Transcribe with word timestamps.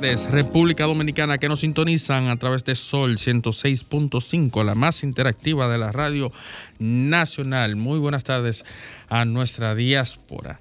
de 0.00 0.16
República 0.30 0.84
Dominicana 0.84 1.38
que 1.38 1.48
nos 1.48 1.60
sintonizan 1.60 2.28
a 2.28 2.36
través 2.36 2.64
de 2.64 2.74
Sol 2.74 3.16
106.5, 3.16 4.62
la 4.64 4.74
más 4.74 5.02
interactiva 5.02 5.68
de 5.68 5.78
la 5.78 5.90
radio 5.90 6.30
nacional. 6.78 7.76
Muy 7.76 7.98
buenas 7.98 8.24
tardes 8.24 8.66
a 9.08 9.24
nuestra 9.24 9.74
diáspora 9.74 10.60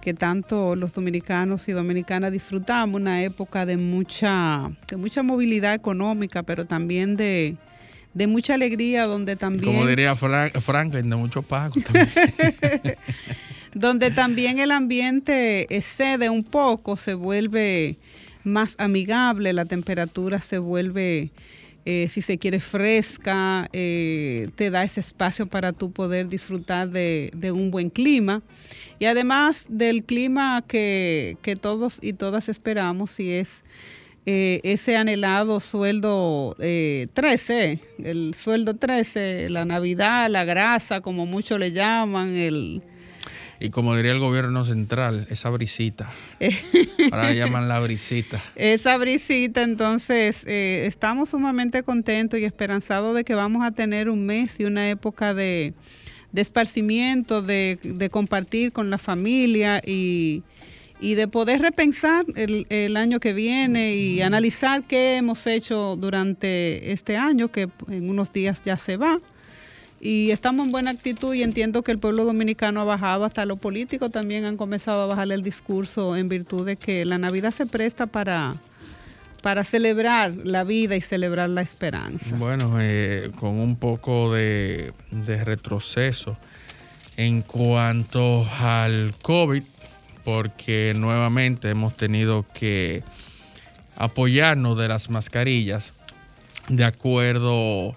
que 0.01 0.13
tanto 0.13 0.75
los 0.75 0.93
dominicanos 0.93 1.67
y 1.67 1.71
dominicanas 1.73 2.31
disfrutamos, 2.31 2.99
una 3.01 3.23
época 3.23 3.65
de 3.65 3.77
mucha, 3.77 4.71
de 4.87 4.95
mucha 4.97 5.23
movilidad 5.23 5.73
económica, 5.73 6.43
pero 6.43 6.65
también 6.65 7.17
de, 7.17 7.55
de 8.13 8.27
mucha 8.27 8.53
alegría, 8.53 9.05
donde 9.05 9.35
también... 9.35 9.65
Como 9.65 9.85
diría 9.85 10.15
Frank- 10.15 10.57
Franklin, 10.59 11.09
de 11.09 11.15
mucho 11.15 11.41
pago 11.41 11.73
también. 11.81 12.07
donde 13.73 14.11
también 14.11 14.59
el 14.59 14.71
ambiente 14.71 15.67
excede 15.75 16.29
un 16.29 16.43
poco, 16.43 16.95
se 16.97 17.13
vuelve 17.13 17.97
más 18.43 18.75
amigable, 18.79 19.51
la 19.53 19.65
temperatura 19.65 20.39
se 20.41 20.57
vuelve, 20.57 21.31
eh, 21.89 22.09
si 22.09 22.21
se 22.21 22.37
quiere, 22.37 22.59
fresca, 22.59 23.69
eh, 23.71 24.49
te 24.55 24.69
da 24.69 24.83
ese 24.83 24.99
espacio 24.99 25.47
para 25.47 25.71
tú 25.71 25.93
poder 25.93 26.27
disfrutar 26.27 26.89
de, 26.89 27.31
un 27.53 27.71
buen 27.71 27.89
clima. 27.89 28.41
Y 28.99 29.05
además 29.05 29.67
del 29.69 30.03
clima 30.03 30.65
que, 30.67 31.37
todos 31.61 31.99
y 32.01 32.11
todas 32.11 32.49
esperamos, 32.49 33.21
y 33.21 33.31
es 33.31 33.63
eh, 34.25 34.59
ese 34.63 34.97
anhelado 34.97 35.61
sueldo 35.61 36.57
eh, 36.59 37.07
13, 37.13 37.79
el 38.03 38.33
sueldo 38.33 38.73
13, 38.73 39.49
la 39.49 39.63
Navidad, 39.63 40.29
la 40.29 40.43
grasa, 40.43 40.99
como 40.99 41.25
muchos 41.25 41.57
le 41.57 41.71
llaman, 41.71 42.35
el... 42.35 42.83
Y 43.59 43.69
como 43.69 43.95
diría 43.95 44.11
el 44.11 44.19
gobierno 44.19 44.63
central, 44.65 45.27
esa 45.29 45.49
brisita. 45.49 46.09
Ahora 47.11 47.33
llaman 47.33 47.67
la 47.67 47.79
brisita. 47.79 48.41
esa 48.55 48.97
brisita, 48.97 49.63
entonces 49.63 50.43
eh, 50.45 50.85
estamos 50.85 51.29
sumamente 51.29 51.83
contentos 51.83 52.39
y 52.39 52.45
esperanzados 52.45 53.15
de 53.15 53.23
que 53.23 53.35
vamos 53.35 53.65
a 53.65 53.71
tener 53.71 54.09
un 54.09 54.25
mes 54.25 54.59
y 54.59 54.65
una 54.65 54.89
época 54.89 55.33
de, 55.33 55.73
de 56.31 56.41
esparcimiento, 56.41 57.41
de, 57.41 57.79
de 57.83 58.09
compartir 58.09 58.71
con 58.71 58.89
la 58.89 58.97
familia 58.97 59.81
y, 59.85 60.43
y 60.99 61.15
de 61.15 61.27
poder 61.27 61.61
repensar 61.61 62.25
el, 62.35 62.67
el 62.69 62.97
año 62.97 63.19
que 63.19 63.33
viene 63.33 63.95
y 63.95 64.21
analizar 64.21 64.83
qué 64.83 65.17
hemos 65.17 65.47
hecho 65.47 65.95
durante 65.95 66.91
este 66.91 67.17
año, 67.17 67.51
que 67.51 67.69
en 67.89 68.09
unos 68.09 68.33
días 68.33 68.61
ya 68.63 68.77
se 68.77 68.97
va. 68.97 69.19
Y 69.99 70.31
estamos 70.31 70.65
en 70.65 70.71
buena 70.71 70.91
actitud 70.91 71.33
y 71.33 71.41
entiendo 71.41 71.81
que 71.81 71.91
el 71.91 71.97
pueblo 71.97 72.23
dominicano 72.23 72.81
ha 72.81 72.83
bajado, 72.83 73.25
hasta 73.25 73.45
los 73.45 73.59
políticos 73.59 74.11
también 74.11 74.45
han 74.45 74.55
comenzado 74.55 75.03
a 75.03 75.05
bajar 75.07 75.31
el 75.31 75.41
discurso 75.41 76.15
en 76.15 76.29
virtud 76.29 76.65
de 76.65 76.75
que 76.75 77.03
la 77.03 77.17
Navidad 77.17 77.51
se 77.51 77.65
presta 77.65 78.05
para, 78.05 78.55
para 79.41 79.63
celebrar 79.63 80.35
la 80.43 80.63
vida 80.63 80.95
y 80.95 81.01
celebrar 81.01 81.49
la 81.49 81.61
esperanza. 81.61 82.35
Bueno, 82.35 82.77
eh, 82.79 83.31
con 83.39 83.59
un 83.59 83.75
poco 83.75 84.33
de, 84.33 84.93
de 85.09 85.43
retroceso 85.43 86.37
en 87.15 87.41
cuanto 87.41 88.47
al 88.61 89.15
COVID, 89.23 89.63
porque 90.23 90.93
nuevamente 90.95 91.71
hemos 91.71 91.97
tenido 91.97 92.45
que 92.53 93.03
apoyarnos 93.95 94.77
de 94.77 94.87
las 94.87 95.09
mascarillas 95.09 95.93
de 96.69 96.83
acuerdo 96.83 97.95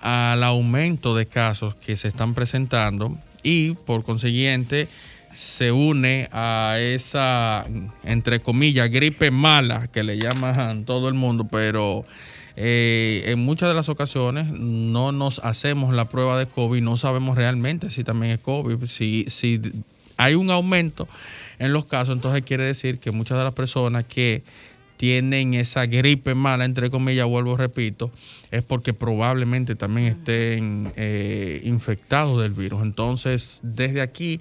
al 0.00 0.42
aumento 0.42 1.14
de 1.14 1.26
casos 1.26 1.74
que 1.74 1.96
se 1.96 2.08
están 2.08 2.34
presentando 2.34 3.18
y 3.42 3.72
por 3.72 4.02
consiguiente 4.02 4.88
se 5.34 5.72
une 5.72 6.28
a 6.32 6.76
esa, 6.78 7.64
entre 8.04 8.40
comillas, 8.40 8.90
gripe 8.90 9.30
mala 9.30 9.86
que 9.88 10.02
le 10.02 10.18
llaman 10.18 10.84
todo 10.84 11.08
el 11.08 11.14
mundo, 11.14 11.46
pero 11.50 12.04
eh, 12.56 13.22
en 13.26 13.40
muchas 13.40 13.68
de 13.68 13.74
las 13.74 13.88
ocasiones 13.88 14.50
no 14.50 15.12
nos 15.12 15.38
hacemos 15.40 15.94
la 15.94 16.06
prueba 16.06 16.38
de 16.38 16.46
COVID, 16.46 16.82
no 16.82 16.96
sabemos 16.96 17.36
realmente 17.36 17.90
si 17.90 18.04
también 18.04 18.32
es 18.32 18.40
COVID, 18.40 18.86
si, 18.86 19.24
si 19.28 19.60
hay 20.16 20.34
un 20.34 20.50
aumento 20.50 21.08
en 21.58 21.72
los 21.72 21.84
casos, 21.84 22.14
entonces 22.14 22.42
quiere 22.44 22.64
decir 22.64 22.98
que 22.98 23.10
muchas 23.10 23.38
de 23.38 23.44
las 23.44 23.54
personas 23.54 24.04
que 24.04 24.42
tienen 25.00 25.54
esa 25.54 25.86
gripe 25.86 26.34
mala, 26.34 26.66
entre 26.66 26.90
comillas, 26.90 27.26
vuelvo, 27.26 27.56
repito, 27.56 28.10
es 28.50 28.62
porque 28.62 28.92
probablemente 28.92 29.74
también 29.74 30.08
estén 30.08 30.92
eh, 30.94 31.62
infectados 31.64 32.42
del 32.42 32.52
virus. 32.52 32.82
Entonces, 32.82 33.60
desde 33.62 34.02
aquí, 34.02 34.40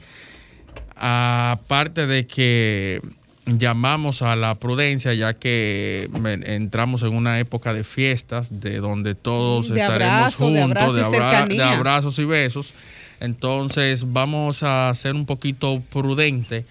aparte 0.97 2.08
de 2.08 2.28
que 2.28 3.00
llamamos 3.46 4.22
a 4.22 4.36
la 4.36 4.56
prudencia, 4.56 5.14
ya 5.14 5.34
que 5.34 6.09
entramos 6.44 7.03
en 7.03 7.16
una 7.16 7.40
época 7.40 7.74
de 7.74 7.86
fiestas, 7.86 8.59
de 8.59 8.80
donde 8.80 9.16
todos 9.16 9.70
De 9.70 9.80
estaremos 9.80 10.12
abrazo, 10.41 10.52
de 10.52 10.62
juntos, 10.62 10.78
abrazo 10.84 10.94
de, 10.94 11.03
abra- 11.06 11.30
cercanía. 11.40 11.66
de 11.68 11.74
abrazos 11.74 12.20
y 12.20 12.26
besos. 12.26 12.74
Entonces, 13.22 14.12
vamos 14.12 14.62
a 14.64 14.94
ser 14.94 15.16
un 15.16 15.26
poquito 15.26 15.81
prudente 15.90 16.66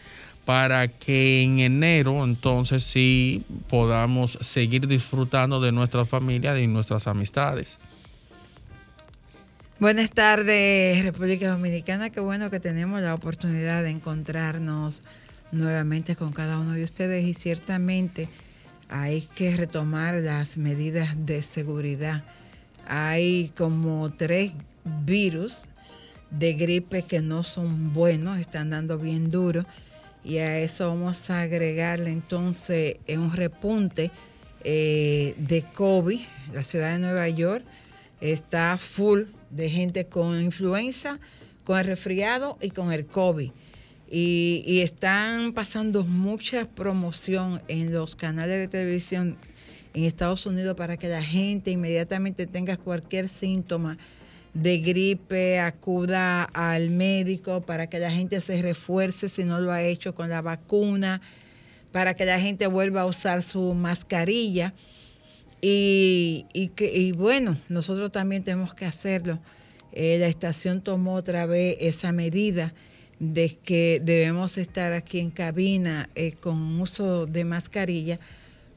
para 0.49 0.89
que 0.89 1.43
en 1.43 1.59
enero 1.59 2.25
entonces 2.25 2.83
sí 2.83 3.45
podamos 3.69 4.39
seguir 4.41 4.89
disfrutando 4.89 5.61
de 5.61 5.73
nuestra 5.73 6.07
familia 6.07 6.59
y 6.59 6.67
nuestras 6.67 7.07
amistades. 7.07 7.77
Buenas 9.79 10.11
tardes, 10.11 11.05
República 11.05 11.51
Dominicana. 11.51 12.09
Qué 12.09 12.21
bueno 12.21 12.49
que 12.49 12.61
tenemos 12.61 13.03
la 13.03 13.13
oportunidad 13.13 13.83
de 13.83 13.91
encontrarnos 13.91 15.03
nuevamente 15.53 16.17
con 16.17 16.33
cada 16.33 16.59
uno 16.59 16.73
de 16.73 16.85
ustedes 16.85 17.27
y 17.27 17.35
ciertamente 17.35 18.31
hay 18.89 19.29
que 19.35 19.55
retomar 19.55 20.15
las 20.15 20.57
medidas 20.57 21.15
de 21.27 21.43
seguridad. 21.43 22.25
Hay 22.87 23.53
como 23.55 24.11
tres 24.15 24.55
virus 25.05 25.65
de 26.31 26.55
gripe 26.55 27.03
que 27.03 27.21
no 27.21 27.45
son 27.45 27.93
buenos, 27.93 28.39
están 28.39 28.71
dando 28.71 28.97
bien 28.97 29.31
duro 29.31 29.67
y 30.25 30.39
a 30.39 30.59
eso 30.59 30.89
vamos 30.89 31.31
a 31.31 31.43
agregarle 31.43 32.11
entonces 32.11 32.97
eh, 33.07 33.19
un 33.19 33.33
repunte 33.33 34.11
eh, 34.65 35.35
de 35.39 35.63
COVID. 35.63 36.21
La 36.53 36.63
ciudad 36.63 36.93
de 36.93 36.99
Nueva 36.99 37.29
York 37.29 37.65
está 38.21 38.77
full 38.77 39.23
de 39.51 39.71
gente 39.71 40.07
con 40.07 40.41
influenza, 40.43 41.19
con 41.65 41.79
el 41.79 41.87
resfriado 41.87 42.59
y 42.61 42.71
con 42.71 42.93
el 42.93 43.07
COVID. 43.07 43.51
Y, 44.11 44.65
y 44.67 44.81
están 44.81 45.53
pasando 45.53 46.05
mucha 46.05 46.67
promoción 46.67 47.63
en 47.69 47.93
los 47.93 48.17
canales 48.17 48.59
de 48.59 48.69
televisión 48.69 49.37
en 49.95 50.05
Estados 50.05 50.47
Unidos 50.47 50.77
para 50.77 50.97
que 50.97 51.09
la 51.09 51.23
gente 51.23 51.71
inmediatamente 51.71 52.47
tenga 52.47 52.77
cualquier 52.77 53.29
síntoma 53.29 53.99
de 54.55 54.79
gripe, 54.79 55.61
acuda 55.61 56.45
al 56.45 56.91
médico 56.91 57.61
para 57.63 57.89
que 57.89 57.99
la 57.99 58.11
gente 58.11 58.41
se 58.41 58.61
refuerce 58.63 59.29
si 59.29 59.45
no 59.45 59.61
lo 59.61 59.73
ha 59.73 59.83
hecho 59.83 60.15
con 60.15 60.29
la 60.29 60.43
vacuna. 60.43 61.21
para 61.93 62.13
que 62.15 62.27
la 62.27 62.39
gente 62.39 62.67
vuelva 62.67 63.01
a 63.01 63.07
usar 63.07 63.43
su 63.43 63.73
mascarilla. 63.75 64.75
Y, 65.63 66.45
y, 66.53 66.69
que, 66.69 66.95
y 66.95 67.13
bueno, 67.13 67.59
nosotros 67.69 68.13
también 68.13 68.45
tenemos 68.45 68.75
que 68.75 68.85
hacerlo. 68.85 69.41
Eh, 69.93 70.19
la 70.21 70.27
estación 70.27 70.83
tomó 70.83 71.15
otra 71.15 71.47
vez 71.47 71.77
esa 71.81 72.13
medida 72.13 72.75
de 73.19 73.57
que 73.57 74.01
debemos 74.05 74.59
estar 74.59 74.93
aquí 74.93 75.19
en 75.19 75.31
cabina 75.31 76.11
eh, 76.15 76.33
con 76.33 76.81
uso 76.81 77.27
de 77.27 77.45
mascarilla 77.45 78.21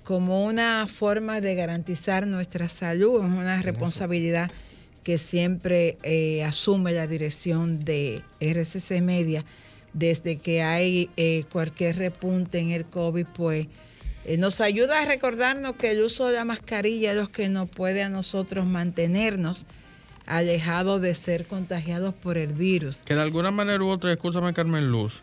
como 0.03 0.45
una 0.45 0.87
forma 0.87 1.41
de 1.41 1.55
garantizar 1.55 2.25
nuestra 2.25 2.67
salud, 2.67 3.23
es 3.23 3.31
una 3.31 3.61
responsabilidad 3.61 4.49
que 5.03 5.17
siempre 5.17 5.97
eh, 6.03 6.43
asume 6.43 6.91
la 6.91 7.07
dirección 7.07 7.83
de 7.83 8.21
RCC 8.39 9.01
Media 9.01 9.43
desde 9.93 10.37
que 10.37 10.61
hay 10.61 11.09
eh, 11.17 11.43
cualquier 11.51 11.97
repunte 11.97 12.59
en 12.59 12.71
el 12.71 12.85
COVID, 12.85 13.25
pues 13.35 13.67
eh, 14.25 14.37
nos 14.37 14.61
ayuda 14.61 15.01
a 15.01 15.05
recordarnos 15.05 15.75
que 15.75 15.91
el 15.91 16.03
uso 16.03 16.27
de 16.27 16.35
la 16.35 16.45
mascarilla 16.45 17.11
es 17.11 17.17
lo 17.17 17.27
que 17.27 17.49
nos 17.49 17.69
puede 17.69 18.03
a 18.03 18.09
nosotros 18.09 18.65
mantenernos 18.65 19.65
alejados 20.27 21.01
de 21.01 21.15
ser 21.15 21.45
contagiados 21.45 22.13
por 22.13 22.37
el 22.37 22.53
virus. 22.53 23.01
Que 23.03 23.15
de 23.15 23.21
alguna 23.21 23.51
manera 23.51 23.83
u 23.83 23.89
otra, 23.89 24.11
escúchame 24.11 24.53
Carmen 24.53 24.89
Luz, 24.89 25.21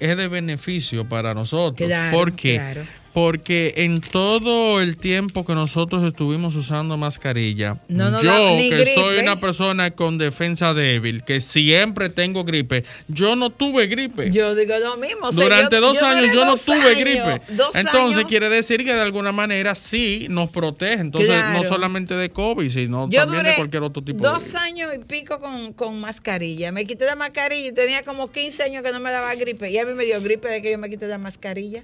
es 0.00 0.16
de 0.16 0.28
beneficio 0.28 1.08
para 1.08 1.32
nosotros. 1.32 1.86
Claro, 1.86 2.16
porque 2.16 2.54
claro. 2.54 2.82
Porque 3.12 3.74
en 3.78 4.00
todo 4.00 4.80
el 4.80 4.96
tiempo 4.96 5.44
que 5.44 5.54
nosotros 5.54 6.06
estuvimos 6.06 6.54
usando 6.54 6.96
mascarilla, 6.96 7.78
No 7.88 8.20
yo 8.22 8.56
que 8.56 8.68
gripe. 8.70 8.94
soy 8.94 9.18
una 9.18 9.40
persona 9.40 9.90
con 9.90 10.16
defensa 10.16 10.74
débil, 10.74 11.24
que 11.24 11.40
siempre 11.40 12.08
tengo 12.08 12.44
gripe, 12.44 12.84
yo 13.08 13.34
no 13.34 13.50
tuve 13.50 13.88
gripe. 13.88 14.30
Yo 14.30 14.54
digo 14.54 14.74
lo 14.78 14.96
mismo. 14.96 15.28
o 15.28 15.32
sea, 15.32 15.42
Durante 15.42 15.76
yo- 15.76 15.80
dos 15.80 15.98
yo 16.00 16.06
años 16.06 16.32
yo 16.32 16.44
no 16.44 16.52
dos 16.52 16.62
tuve 16.62 16.94
gripe. 16.94 17.42
dos 17.50 17.74
Entonces 17.74 18.16
años. 18.18 18.24
quiere 18.28 18.48
decir 18.48 18.84
que 18.84 18.92
de 18.94 19.00
alguna 19.00 19.32
manera 19.32 19.74
sí 19.74 20.26
nos 20.30 20.50
protege. 20.50 21.00
Entonces 21.00 21.30
Claro. 21.30 21.58
no 21.62 21.68
solamente 21.68 22.14
de 22.14 22.30
COVID, 22.30 22.70
sino 22.70 23.08
Yo 23.10 23.20
también 23.22 23.40
duré 23.40 23.50
de 23.50 23.56
cualquier 23.56 23.82
otro 23.82 24.02
tipo 24.02 24.22
dos 24.22 24.52
de 24.52 24.58
años 24.58 24.92
y 24.94 24.98
pico 24.98 25.40
con, 25.40 25.72
con 25.72 26.00
mascarilla. 26.00 26.70
Me 26.70 26.84
quité 26.86 27.06
la 27.06 27.16
mascarilla 27.16 27.68
y 27.68 27.72
tenía 27.72 28.02
como 28.02 28.30
15 28.30 28.62
años 28.62 28.82
que 28.84 28.92
no 28.92 29.00
me 29.00 29.10
daba 29.10 29.34
gripe. 29.34 29.68
Y 29.70 29.78
a 29.78 29.84
mí 29.84 29.94
me 29.94 30.04
dio 30.04 30.20
gripe 30.20 30.48
de 30.48 30.62
que 30.62 30.70
yo 30.70 30.78
me 30.78 30.88
quité 30.88 31.08
la 31.08 31.18
mascarilla. 31.18 31.82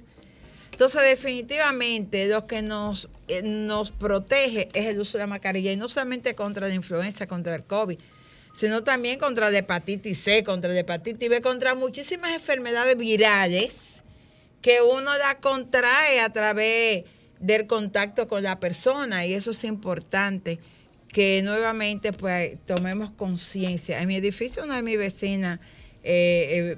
Entonces, 0.77 1.01
definitivamente, 1.01 2.27
lo 2.27 2.45
que 2.45 2.61
nos, 2.61 3.09
eh, 3.27 3.41
nos 3.41 3.91
protege 3.91 4.69
es 4.75 4.85
el 4.85 4.99
uso 4.99 5.17
de 5.17 5.23
la 5.23 5.27
mascarilla. 5.27 5.71
Y 5.71 5.75
no 5.75 5.89
solamente 5.89 6.35
contra 6.35 6.67
la 6.67 6.73
influenza, 6.75 7.25
contra 7.25 7.55
el 7.55 7.63
COVID, 7.63 7.97
sino 8.53 8.83
también 8.83 9.17
contra 9.17 9.49
la 9.49 9.57
hepatitis 9.57 10.19
C, 10.19 10.43
contra 10.43 10.71
la 10.71 10.81
hepatitis 10.81 11.29
B, 11.29 11.41
contra 11.41 11.73
muchísimas 11.73 12.31
enfermedades 12.31 12.95
virales 12.95 14.03
que 14.61 14.83
uno 14.83 15.17
la 15.17 15.39
contrae 15.39 16.19
a 16.19 16.31
través 16.31 17.05
del 17.39 17.65
contacto 17.65 18.27
con 18.27 18.43
la 18.43 18.59
persona 18.59 19.25
y 19.25 19.33
eso 19.33 19.49
es 19.49 19.63
importante 19.63 20.59
que 21.11 21.41
nuevamente 21.41 22.13
pues 22.13 22.55
tomemos 22.67 23.09
conciencia. 23.09 23.99
En 23.99 24.09
mi 24.09 24.17
edificio 24.17 24.63
una 24.63 24.75
de 24.75 24.83
mis 24.83 24.99
vecinas 24.99 25.59
eh, 26.03 26.77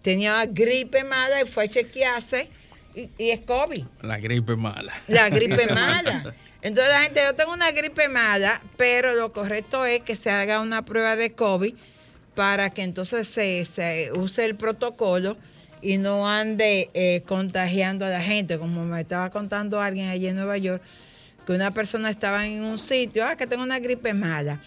tenía 0.00 0.46
gripe 0.46 1.04
mala 1.04 1.42
y 1.42 1.44
fue 1.44 1.64
a 1.64 1.68
chequearse 1.68 2.48
y, 2.96 3.10
y 3.18 3.30
es 3.30 3.40
COVID, 3.40 3.84
la 4.02 4.18
gripe 4.18 4.56
mala. 4.56 4.92
la 5.06 5.28
gripe 5.28 5.66
mala. 5.74 6.34
Entonces 6.62 6.92
la 6.92 7.02
gente, 7.02 7.20
yo 7.22 7.34
tengo 7.34 7.52
una 7.52 7.70
gripe 7.70 8.08
mala, 8.08 8.60
pero 8.76 9.14
lo 9.14 9.32
correcto 9.32 9.84
es 9.84 10.00
que 10.00 10.16
se 10.16 10.30
haga 10.30 10.60
una 10.60 10.84
prueba 10.84 11.14
de 11.14 11.32
COVID 11.32 11.74
para 12.34 12.70
que 12.70 12.82
entonces 12.82 13.28
se, 13.28 13.64
se 13.64 14.10
use 14.12 14.44
el 14.44 14.56
protocolo 14.56 15.36
y 15.82 15.98
no 15.98 16.28
ande 16.28 16.90
eh, 16.94 17.22
contagiando 17.26 18.04
a 18.06 18.08
la 18.08 18.20
gente, 18.20 18.58
como 18.58 18.84
me 18.84 19.00
estaba 19.00 19.30
contando 19.30 19.80
alguien 19.80 20.08
allí 20.08 20.26
en 20.26 20.36
Nueva 20.36 20.58
York, 20.58 20.82
que 21.46 21.52
una 21.52 21.72
persona 21.72 22.10
estaba 22.10 22.46
en 22.46 22.62
un 22.64 22.78
sitio, 22.78 23.24
ah, 23.24 23.36
que 23.36 23.46
tengo 23.46 23.62
una 23.62 23.78
gripe 23.78 24.12
mala. 24.14 24.60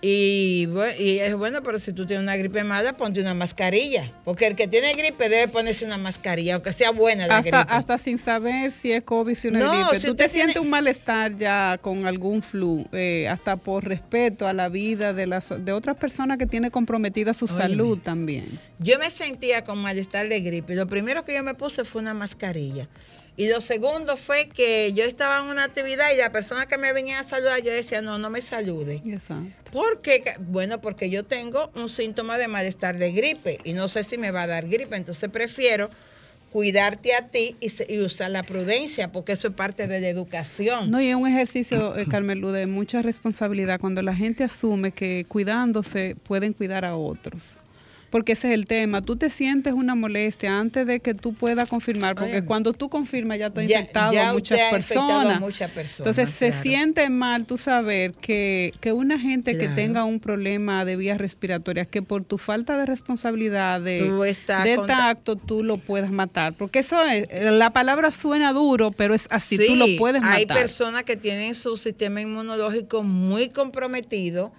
Y, 0.00 0.68
y 1.00 1.18
es 1.18 1.34
bueno, 1.34 1.60
pero 1.64 1.80
si 1.80 1.92
tú 1.92 2.06
tienes 2.06 2.22
una 2.22 2.36
gripe 2.36 2.62
mala, 2.62 2.96
ponte 2.96 3.20
una 3.20 3.34
mascarilla. 3.34 4.12
Porque 4.24 4.46
el 4.46 4.54
que 4.54 4.68
tiene 4.68 4.92
gripe 4.94 5.28
debe 5.28 5.48
ponerse 5.48 5.84
una 5.84 5.98
mascarilla, 5.98 6.54
aunque 6.54 6.70
sea 6.72 6.92
buena 6.92 7.26
la 7.26 7.38
Hasta, 7.38 7.58
gripe. 7.62 7.74
hasta 7.74 7.98
sin 7.98 8.16
saber 8.18 8.70
si 8.70 8.92
es 8.92 9.02
COVID, 9.02 9.34
si 9.34 9.50
no 9.50 9.58
es 9.58 9.64
gripe. 9.90 10.00
si 10.00 10.06
Tú 10.06 10.14
te 10.14 10.28
sientes 10.28 10.54
tiene- 10.54 10.64
un 10.64 10.70
malestar 10.70 11.36
ya 11.36 11.80
con 11.82 12.06
algún 12.06 12.42
flu, 12.42 12.86
eh, 12.92 13.26
hasta 13.28 13.56
por 13.56 13.84
respeto 13.84 14.46
a 14.46 14.52
la 14.52 14.68
vida 14.68 15.12
de, 15.12 15.26
las, 15.26 15.48
de 15.64 15.72
otras 15.72 15.96
personas 15.96 16.38
que 16.38 16.46
tienen 16.46 16.70
comprometida 16.70 17.34
su 17.34 17.46
Óyeme. 17.46 17.60
salud 17.60 17.98
también. 17.98 18.60
Yo 18.78 19.00
me 19.00 19.10
sentía 19.10 19.64
con 19.64 19.78
malestar 19.78 20.28
de 20.28 20.40
gripe. 20.40 20.76
Lo 20.76 20.86
primero 20.86 21.24
que 21.24 21.34
yo 21.34 21.42
me 21.42 21.54
puse 21.54 21.84
fue 21.84 22.00
una 22.00 22.14
mascarilla. 22.14 22.86
Y 23.38 23.48
lo 23.48 23.60
segundo 23.60 24.16
fue 24.16 24.48
que 24.48 24.92
yo 24.94 25.04
estaba 25.04 25.38
en 25.38 25.44
una 25.44 25.62
actividad 25.62 26.12
y 26.12 26.16
la 26.16 26.32
persona 26.32 26.66
que 26.66 26.76
me 26.76 26.92
venía 26.92 27.20
a 27.20 27.24
saludar, 27.24 27.62
yo 27.62 27.70
decía, 27.70 28.02
no, 28.02 28.18
no 28.18 28.30
me 28.30 28.40
salude. 28.40 29.00
Porque, 29.72 30.24
bueno, 30.40 30.80
porque 30.80 31.08
yo 31.08 31.24
tengo 31.24 31.70
un 31.76 31.88
síntoma 31.88 32.36
de 32.36 32.48
malestar 32.48 32.98
de 32.98 33.12
gripe 33.12 33.60
y 33.62 33.74
no 33.74 33.86
sé 33.86 34.02
si 34.02 34.18
me 34.18 34.32
va 34.32 34.42
a 34.42 34.46
dar 34.48 34.66
gripe. 34.66 34.96
Entonces 34.96 35.30
prefiero 35.30 35.88
cuidarte 36.50 37.14
a 37.14 37.28
ti 37.28 37.54
y, 37.60 37.70
y 37.92 38.00
usar 38.00 38.32
la 38.32 38.42
prudencia, 38.42 39.12
porque 39.12 39.32
eso 39.32 39.48
es 39.48 39.54
parte 39.54 39.86
de 39.86 40.00
la 40.00 40.08
educación. 40.08 40.90
No, 40.90 41.00
y 41.00 41.08
es 41.08 41.14
un 41.14 41.28
ejercicio, 41.28 41.96
eh, 41.96 42.06
Carmen 42.10 42.40
Lu, 42.40 42.50
de 42.50 42.66
mucha 42.66 43.02
responsabilidad 43.02 43.78
cuando 43.78 44.02
la 44.02 44.16
gente 44.16 44.42
asume 44.42 44.90
que 44.90 45.26
cuidándose 45.28 46.16
pueden 46.24 46.54
cuidar 46.54 46.84
a 46.84 46.96
otros. 46.96 47.57
Porque 48.10 48.32
ese 48.32 48.48
es 48.48 48.54
el 48.54 48.66
tema. 48.66 49.02
Tú 49.02 49.16
te 49.16 49.28
sientes 49.28 49.74
una 49.74 49.94
molestia 49.94 50.58
antes 50.58 50.86
de 50.86 51.00
que 51.00 51.14
tú 51.14 51.34
puedas 51.34 51.68
confirmar, 51.68 52.14
porque 52.14 52.32
Óyeme. 52.32 52.46
cuando 52.46 52.72
tú 52.72 52.88
confirmas 52.88 53.38
ya 53.38 53.50
tú 53.50 53.60
has 53.60 53.68
infectado 53.70 54.12
ya 54.12 54.30
a 54.30 54.32
muchas 54.32 54.58
ha 54.58 54.76
infectado 54.76 55.04
a 55.04 55.08
personas. 55.08 55.40
muchas 55.40 55.70
personas, 55.70 56.16
Entonces 56.16 56.30
se 56.34 56.52
siente 56.52 57.10
mal 57.10 57.44
tú 57.44 57.58
saber 57.58 58.12
que, 58.12 58.70
que 58.80 58.92
una 58.92 59.18
gente 59.18 59.58
que 59.58 59.68
tenga 59.68 60.04
un 60.04 60.20
problema 60.20 60.84
de 60.84 60.96
vías 60.96 61.18
respiratorias, 61.18 61.86
que 61.86 62.00
por 62.02 62.24
tu 62.24 62.38
falta 62.38 62.78
de 62.78 62.86
responsabilidad, 62.86 63.80
de, 63.80 64.10
de 64.64 64.78
tacto, 64.86 65.36
tú 65.36 65.62
lo 65.62 65.76
puedas 65.76 66.10
matar. 66.10 66.54
Porque 66.54 66.78
eso 66.78 67.04
es, 67.04 67.26
la 67.52 67.72
palabra 67.72 68.10
suena 68.10 68.52
duro, 68.52 68.90
pero 68.90 69.14
es 69.14 69.26
así, 69.30 69.58
tú 69.58 69.76
lo 69.76 69.86
puedes 69.98 70.22
hay 70.24 70.46
matar. 70.46 70.56
personas 70.56 71.04
que 71.04 71.16
tienen 71.16 71.54
su 71.54 71.76
sistema 71.76 72.20
inmunológico 72.20 73.02
muy 73.02 73.50
comprometido 73.50 74.52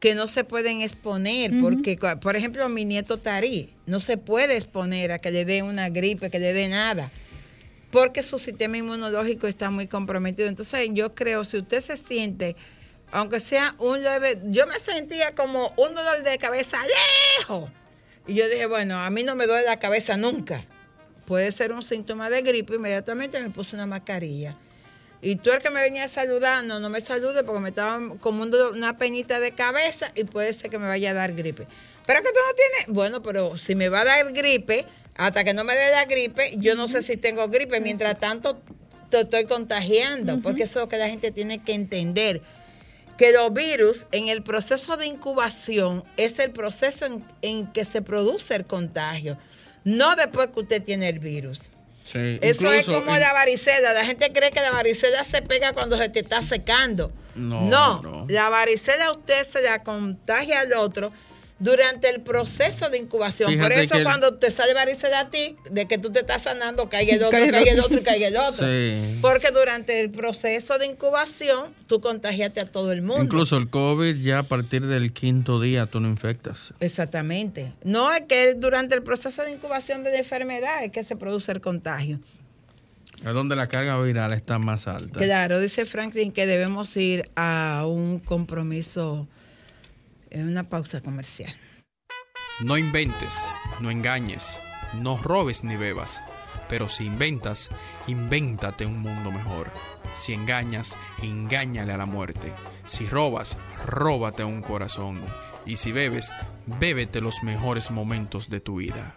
que 0.00 0.14
no 0.14 0.28
se 0.28 0.44
pueden 0.44 0.80
exponer, 0.80 1.52
porque, 1.60 1.98
por 2.20 2.36
ejemplo, 2.36 2.68
mi 2.68 2.84
nieto 2.84 3.18
Tarí 3.18 3.74
no 3.86 4.00
se 4.00 4.16
puede 4.16 4.56
exponer 4.56 5.12
a 5.12 5.18
que 5.18 5.30
le 5.30 5.44
dé 5.44 5.62
una 5.62 5.88
gripe, 5.88 6.30
que 6.30 6.38
le 6.38 6.52
dé 6.52 6.68
nada, 6.68 7.10
porque 7.90 8.22
su 8.22 8.38
sistema 8.38 8.76
inmunológico 8.76 9.46
está 9.48 9.70
muy 9.70 9.86
comprometido. 9.86 10.48
Entonces, 10.48 10.88
yo 10.92 11.14
creo, 11.14 11.44
si 11.44 11.58
usted 11.58 11.82
se 11.82 11.96
siente, 11.96 12.54
aunque 13.10 13.40
sea 13.40 13.74
un 13.78 14.02
leve, 14.02 14.40
yo 14.44 14.66
me 14.66 14.78
sentía 14.78 15.34
como 15.34 15.72
un 15.76 15.94
dolor 15.94 16.22
de 16.22 16.38
cabeza 16.38 16.78
lejos. 17.38 17.70
Y 18.26 18.34
yo 18.34 18.48
dije, 18.48 18.66
bueno, 18.66 18.98
a 18.98 19.10
mí 19.10 19.24
no 19.24 19.34
me 19.34 19.46
duele 19.46 19.66
la 19.66 19.78
cabeza 19.78 20.16
nunca. 20.16 20.64
Puede 21.26 21.50
ser 21.50 21.72
un 21.72 21.82
síntoma 21.82 22.30
de 22.30 22.42
gripe, 22.42 22.76
inmediatamente 22.76 23.40
me 23.40 23.50
puse 23.50 23.74
una 23.74 23.86
mascarilla. 23.86 24.56
Y 25.20 25.36
tú 25.36 25.50
el 25.50 25.58
que 25.58 25.70
me 25.70 25.82
venía 25.82 26.04
a 26.04 26.08
saludar, 26.08 26.64
no, 26.64 26.80
me 26.88 27.00
salude 27.00 27.42
porque 27.42 27.60
me 27.60 27.68
estaba 27.70 28.00
como 28.20 28.44
una 28.44 28.98
penita 28.98 29.40
de 29.40 29.52
cabeza 29.52 30.12
y 30.14 30.24
puede 30.24 30.52
ser 30.52 30.70
que 30.70 30.78
me 30.78 30.86
vaya 30.86 31.10
a 31.10 31.14
dar 31.14 31.34
gripe. 31.34 31.66
Pero 32.06 32.22
que 32.22 32.28
tú 32.28 32.38
no 32.46 32.54
tienes, 32.54 32.86
bueno, 32.94 33.22
pero 33.22 33.56
si 33.58 33.74
me 33.74 33.88
va 33.88 34.02
a 34.02 34.04
dar 34.04 34.32
gripe, 34.32 34.86
hasta 35.16 35.42
que 35.42 35.52
no 35.54 35.64
me 35.64 35.74
dé 35.74 35.90
la 35.90 36.04
gripe, 36.04 36.54
yo 36.58 36.76
no 36.76 36.86
sé 36.86 37.02
si 37.02 37.16
tengo 37.16 37.48
gripe. 37.48 37.80
Mientras 37.80 38.18
tanto, 38.18 38.62
te 39.10 39.20
estoy 39.20 39.44
contagiando, 39.44 40.40
porque 40.40 40.62
eso 40.62 40.78
es 40.78 40.84
lo 40.84 40.88
que 40.88 40.96
la 40.96 41.08
gente 41.08 41.32
tiene 41.32 41.58
que 41.62 41.72
entender. 41.72 42.40
Que 43.16 43.32
los 43.32 43.52
virus 43.52 44.06
en 44.12 44.28
el 44.28 44.44
proceso 44.44 44.96
de 44.96 45.06
incubación 45.06 46.04
es 46.16 46.38
el 46.38 46.52
proceso 46.52 47.04
en, 47.06 47.24
en 47.42 47.66
que 47.72 47.84
se 47.84 48.02
produce 48.02 48.54
el 48.54 48.64
contagio, 48.64 49.36
no 49.82 50.14
después 50.14 50.48
que 50.54 50.60
usted 50.60 50.82
tiene 50.82 51.08
el 51.08 51.18
virus. 51.18 51.72
Sí, 52.10 52.38
Eso 52.40 52.72
es 52.72 52.86
como 52.86 53.14
en- 53.14 53.20
la 53.20 53.32
varicela. 53.34 53.92
La 53.92 54.04
gente 54.04 54.32
cree 54.32 54.50
que 54.50 54.60
la 54.60 54.70
varicela 54.70 55.24
se 55.24 55.42
pega 55.42 55.72
cuando 55.72 55.98
se 55.98 56.08
te 56.08 56.20
está 56.20 56.40
secando. 56.42 57.12
No, 57.34 57.60
No, 57.62 58.02
no. 58.02 58.26
la 58.28 58.48
varicela 58.48 59.10
usted 59.10 59.46
se 59.46 59.60
la 59.62 59.82
contagia 59.84 60.60
al 60.60 60.72
otro 60.72 61.12
durante 61.60 62.08
el 62.08 62.20
proceso 62.20 62.88
de 62.88 62.98
incubación. 62.98 63.58
Por 63.58 63.72
eso 63.72 63.92
que 63.94 63.98
el- 63.98 64.04
cuando 64.04 64.34
te 64.34 64.50
sale 64.50 64.74
varicela 64.74 65.20
a 65.20 65.30
ti, 65.30 65.56
de 65.70 65.86
que 65.86 65.98
tú 65.98 66.10
te 66.12 66.20
estás 66.20 66.42
sanando, 66.42 66.88
caiga 66.88 67.14
el 67.14 67.22
otro, 67.24 67.30
Cae 67.32 67.46
el 67.46 67.50
caiga 67.52 67.72
el 67.72 67.80
otro. 67.80 67.98
y 67.98 68.02
caiga 68.02 68.28
el 68.28 68.36
otro. 68.36 68.66
Sí. 68.66 69.18
Porque 69.20 69.48
durante 69.50 70.00
el 70.00 70.10
proceso 70.10 70.78
de 70.78 70.86
incubación, 70.86 71.74
tú 71.88 72.00
contagiaste 72.00 72.60
a 72.60 72.66
todo 72.66 72.92
el 72.92 73.02
mundo. 73.02 73.24
Incluso 73.24 73.56
el 73.56 73.70
COVID 73.70 74.16
ya 74.22 74.38
a 74.40 74.42
partir 74.44 74.86
del 74.86 75.12
quinto 75.12 75.60
día 75.60 75.86
tú 75.86 75.98
no 76.00 76.08
infectas. 76.08 76.72
Exactamente. 76.80 77.72
No 77.82 78.12
es 78.12 78.22
que 78.28 78.54
durante 78.54 78.94
el 78.94 79.02
proceso 79.02 79.42
de 79.42 79.50
incubación 79.50 80.04
de 80.04 80.12
la 80.12 80.18
enfermedad 80.18 80.84
es 80.84 80.92
que 80.92 81.02
se 81.02 81.16
produce 81.16 81.50
el 81.52 81.60
contagio. 81.60 82.20
Es 83.26 83.32
donde 83.34 83.56
la 83.56 83.66
carga 83.66 84.00
viral 84.00 84.32
está 84.32 84.60
más 84.60 84.86
alta. 84.86 85.18
Claro, 85.18 85.58
dice 85.60 85.84
Franklin 85.86 86.30
que 86.30 86.46
debemos 86.46 86.96
ir 86.96 87.28
a 87.34 87.84
un 87.84 88.20
compromiso 88.20 89.26
una 90.32 90.68
pausa 90.68 91.00
comercial. 91.00 91.52
No 92.60 92.76
inventes, 92.76 93.34
no 93.80 93.90
engañes, 93.90 94.46
no 94.94 95.16
robes 95.16 95.62
ni 95.64 95.76
bebas, 95.76 96.20
pero 96.68 96.88
si 96.88 97.04
inventas, 97.04 97.68
invéntate 98.06 98.84
un 98.84 99.00
mundo 99.00 99.30
mejor. 99.30 99.70
Si 100.14 100.32
engañas, 100.32 100.96
engáñale 101.22 101.92
a 101.92 101.96
la 101.96 102.06
muerte. 102.06 102.52
Si 102.86 103.06
robas, 103.06 103.56
róbate 103.86 104.44
un 104.44 104.62
corazón. 104.62 105.20
Y 105.64 105.76
si 105.76 105.92
bebes, 105.92 106.30
bébete 106.66 107.20
los 107.20 107.42
mejores 107.42 107.90
momentos 107.90 108.50
de 108.50 108.60
tu 108.60 108.76
vida. 108.76 109.14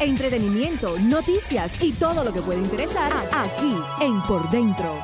entretenimiento, 0.00 0.98
noticias 0.98 1.72
y 1.80 1.92
todo 1.92 2.24
lo 2.24 2.32
que 2.32 2.40
puede 2.40 2.60
interesar 2.60 3.12
aquí 3.32 3.76
en 4.00 4.22
Por 4.22 4.48
Dentro. 4.50 5.00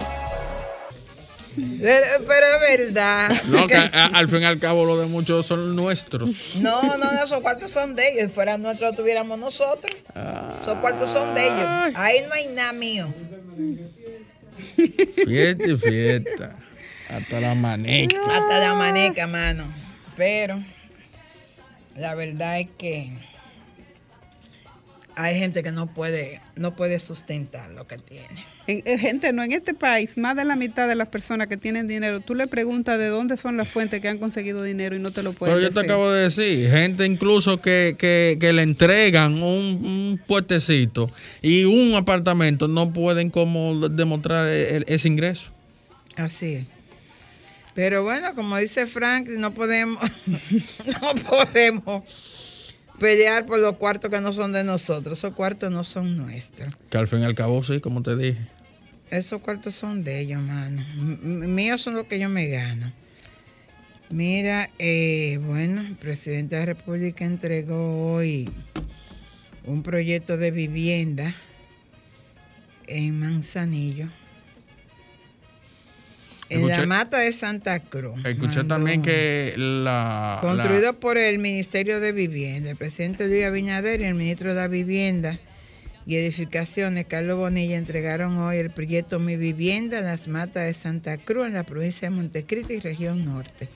Pero, 1.55 2.07
es 2.27 2.79
verdad. 2.79 3.43
No, 3.45 3.67
que 3.67 3.77
al 3.77 4.29
fin 4.29 4.41
y 4.43 4.45
al 4.45 4.59
cabo 4.59 4.85
lo 4.85 4.97
de 4.99 5.07
muchos 5.07 5.47
son 5.47 5.77
nuestros. 5.77 6.57
No, 6.57 6.83
no, 6.83 6.97
no, 6.97 7.23
esos 7.23 7.41
cuartos 7.41 7.71
son 7.71 7.95
de 7.95 8.11
ellos. 8.11 8.29
Si 8.29 8.35
fueran 8.35 8.63
nuestros, 8.63 8.95
tuviéramos 8.97 9.39
nosotros. 9.39 9.95
Ah. 10.15 10.59
Esos 10.61 10.79
cuartos 10.79 11.11
son 11.11 11.35
de 11.35 11.47
ellos. 11.47 11.95
Ahí 11.95 12.25
no 12.27 12.35
hay 12.35 12.47
nada 12.49 12.73
mío. 12.73 13.13
Fiesta 15.27 15.67
y 15.67 15.77
fiesta. 15.77 16.57
Hasta 17.11 17.41
la 17.41 17.55
maneca. 17.55 18.17
Hasta 18.31 18.59
la 18.59 18.75
maneca, 18.75 19.27
mano. 19.27 19.67
Pero 20.17 20.59
la 21.97 22.15
verdad 22.15 22.61
es 22.61 22.69
que 22.79 23.13
hay 25.23 25.39
gente 25.39 25.63
que 25.63 25.73
no 25.73 25.87
puede, 25.93 26.41
no 26.57 26.75
puede 26.75 26.99
sustentar 27.01 27.71
lo 27.71 27.87
que 27.87 27.97
tiene. 27.99 28.45
En- 28.67 28.83
eh, 28.85 28.99
gente, 28.99 29.33
no, 29.33 29.43
en 29.43 29.53
este 29.53 29.75
país, 29.75 30.17
más 30.17 30.37
de 30.37 30.45
la 30.45 30.57
mitad 30.57 30.87
de 30.89 30.95
las 30.95 31.09
personas 31.09 31.49
que 31.49 31.57
tienen 31.57 31.89
dinero, 31.89 32.21
tú 32.21 32.35
le 32.35 32.47
preguntas 32.47 32.99
de 32.99 33.07
dónde 33.09 33.37
son 33.37 33.57
las 33.57 33.69
fuentes 33.69 34.01
que 34.01 34.09
han 34.09 34.19
conseguido 34.19 34.63
dinero 34.63 34.95
y 34.97 34.99
no 34.99 35.11
te 35.11 35.23
lo 35.23 35.33
pueden 35.33 35.55
Pero 35.57 35.69
yo 35.69 35.73
te 35.75 35.81
acabo 35.81 36.11
de 36.11 36.25
decir, 36.25 36.71
gente 36.71 37.05
incluso 37.07 37.61
que, 37.61 37.97
que, 37.99 38.37
que 38.41 38.53
le 38.53 38.63
entregan 38.63 39.35
un, 39.43 39.85
un 39.85 40.21
puestecito 40.27 41.11
y 41.41 41.65
un 41.65 41.95
apartamento, 41.95 42.69
no 42.69 42.93
pueden 42.93 43.31
como 43.31 43.89
demostrar 43.89 44.49
el- 44.49 44.85
ese 44.89 45.09
ingreso. 45.09 45.51
Así 46.17 46.55
es. 46.55 46.67
Pero 47.75 48.03
bueno, 48.03 48.35
como 48.35 48.59
dice 48.59 48.87
Frank, 48.87 49.29
no 49.29 49.55
podemos, 49.55 49.99
no 50.27 51.15
podemos 51.29 52.03
pelear 53.03 53.45
por 53.45 53.59
los 53.59 53.77
cuartos 53.77 54.11
que 54.11 54.21
no 54.21 54.33
son 54.33 54.53
de 54.53 54.65
nosotros. 54.65 55.19
Esos 55.19 55.35
cuartos 55.35 55.71
no 55.71 55.85
son 55.85 56.17
nuestros. 56.17 56.73
Que 56.89 56.97
al 56.97 57.07
fin 57.09 57.19
y 57.19 57.25
al 57.25 57.35
cabo, 57.35 57.63
sí, 57.65 57.81
como 57.81 58.03
te 58.03 58.17
dije. 58.17 58.39
Esos 59.11 59.43
cuartos 59.43 59.75
son 59.75 60.05
de 60.05 60.21
ellos, 60.21 60.41
mano. 60.41 60.83
M- 60.97 61.47
míos 61.49 61.83
son 61.83 61.95
los 61.95 62.07
que 62.07 62.19
yo 62.19 62.31
me 62.31 62.47
gano. 62.49 62.91
Mira, 64.11 64.69
eh, 64.79 65.39
bueno, 65.43 65.81
el 65.83 65.97
presidente 65.97 66.55
de 66.57 66.61
la 66.63 66.67
República 66.67 67.25
entregó 67.25 68.13
hoy 68.15 68.49
un 69.65 69.83
proyecto 69.83 70.37
de 70.37 70.51
vivienda 70.51 71.35
en 72.87 73.19
Manzanillo. 73.21 74.09
En 76.53 76.67
la 76.69 76.77
Escuché- 76.77 76.87
mata 76.87 77.19
de 77.19 77.33
Santa 77.33 77.81
Cruz. 77.81 78.19
Escuché 78.25 78.59
Mandó- 78.59 78.75
también 78.75 79.03
que 79.03 79.55
la... 79.57 80.39
Construido 80.41 80.93
la- 80.93 80.93
por 80.93 81.19
el 81.19 81.39
Ministerio 81.39 82.01
de 82.01 82.13
Vivienda, 82.13 82.71
el 82.71 82.77
presidente 82.77 83.27
Luis 83.27 83.45
Abinader 83.45 84.01
y 84.01 84.05
el 84.05 84.15
ministro 84.15 84.51
de 84.51 84.57
la 84.61 84.69
Vivienda 84.69 85.39
y 86.07 86.17
Edificaciones, 86.17 87.07
Carlos 87.07 87.37
Bonilla, 87.39 87.77
entregaron 87.77 88.37
hoy 88.39 88.57
el 88.59 88.71
proyecto 88.71 89.19
Mi 89.21 89.37
Vivienda 89.37 89.99
en 90.01 90.05
las 90.07 90.29
Matas 90.29 90.65
de 90.67 90.75
Santa 90.75 91.17
Cruz, 91.17 91.47
en 91.47 91.55
la 91.55 91.63
provincia 91.65 92.09
de 92.11 92.15
Montecristi 92.17 92.75
y 92.75 92.81
región 92.81 93.25
norte. 93.25 93.69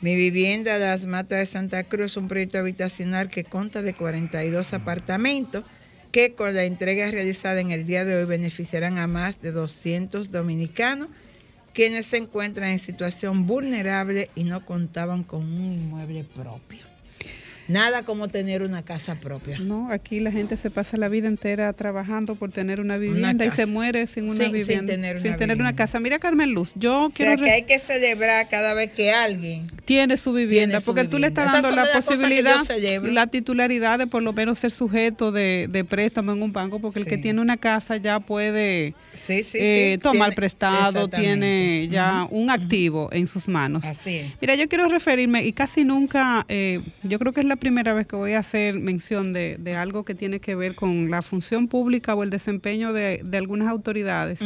Mi 0.00 0.14
Vivienda 0.14 0.76
en 0.76 0.80
las 0.82 1.06
Matas 1.06 1.40
de 1.40 1.46
Santa 1.46 1.82
Cruz 1.84 2.12
es 2.12 2.16
un 2.16 2.28
proyecto 2.28 2.58
habitacional 2.58 3.28
que 3.30 3.44
consta 3.44 3.82
de 3.82 3.94
42 3.94 4.72
apartamentos 4.72 5.64
que 6.12 6.32
con 6.34 6.54
la 6.54 6.64
entrega 6.64 7.10
realizada 7.10 7.60
en 7.60 7.70
el 7.72 7.84
día 7.86 8.04
de 8.06 8.14
hoy 8.16 8.24
beneficiarán 8.24 8.96
a 8.96 9.06
más 9.06 9.42
de 9.42 9.52
200 9.52 10.30
dominicanos 10.30 11.08
quienes 11.78 12.06
se 12.06 12.16
encuentran 12.16 12.70
en 12.70 12.80
situación 12.80 13.46
vulnerable 13.46 14.30
y 14.34 14.42
no 14.42 14.66
contaban 14.66 15.22
con 15.22 15.44
un 15.44 15.74
inmueble 15.74 16.24
propio. 16.24 16.80
Nada 17.68 18.02
como 18.02 18.26
tener 18.26 18.62
una 18.62 18.82
casa 18.82 19.14
propia. 19.20 19.58
No, 19.60 19.92
aquí 19.92 20.18
la 20.18 20.32
gente 20.32 20.56
se 20.56 20.70
pasa 20.70 20.96
la 20.96 21.08
vida 21.08 21.28
entera 21.28 21.72
trabajando 21.74 22.34
por 22.34 22.50
tener 22.50 22.80
una 22.80 22.96
vivienda 22.96 23.44
y 23.44 23.50
se 23.52 23.66
muere 23.66 24.08
sin 24.08 24.24
una 24.24 24.32
Sin- 24.44 24.44
sin 24.46 24.52
vivienda. 24.54 24.92
tener 24.92 25.14
una 25.16 25.22
sin 25.22 25.36
tener 25.36 25.56
una 25.58 25.64
vivienda. 25.66 25.76
casa. 25.76 26.00
Mira, 26.00 26.18
Carmen 26.18 26.50
Luz, 26.52 26.72
yo 26.74 27.04
O 27.04 27.10
sea 27.10 27.26
quiero 27.26 27.42
que 27.42 27.48
re- 27.50 27.54
hay 27.56 27.62
que 27.62 27.78
celebrar 27.78 28.48
cada 28.48 28.74
vez 28.74 28.90
que 28.90 29.12
alguien 29.12 29.70
tiene 29.84 30.16
su 30.16 30.32
vivienda, 30.32 30.78
Tiene 30.78 30.80
su 30.80 30.86
porque 30.86 31.04
tú 31.04 31.18
le 31.18 31.28
vivienda. 31.28 31.42
estás 31.44 31.62
dando 31.62 31.76
la 31.76 31.86
que 31.86 31.92
posibilidad, 31.92 32.56
la 33.02 33.26
titularidad 33.28 33.98
de 34.00 34.06
por 34.08 34.22
lo 34.22 34.32
menos 34.32 34.58
ser 34.58 34.70
sujeto 34.72 35.30
de, 35.30 35.68
de 35.70 35.84
préstamo 35.84 36.32
en 36.32 36.42
un 36.42 36.52
banco, 36.52 36.80
porque 36.80 36.98
el 37.00 37.04
que 37.06 37.18
tiene 37.18 37.40
una 37.40 37.58
casa 37.58 37.98
ya 37.98 38.18
puede 38.18 38.94
sí, 39.18 39.42
sí, 39.44 39.58
eh, 39.60 39.92
sí, 39.94 39.98
tomar 39.98 40.18
tiene- 40.30 40.34
prestado, 40.36 41.08
tiene 41.08 41.88
ya 41.90 42.26
un 42.30 42.50
activo 42.50 43.08
en 43.12 43.26
sus 43.26 43.48
manos. 43.48 43.84
Así 43.84 44.16
es. 44.16 44.32
Mira, 44.40 44.54
yo 44.54 44.68
quiero 44.68 44.88
referirme, 44.88 45.44
y 45.44 45.52
casi 45.52 45.84
nunca, 45.84 46.44
eh, 46.48 46.80
yo 47.02 47.18
creo 47.18 47.32
que 47.32 47.40
es 47.40 47.46
la 47.46 47.56
primera 47.56 47.92
vez 47.94 48.06
que 48.06 48.16
voy 48.16 48.32
a 48.32 48.38
hacer 48.38 48.74
mención 48.78 49.32
de, 49.32 49.56
de 49.58 49.74
algo 49.74 50.04
que 50.04 50.14
tiene 50.14 50.40
que 50.40 50.54
ver 50.54 50.74
con 50.74 51.10
la 51.10 51.22
función 51.22 51.68
pública 51.68 52.14
o 52.14 52.22
el 52.22 52.30
desempeño 52.30 52.92
de, 52.92 53.20
de 53.24 53.36
algunas 53.38 53.68
autoridades. 53.68 54.40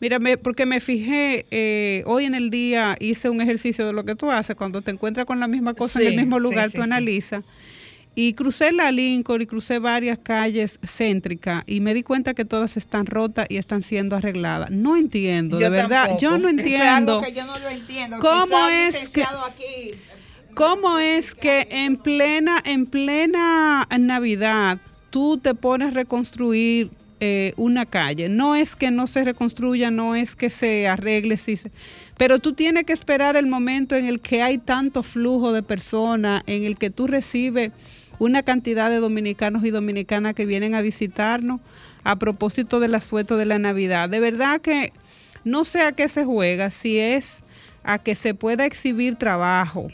Mira, 0.00 0.18
me- 0.18 0.36
porque 0.36 0.66
me 0.66 0.80
fijé, 0.80 1.46
eh, 1.52 2.02
hoy 2.06 2.24
en 2.24 2.34
el 2.34 2.50
día 2.50 2.96
hice 2.98 3.30
un 3.30 3.40
ejercicio 3.40 3.86
de 3.86 3.92
lo 3.92 4.04
que 4.04 4.16
tú 4.16 4.32
haces, 4.32 4.56
cuando 4.56 4.82
te 4.82 4.90
encuentras 4.90 5.26
con 5.26 5.38
la 5.38 5.46
misma 5.46 5.74
cosa 5.74 6.00
en 6.00 6.08
el 6.08 6.16
mismo 6.16 6.40
lugar, 6.40 6.66
sí, 6.70 6.76
tú 6.76 6.82
sí. 6.82 6.84
analizas. 6.84 7.44
Y 8.14 8.34
crucé 8.34 8.72
la 8.72 8.92
Lincoln 8.92 9.40
y 9.40 9.46
crucé 9.46 9.78
varias 9.78 10.18
calles 10.18 10.78
céntricas 10.86 11.64
y 11.66 11.80
me 11.80 11.94
di 11.94 12.02
cuenta 12.02 12.34
que 12.34 12.44
todas 12.44 12.76
están 12.76 13.06
rotas 13.06 13.46
y 13.48 13.56
están 13.56 13.82
siendo 13.82 14.16
arregladas. 14.16 14.70
No 14.70 14.96
entiendo, 14.96 15.56
de 15.58 15.70
verdad, 15.70 16.02
tampoco. 16.08 16.20
yo 16.20 16.38
no 16.38 16.48
Eso 16.50 16.58
es 16.60 16.80
algo 16.80 16.90
entiendo. 16.90 17.20
que 17.22 17.32
yo 17.32 17.46
no 17.46 17.58
lo 17.58 17.68
entiendo. 17.70 18.18
¿Cómo 18.18 18.68
es 18.68 19.08
que- 19.08 19.22
aquí- 19.22 19.98
¿Cómo 20.54 20.98
es 20.98 21.34
que 21.34 21.66
en 21.70 21.96
plena, 21.96 22.60
en 22.66 22.84
plena 22.84 23.88
Navidad 23.98 24.78
tú 25.08 25.38
te 25.38 25.54
pones 25.54 25.88
a 25.88 25.92
reconstruir 25.92 26.90
eh, 27.20 27.54
una 27.56 27.86
calle? 27.86 28.28
No 28.28 28.54
es 28.54 28.76
que 28.76 28.90
no 28.90 29.06
se 29.06 29.24
reconstruya, 29.24 29.90
no 29.90 30.14
es 30.14 30.36
que 30.36 30.50
se 30.50 30.86
arregle, 30.86 31.38
sí 31.38 31.56
pero 32.18 32.38
tú 32.38 32.52
tienes 32.52 32.84
que 32.84 32.92
esperar 32.92 33.36
el 33.36 33.46
momento 33.46 33.96
en 33.96 34.06
el 34.06 34.20
que 34.20 34.42
hay 34.42 34.58
tanto 34.58 35.02
flujo 35.02 35.50
de 35.52 35.62
personas, 35.62 36.42
en 36.46 36.62
el 36.64 36.76
que 36.76 36.90
tú 36.90 37.06
recibes 37.08 37.72
una 38.22 38.44
cantidad 38.44 38.88
de 38.88 39.00
dominicanos 39.00 39.64
y 39.64 39.70
dominicanas 39.70 40.34
que 40.34 40.46
vienen 40.46 40.76
a 40.76 40.80
visitarnos 40.80 41.60
a 42.04 42.16
propósito 42.16 42.78
del 42.78 42.94
asueto 42.94 43.36
de 43.36 43.46
la 43.46 43.58
Navidad. 43.58 44.08
De 44.08 44.20
verdad 44.20 44.60
que 44.60 44.92
no 45.42 45.64
sé 45.64 45.82
a 45.82 45.90
qué 45.90 46.06
se 46.06 46.24
juega, 46.24 46.70
si 46.70 47.00
es 47.00 47.42
a 47.82 47.98
que 47.98 48.14
se 48.14 48.32
pueda 48.34 48.64
exhibir 48.64 49.16
trabajo, 49.16 49.88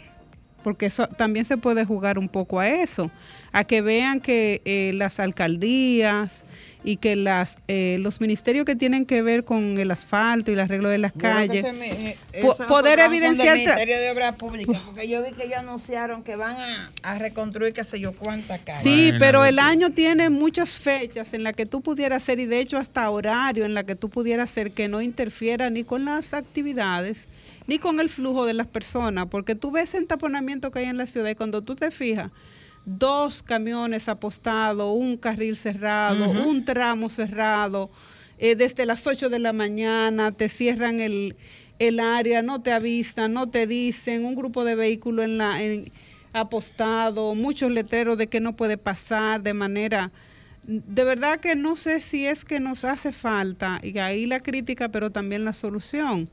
porque 0.63 0.85
eso 0.85 1.07
también 1.07 1.47
se 1.47 1.57
puede 1.57 1.87
jugar 1.87 2.19
un 2.19 2.29
poco 2.29 2.61
a 2.61 2.69
eso, 2.69 3.11
a 3.53 3.65
que 3.65 3.81
vean 3.81 4.21
que 4.21 4.61
eh, 4.67 4.93
las 4.95 5.21
alcaldías 5.21 6.45
y 6.85 6.97
que 6.99 7.17
las 7.17 7.59
eh, 7.67 7.99
los 8.01 8.21
ministerios 8.21 8.65
que 8.65 8.77
tienen 8.77 9.05
que 9.05 9.21
ver 9.23 9.45
con 9.45 9.79
el 9.79 9.91
asfalto 9.91 10.51
y 10.51 10.55
el 10.55 10.61
arreglo 10.61 10.89
de 10.89 10.99
las 10.99 11.13
calles, 11.13 11.65
eh, 11.65 12.17
po- 12.41 12.57
poder 12.69 13.01
evidenciar 13.01 13.57
del 13.57 13.67
Ministerio 13.67 13.99
de 13.99 14.11
Obras 14.13 14.37
Públicas, 14.37 14.81
porque 14.87 15.09
yo 15.09 15.23
vi 15.23 15.33
que 15.33 15.45
ellos 15.45 15.59
anunciaron 15.59 16.23
que 16.23 16.37
van 16.37 16.57
a, 16.57 16.91
a 17.03 17.19
reconstruir 17.19 17.73
qué 17.73 17.83
sé 17.85 17.99
yo 17.99 18.13
cuántas 18.13 18.61
calles. 18.61 18.83
Sí, 18.83 18.91
Imagínate 19.09 19.19
pero 19.19 19.45
el 19.45 19.59
año 19.59 19.91
tiene 19.91 20.31
muchas 20.31 20.79
fechas 20.79 21.35
en 21.35 21.43
las 21.43 21.55
que 21.55 21.67
tú 21.67 21.81
pudieras 21.83 22.23
hacer 22.23 22.39
y 22.39 22.47
de 22.47 22.61
hecho 22.61 22.79
hasta 22.79 23.11
horario 23.11 23.65
en 23.65 23.75
la 23.75 23.85
que 23.85 23.97
tú 23.97 24.09
pudieras 24.09 24.49
hacer 24.51 24.71
que 24.71 24.89
no 24.89 25.03
interfiera 25.03 25.71
ni 25.71 25.83
con 25.85 26.05
las 26.05 26.33
actividades 26.33 27.27
ni 27.67 27.79
con 27.79 28.01
el 28.01 28.09
flujo 28.09 28.47
de 28.47 28.55
las 28.55 28.67
personas, 28.67 29.27
porque 29.31 29.55
tú 29.55 29.71
ves 29.71 29.93
el 29.95 30.07
taponamiento 30.07 30.71
que 30.71 30.79
hay 30.79 30.85
en 30.87 30.97
la 30.97 31.05
ciudad 31.07 31.29
y 31.29 31.35
cuando 31.35 31.61
tú 31.61 31.75
te 31.75 31.91
fijas, 31.91 32.31
dos 32.99 33.43
camiones 33.43 34.09
apostados, 34.09 34.97
un 34.97 35.17
carril 35.17 35.57
cerrado, 35.57 36.31
un 36.31 36.65
tramo 36.65 37.09
cerrado, 37.11 37.91
eh, 38.39 38.55
desde 38.55 38.87
las 38.87 39.07
8 39.07 39.29
de 39.29 39.39
la 39.39 39.53
mañana 39.53 40.33
te 40.33 40.49
cierran 40.49 41.01
el, 41.01 41.37
el 41.79 42.01
área, 42.01 42.41
no 42.41 42.63
te 42.63 42.73
avisan, 42.73 43.33
no 43.35 43.49
te 43.51 43.67
dicen, 43.67 44.25
un 44.25 44.35
grupo 44.35 44.65
de 44.65 44.75
vehículos 44.75 45.25
en 45.27 45.39
la, 45.39 45.63
en- 45.63 45.93
apostado, 46.33 47.35
muchos 47.35 47.71
letreros 47.71 48.17
de 48.19 48.29
que 48.29 48.41
no 48.41 48.55
puede 48.57 48.79
pasar 48.79 49.43
de 49.43 49.55
manera... 49.55 50.11
De 50.71 51.03
verdad 51.03 51.41
que 51.41 51.57
no 51.57 51.77
sé 51.77 52.03
si 52.03 52.27
es 52.27 52.45
que 52.45 52.61
nos 52.61 52.85
hace 52.85 53.11
falta, 53.11 53.81
y 53.83 53.97
ahí 53.99 54.27
la 54.27 54.41
crítica, 54.41 54.91
pero 54.91 55.11
también 55.11 55.43
la 55.45 55.55
solución, 55.55 56.29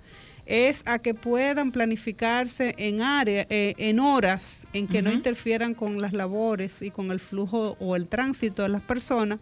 es 0.45 0.83
a 0.85 0.99
que 0.99 1.13
puedan 1.13 1.71
planificarse 1.71 2.75
en 2.77 3.01
área, 3.01 3.45
eh, 3.49 3.73
en 3.77 3.99
horas 3.99 4.65
en 4.73 4.87
que 4.87 5.01
no 5.01 5.11
interfieran 5.11 5.73
con 5.73 6.01
las 6.01 6.13
labores 6.13 6.81
y 6.81 6.91
con 6.91 7.11
el 7.11 7.19
flujo 7.19 7.75
o 7.79 7.95
el 7.95 8.07
tránsito 8.07 8.63
de 8.63 8.69
las 8.69 8.81
personas, 8.81 9.39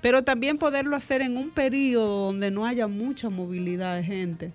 pero 0.00 0.22
también 0.22 0.58
poderlo 0.58 0.96
hacer 0.96 1.22
en 1.22 1.36
un 1.36 1.50
periodo 1.50 2.26
donde 2.26 2.50
no 2.50 2.66
haya 2.66 2.86
mucha 2.86 3.28
movilidad 3.28 3.96
de 3.96 4.04
gente. 4.04 4.52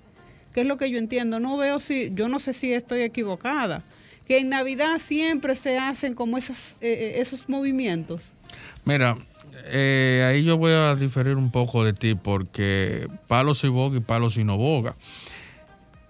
¿Qué 0.53 0.61
es 0.61 0.67
lo 0.67 0.77
que 0.77 0.89
yo 0.89 0.97
entiendo? 0.97 1.39
No 1.39 1.57
veo 1.57 1.79
si, 1.79 2.11
yo 2.13 2.27
no 2.27 2.39
sé 2.39 2.53
si 2.53 2.73
estoy 2.73 3.01
equivocada, 3.01 3.83
que 4.27 4.39
en 4.39 4.49
Navidad 4.49 4.99
siempre 4.99 5.55
se 5.55 5.77
hacen 5.77 6.13
como 6.13 6.37
esas, 6.37 6.77
eh, 6.81 6.91
eh, 6.91 7.21
esos 7.21 7.47
movimientos. 7.47 8.33
Mira, 8.83 9.17
eh, 9.65 10.25
ahí 10.27 10.43
yo 10.43 10.57
voy 10.57 10.71
a 10.71 10.95
diferir 10.95 11.35
un 11.35 11.51
poco 11.51 11.83
de 11.83 11.93
ti 11.93 12.15
porque 12.15 13.07
palo 13.27 13.53
si 13.53 13.67
boga 13.67 13.97
y 13.97 14.01
palo 14.01 14.29
si 14.29 14.43
no 14.43 14.57
boga. 14.57 14.95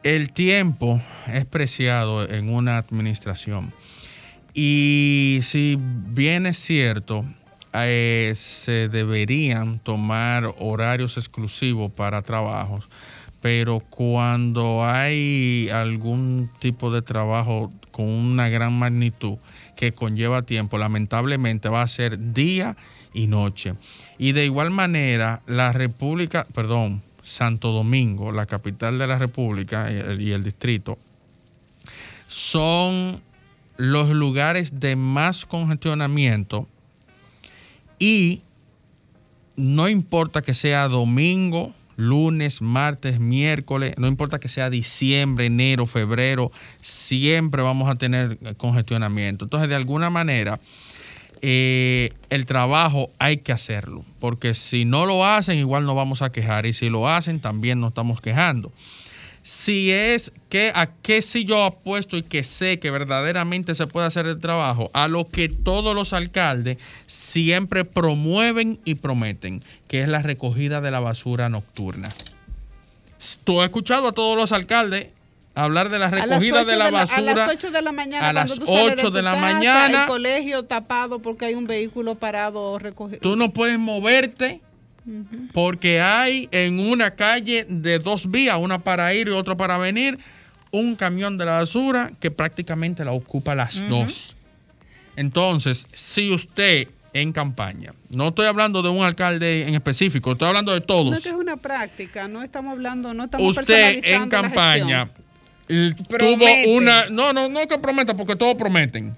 El 0.04 0.34
tiempo 0.34 1.00
es 1.28 1.46
preciado 1.46 2.28
en 2.28 2.50
una 2.50 2.78
administración. 2.78 3.72
Y 4.52 5.40
si 5.44 5.78
bien 5.80 6.48
es 6.48 6.58
cierto, 6.58 7.24
eh, 7.74 8.34
se 8.36 8.90
deberían 8.90 9.78
tomar 9.78 10.56
horarios 10.58 11.18
exclusivos 11.18 11.92
para 11.92 12.24
trabajos, 12.24 12.90
pero 13.42 13.80
cuando 13.80 14.84
hay 14.84 15.70
algún 15.70 16.50
tipo 16.60 16.92
de 16.92 17.04
trabajo 17.04 17.72
con 17.92 18.08
una 18.10 18.50
gran 18.50 18.74
magnitud 18.74 19.38
que 19.76 19.94
conlleva 19.94 20.42
tiempo, 20.42 20.80
lamentablemente 20.80 21.70
va 21.70 21.84
a 21.84 21.88
ser 21.88 22.34
día 22.34 22.76
y 23.14 23.28
noche. 23.28 23.76
Y 24.18 24.32
de 24.32 24.46
igual 24.46 24.72
manera, 24.72 25.44
la 25.46 25.72
República, 25.74 26.48
perdón, 26.54 27.04
Santo 27.24 27.72
Domingo, 27.72 28.32
la 28.32 28.46
capital 28.46 28.98
de 28.98 29.08
la 29.08 29.18
República 29.18 29.92
y 29.92 29.96
el, 29.98 30.22
y 30.22 30.32
el 30.32 30.44
distrito, 30.44 30.98
son 32.28 33.22
los 33.78 34.10
lugares 34.10 34.80
de 34.80 34.96
más 34.96 35.46
congestionamiento 35.46 36.68
Y 38.00 38.42
no 39.56 39.90
importa 39.90 40.42
que 40.42 40.54
sea 40.54 40.88
domingo, 40.88 41.74
lunes, 41.96 42.62
martes, 42.62 43.20
miércoles, 43.20 43.94
no 43.98 44.08
importa 44.08 44.40
que 44.40 44.48
sea 44.48 44.70
diciembre, 44.70 45.46
enero, 45.46 45.86
febrero, 45.86 46.52
siempre 46.82 47.62
vamos 47.62 47.90
a 47.90 47.96
tener 47.96 48.38
congestionamiento. 48.58 49.46
Entonces, 49.46 49.70
de 49.70 49.76
alguna 49.76 50.10
manera, 50.10 50.60
eh, 51.42 52.14
el 52.30 52.46
trabajo 52.46 53.10
hay 53.18 53.38
que 53.38 53.52
hacerlo, 53.52 54.06
porque 54.20 54.54
si 54.54 54.86
no 54.86 55.06
lo 55.06 55.26
hacen, 55.26 55.58
igual 55.58 55.86
nos 55.86 55.96
vamos 55.96 56.22
a 56.22 56.32
quejar, 56.32 56.66
y 56.66 56.74
si 56.74 56.90
lo 56.90 57.10
hacen, 57.10 57.40
también 57.40 57.80
nos 57.80 57.90
estamos 57.90 58.22
quejando. 58.22 58.72
Si 59.44 59.92
es 59.92 60.32
que 60.50 60.72
a 60.76 60.92
qué 61.02 61.24
si 61.24 61.46
yo 61.46 61.64
apuesto 61.66 62.16
y 62.16 62.22
que 62.22 62.44
sé 62.44 62.80
que 62.80 62.92
verdaderamente 62.92 63.74
se 63.74 63.88
puede 63.88 64.06
hacer 64.06 64.28
el 64.28 64.40
trabajo, 64.40 64.92
a 64.94 65.08
lo 65.08 65.28
que 65.28 65.50
todos 65.50 65.96
los 65.96 66.14
alcaldes 66.14 66.78
siempre 67.08 67.86
promueven 67.86 68.80
y 68.86 68.96
prometen, 68.96 69.64
que 69.88 70.02
es 70.02 70.10
la 70.10 70.22
recogida 70.22 70.80
de 70.80 70.92
la 70.92 71.00
basura 71.00 71.50
nocturna. 71.50 72.10
Tú 73.44 73.62
has 73.62 73.66
escuchado 73.66 74.10
a 74.10 74.12
todos 74.12 74.38
los 74.38 74.52
alcaldes 74.52 75.08
hablar 75.56 75.90
de 75.90 76.00
la 76.00 76.08
A 76.08 76.12
las 76.12 76.30
recogida 76.30 76.64
de 76.64 76.76
la 76.78 76.86
a 76.88 76.92
basura. 76.92 77.34
las 77.34 77.50
8 77.50 77.72
de 77.72 77.82
la 77.82 77.92
mañana, 77.92 78.30
a 78.30 78.34
cuando 78.34 78.56
las 78.56 78.60
tú 78.60 78.66
sales 78.66 78.94
8 78.94 79.08
tu 79.08 79.12
de 79.12 79.22
la 79.22 79.36
mañana. 79.36 80.02
El 80.02 80.08
colegio 80.08 80.64
tapado 80.64 81.20
porque 81.20 81.46
hay 81.46 81.56
un 81.56 81.68
vehículo 81.68 82.16
parado 82.16 82.80
recogido. 82.80 83.20
Tú 83.20 83.36
no 83.36 83.52
puedes 83.52 83.78
moverte 83.78 84.62
porque 85.54 86.00
hay 86.00 86.48
en 86.52 86.80
una 86.80 87.16
calle 87.16 87.66
de 87.68 88.00
dos 88.00 88.30
vías, 88.30 88.58
una 88.60 88.80
para 88.80 89.14
ir 89.14 89.28
y 89.28 89.32
otra 89.32 89.56
para 89.56 89.78
venir, 89.78 90.20
un 90.72 90.96
camión 90.96 91.38
de 91.38 91.46
la 91.46 91.54
basura 91.54 92.12
que 92.20 92.32
prácticamente 92.32 93.04
la 93.04 93.12
ocupa 93.12 93.56
las 93.56 93.88
dos. 93.90 94.36
Entonces, 95.16 95.88
si 95.94 96.32
usted 96.32 96.88
en 97.14 97.34
campaña, 97.34 97.94
no 98.10 98.30
estoy 98.30 98.46
hablando 98.46 98.82
de 98.82 98.90
un 98.90 99.04
alcalde 99.04 99.68
en 99.68 99.76
específico, 99.76 100.32
estoy 100.32 100.48
hablando 100.48 100.72
de 100.72 100.80
No 100.80 100.86
todos. 100.86 101.14
es 101.16 101.24
que 101.24 101.30
es 101.30 101.36
una 101.36 101.58
práctica, 101.58 102.28
no 102.30 102.42
estamos 102.42 102.72
hablando, 102.72 103.14
no 103.14 103.26
estamos 103.26 103.58
usted 103.58 104.00
en 104.06 104.30
campaña. 104.30 105.10
Tuvo 106.20 106.46
una 106.76 107.06
no 107.10 107.34
no 107.34 107.50
no 107.50 107.68
que 107.68 107.78
prometa 107.78 108.16
porque 108.16 108.36
todos 108.36 108.56
prometen. 108.56 109.16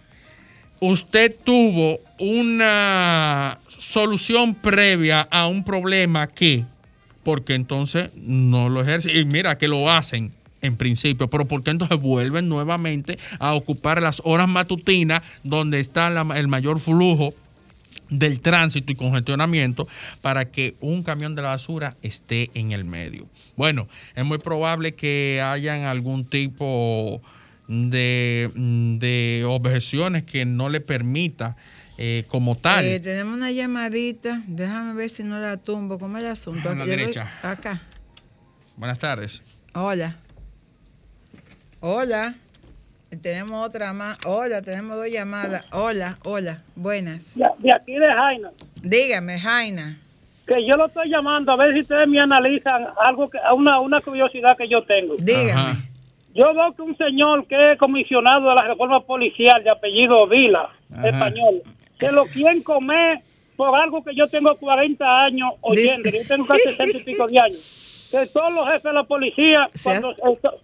Usted 0.80 1.34
tuvo 1.44 2.00
una 2.20 3.58
solución 3.78 4.54
previa 4.56 5.22
a 5.32 5.48
un 5.48 5.64
problema 5.64 6.28
que 6.28 6.66
porque 7.24 7.54
entonces 7.54 8.10
no 8.16 8.68
lo 8.70 8.82
ejerce 8.82 9.18
y 9.18 9.24
mira 9.26 9.58
que 9.58 9.68
lo 9.68 9.90
hacen 9.90 10.32
en 10.62 10.76
principio, 10.78 11.30
pero 11.30 11.46
porque 11.46 11.72
entonces 11.72 11.98
vuelven 12.00 12.48
nuevamente 12.50 13.18
a 13.40 13.54
ocupar 13.54 14.02
las 14.02 14.22
horas 14.26 14.48
matutinas 14.48 15.22
donde 15.44 15.80
está 15.80 16.10
la- 16.10 16.38
el 16.38 16.48
mayor 16.48 16.80
flujo 16.80 17.34
del 18.20 18.40
tránsito 18.42 18.92
y 18.92 18.96
congestionamiento 18.96 19.88
para 20.22 20.46
que 20.52 20.76
un 20.82 21.04
camión 21.04 21.36
de 21.36 21.42
la 21.42 21.50
basura 21.50 21.96
esté 22.02 22.50
en 22.54 22.72
el 22.72 22.86
medio. 22.86 23.28
Bueno, 23.56 23.88
es 24.16 24.26
muy 24.26 24.38
probable 24.38 24.94
que 24.96 25.42
hayan 25.44 25.84
algún 25.84 26.26
tipo 26.26 27.22
de, 27.68 28.50
de 29.00 29.44
objeciones 29.48 30.24
que 30.24 30.46
no 30.46 30.70
le 30.70 30.82
permita 30.82 31.56
eh, 31.98 32.24
como 32.28 32.56
tal. 32.56 32.86
Eh, 32.86 33.00
tenemos 33.00 33.34
una 33.36 33.52
llamadita. 33.52 34.42
Déjame 34.48 34.94
ver 34.94 35.10
si 35.10 35.24
no 35.24 35.40
la 35.40 35.58
tumbo. 35.58 36.00
¿Cómo 36.00 36.18
es 36.18 36.24
el 36.24 36.30
asunto? 36.32 36.70
A 36.70 36.74
la 36.76 36.80
voy- 36.86 36.90
derecha. 36.90 37.30
Acá. 37.44 37.82
Buenas 38.76 38.98
tardes. 39.00 39.42
Hola. 39.76 40.18
Hola. 41.80 42.36
Tenemos 43.22 43.66
otra 43.68 43.94
más. 43.94 44.18
Hola, 44.26 44.62
tenemos 44.62 44.98
dos 44.98 45.08
llamadas. 45.10 45.66
Hola, 45.72 46.18
hola. 46.24 46.62
Buenas. 46.76 47.38
De, 47.38 47.46
de 47.60 47.72
aquí 47.72 47.94
de 47.94 48.08
Jaina, 48.08 48.50
Dígame, 48.82 49.40
Jaina. 49.40 49.98
que 50.48 50.66
yo 50.68 50.76
lo 50.76 50.88
estoy 50.88 51.10
llamando 51.10 51.52
a 51.52 51.56
ver 51.56 51.74
si 51.74 51.82
ustedes 51.82 52.08
me 52.08 52.20
analizan 52.20 52.86
algo, 53.04 53.30
que, 53.30 53.38
una, 53.56 53.80
una 53.80 54.02
curiosidad 54.02 54.58
que 54.58 54.68
yo 54.68 54.84
tengo. 54.84 55.16
Dígame. 55.18 55.52
Ajá. 55.52 55.76
Yo 56.36 56.54
veo 56.54 56.74
que 56.76 56.82
un 56.82 56.98
señor 56.98 57.46
que 57.48 57.74
es 57.74 57.78
comisionado 57.78 58.50
de 58.50 58.56
la 58.56 58.68
reforma 58.68 59.00
policial 59.02 59.64
de 59.64 59.70
apellido 59.70 60.28
Vila, 60.28 60.68
Ajá. 60.92 61.10
español, 61.10 61.62
se 62.00 62.12
lo 62.12 62.26
quieren 62.26 62.64
comer 62.64 63.20
por 63.56 63.80
algo 63.80 64.04
que 64.04 64.16
yo 64.16 64.28
tengo 64.28 64.56
40 64.56 65.06
años 65.26 65.52
oyendo, 65.62 66.10
yo 66.10 66.28
tengo 66.28 66.46
casi 66.48 66.62
60 66.70 66.98
y 66.98 67.04
pico 67.04 67.28
de 67.28 67.40
años. 67.40 67.80
Que 68.14 68.28
todos 68.28 68.54
los 68.54 68.68
jefes 68.68 68.84
de 68.84 68.94
la 68.94 69.06
policía, 69.06 69.68
cuando 69.82 70.14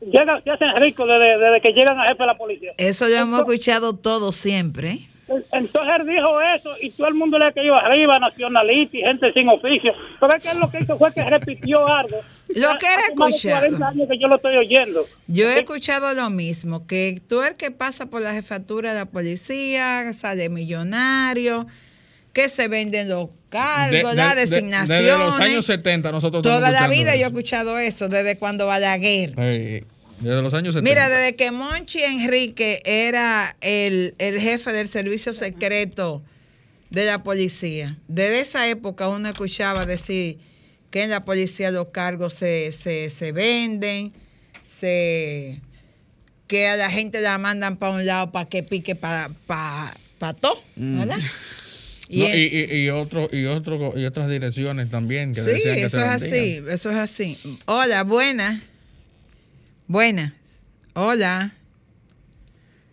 llegan, 0.02 0.44
se 0.44 0.52
hacen 0.52 0.76
ricos 0.76 1.08
desde, 1.08 1.40
desde 1.40 1.62
que 1.62 1.74
llegan 1.74 2.00
a 2.00 2.04
jefe 2.10 2.22
de 2.22 2.28
la 2.28 2.38
policía. 2.38 2.74
Eso 2.78 3.08
lo 3.08 3.16
hemos 3.16 3.40
escuchado 3.40 3.94
todo 3.94 4.32
siempre. 4.32 5.00
Entonces 5.52 5.94
él 6.00 6.08
dijo 6.08 6.42
eso 6.42 6.76
y 6.80 6.92
todo 6.92 7.08
el 7.08 7.16
mundo 7.16 7.40
le 7.40 7.52
cayó 7.52 7.76
arriba, 7.76 8.20
nacionalista 8.20 8.98
y 8.98 9.02
gente 9.02 9.34
sin 9.34 9.50
oficio. 9.50 9.94
Pero 10.20 10.36
es 10.36 10.44
que 10.44 10.52
él 10.52 10.60
lo 10.60 10.70
que 10.70 10.80
hizo 10.80 10.96
fue 10.96 11.12
que 11.12 11.24
repitió 11.24 11.88
algo. 11.88 12.18
Lo 12.50 12.78
que 12.78 12.86
era 12.86 13.04
Hace 13.04 13.16
más 13.16 13.30
de 13.30 13.36
escuchado. 13.36 13.60
40 13.62 13.88
años 13.88 14.08
que 14.10 14.20
yo 14.20 14.28
lo 14.28 14.36
estoy 14.36 14.58
oyendo. 14.58 15.06
Yo 15.26 15.50
he 15.50 15.56
escuchado 15.58 16.14
lo 16.14 16.30
mismo, 16.30 16.86
que 16.86 17.20
tú 17.28 17.42
el 17.42 17.56
que 17.56 17.72
pasa 17.72 18.06
por 18.08 18.22
la 18.22 18.34
jefatura 18.34 18.94
de 18.94 19.00
la 19.00 19.06
policía, 19.06 20.14
sale 20.14 20.50
millonario, 20.50 21.66
que 22.43 22.49
se 22.49 22.67
venden 22.67 23.10
los 23.10 23.30
cargos, 23.49 24.12
De- 24.12 24.15
las 24.15 24.36
de- 24.36 24.41
de- 24.45 24.49
designaciones. 24.52 25.04
desde 25.06 25.17
los 25.17 25.39
años 25.39 25.65
70 25.65 26.12
nosotros 26.12 26.43
Toda 26.43 26.71
la 26.71 26.88
vida 26.88 27.15
yo 27.15 27.23
he 27.23 27.28
escuchado 27.28 27.78
eso, 27.80 28.08
desde 28.08 28.38
cuando 28.38 28.65
Balaguer. 28.67 29.30
Sí, 29.32 29.86
desde 30.19 30.41
los 30.41 30.54
años 30.54 30.73
70. 30.75 30.82
Mira, 30.89 31.10
desde 31.10 31.36
que 31.36 31.52
Monchi 31.52 32.02
Enrique 32.04 32.82
era 32.86 33.56
el, 33.62 34.15
el 34.19 34.39
jefe 34.39 34.71
del 34.71 34.88
servicio 34.88 35.34
secreto 35.34 36.21
de 36.89 37.06
la 37.06 37.21
policía, 37.23 37.97
desde 38.08 38.39
esa 38.41 38.67
época 38.67 39.08
uno 39.10 39.30
escuchaba 39.30 39.86
decir 39.86 40.38
que 40.91 41.04
en 41.04 41.10
la 41.12 41.23
policía 41.23 41.69
los 41.71 41.88
cargos 41.89 42.34
se, 42.34 42.71
se, 42.71 43.10
se 43.12 43.32
venden, 43.32 44.12
se 44.63 45.62
que 46.47 46.67
a 46.67 46.75
la 46.78 46.89
gente 46.89 47.21
la 47.21 47.38
mandan 47.38 47.78
para 47.78 47.93
un 47.93 48.06
lado 48.06 48.32
para 48.32 48.49
que 48.49 48.63
pique 48.63 48.95
para 48.95 49.30
pa, 49.45 49.93
pa 50.17 50.34
todo, 50.34 50.62
¿verdad? 50.75 51.19
No, 52.12 52.26
en- 52.26 52.39
y, 52.39 52.45
y, 52.76 52.86
y 52.86 52.89
otro, 52.89 53.28
y, 53.32 53.45
otro, 53.45 53.93
y 53.98 54.06
otras 54.06 54.28
direcciones 54.30 54.89
también 54.89 55.34
que 55.34 55.41
Sí, 55.41 55.52
decían 55.52 55.76
que 55.76 55.82
eso 55.84 55.98
se 56.00 56.04
es 56.04 56.10
así, 56.10 56.63
eso 56.67 56.89
es 56.91 56.98
así. 56.98 57.60
Hola, 57.65 58.04
buenas. 58.04 58.62
Buenas. 59.88 60.34
Hola. 60.93 61.52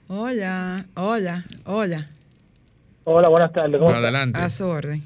Hola, 0.09 0.87
hola, 0.95 1.45
hola. 1.65 2.07
Hola, 3.05 3.29
buenas 3.29 3.53
tardes. 3.53 3.73
¿cómo 3.79 3.87
está? 3.91 3.99
Adelante, 3.99 4.39
A 4.41 4.51
su 4.51 4.67
orden. 4.67 5.03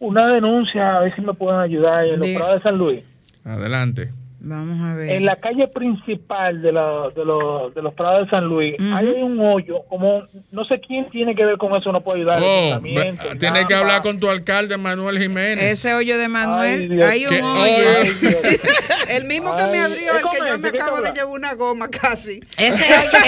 Una 0.00 0.26
denuncia, 0.28 0.96
a 0.96 1.00
ver 1.00 1.14
si 1.14 1.22
me 1.22 1.32
pueden 1.34 1.60
ayudar 1.60 2.04
en 2.06 2.18
los 2.18 2.28
prados 2.30 2.56
de 2.56 2.62
San 2.62 2.76
Luis. 2.76 3.00
adelante. 3.44 4.10
Vamos 4.46 4.78
a 4.82 4.94
ver. 4.94 5.08
En 5.10 5.24
la 5.24 5.36
calle 5.36 5.68
principal 5.68 6.60
de, 6.60 6.70
la, 6.70 7.08
de, 7.16 7.24
los, 7.24 7.74
de 7.74 7.80
los 7.80 7.94
prados 7.94 8.26
de 8.26 8.30
San 8.30 8.44
Luis 8.44 8.74
hay 8.92 9.06
un 9.06 9.40
hoyo, 9.40 9.82
como 9.88 10.24
no 10.52 10.64
sé 10.66 10.80
quién 10.86 11.08
tiene 11.10 11.34
que 11.34 11.46
ver 11.46 11.56
con 11.56 11.74
eso, 11.74 11.90
no 11.92 12.02
puede 12.02 12.20
ayudar. 12.20 12.38
el 12.38 12.44
Oh, 12.44 13.36
tienes 13.38 13.64
que 13.66 13.74
hablar 13.74 14.02
con 14.02 14.20
tu 14.20 14.28
alcalde 14.28 14.76
Manuel 14.76 15.18
Jiménez. 15.18 15.64
Ese 15.64 15.94
hoyo 15.94 16.18
de 16.18 16.28
Manuel, 16.28 17.02
hay 17.02 17.24
un 17.24 17.30
¿Qué? 17.30 17.42
hoyo. 17.42 18.34
Ay. 18.44 18.56
El 19.08 19.24
mismo 19.24 19.54
que 19.54 19.62
Ay, 19.62 19.72
me 19.72 19.78
abrió, 19.78 20.12
¿qué 20.12 20.18
el 20.18 20.22
que 20.22 20.50
yo 20.50 20.58
me 20.58 20.72
¿Qué 20.72 20.80
acabo 20.80 21.00
de 21.00 21.12
llevar 21.12 21.26
una 21.26 21.54
goma 21.54 21.88
casi. 21.88 22.40
Ese 22.56 22.94
hoyo, 22.98 23.18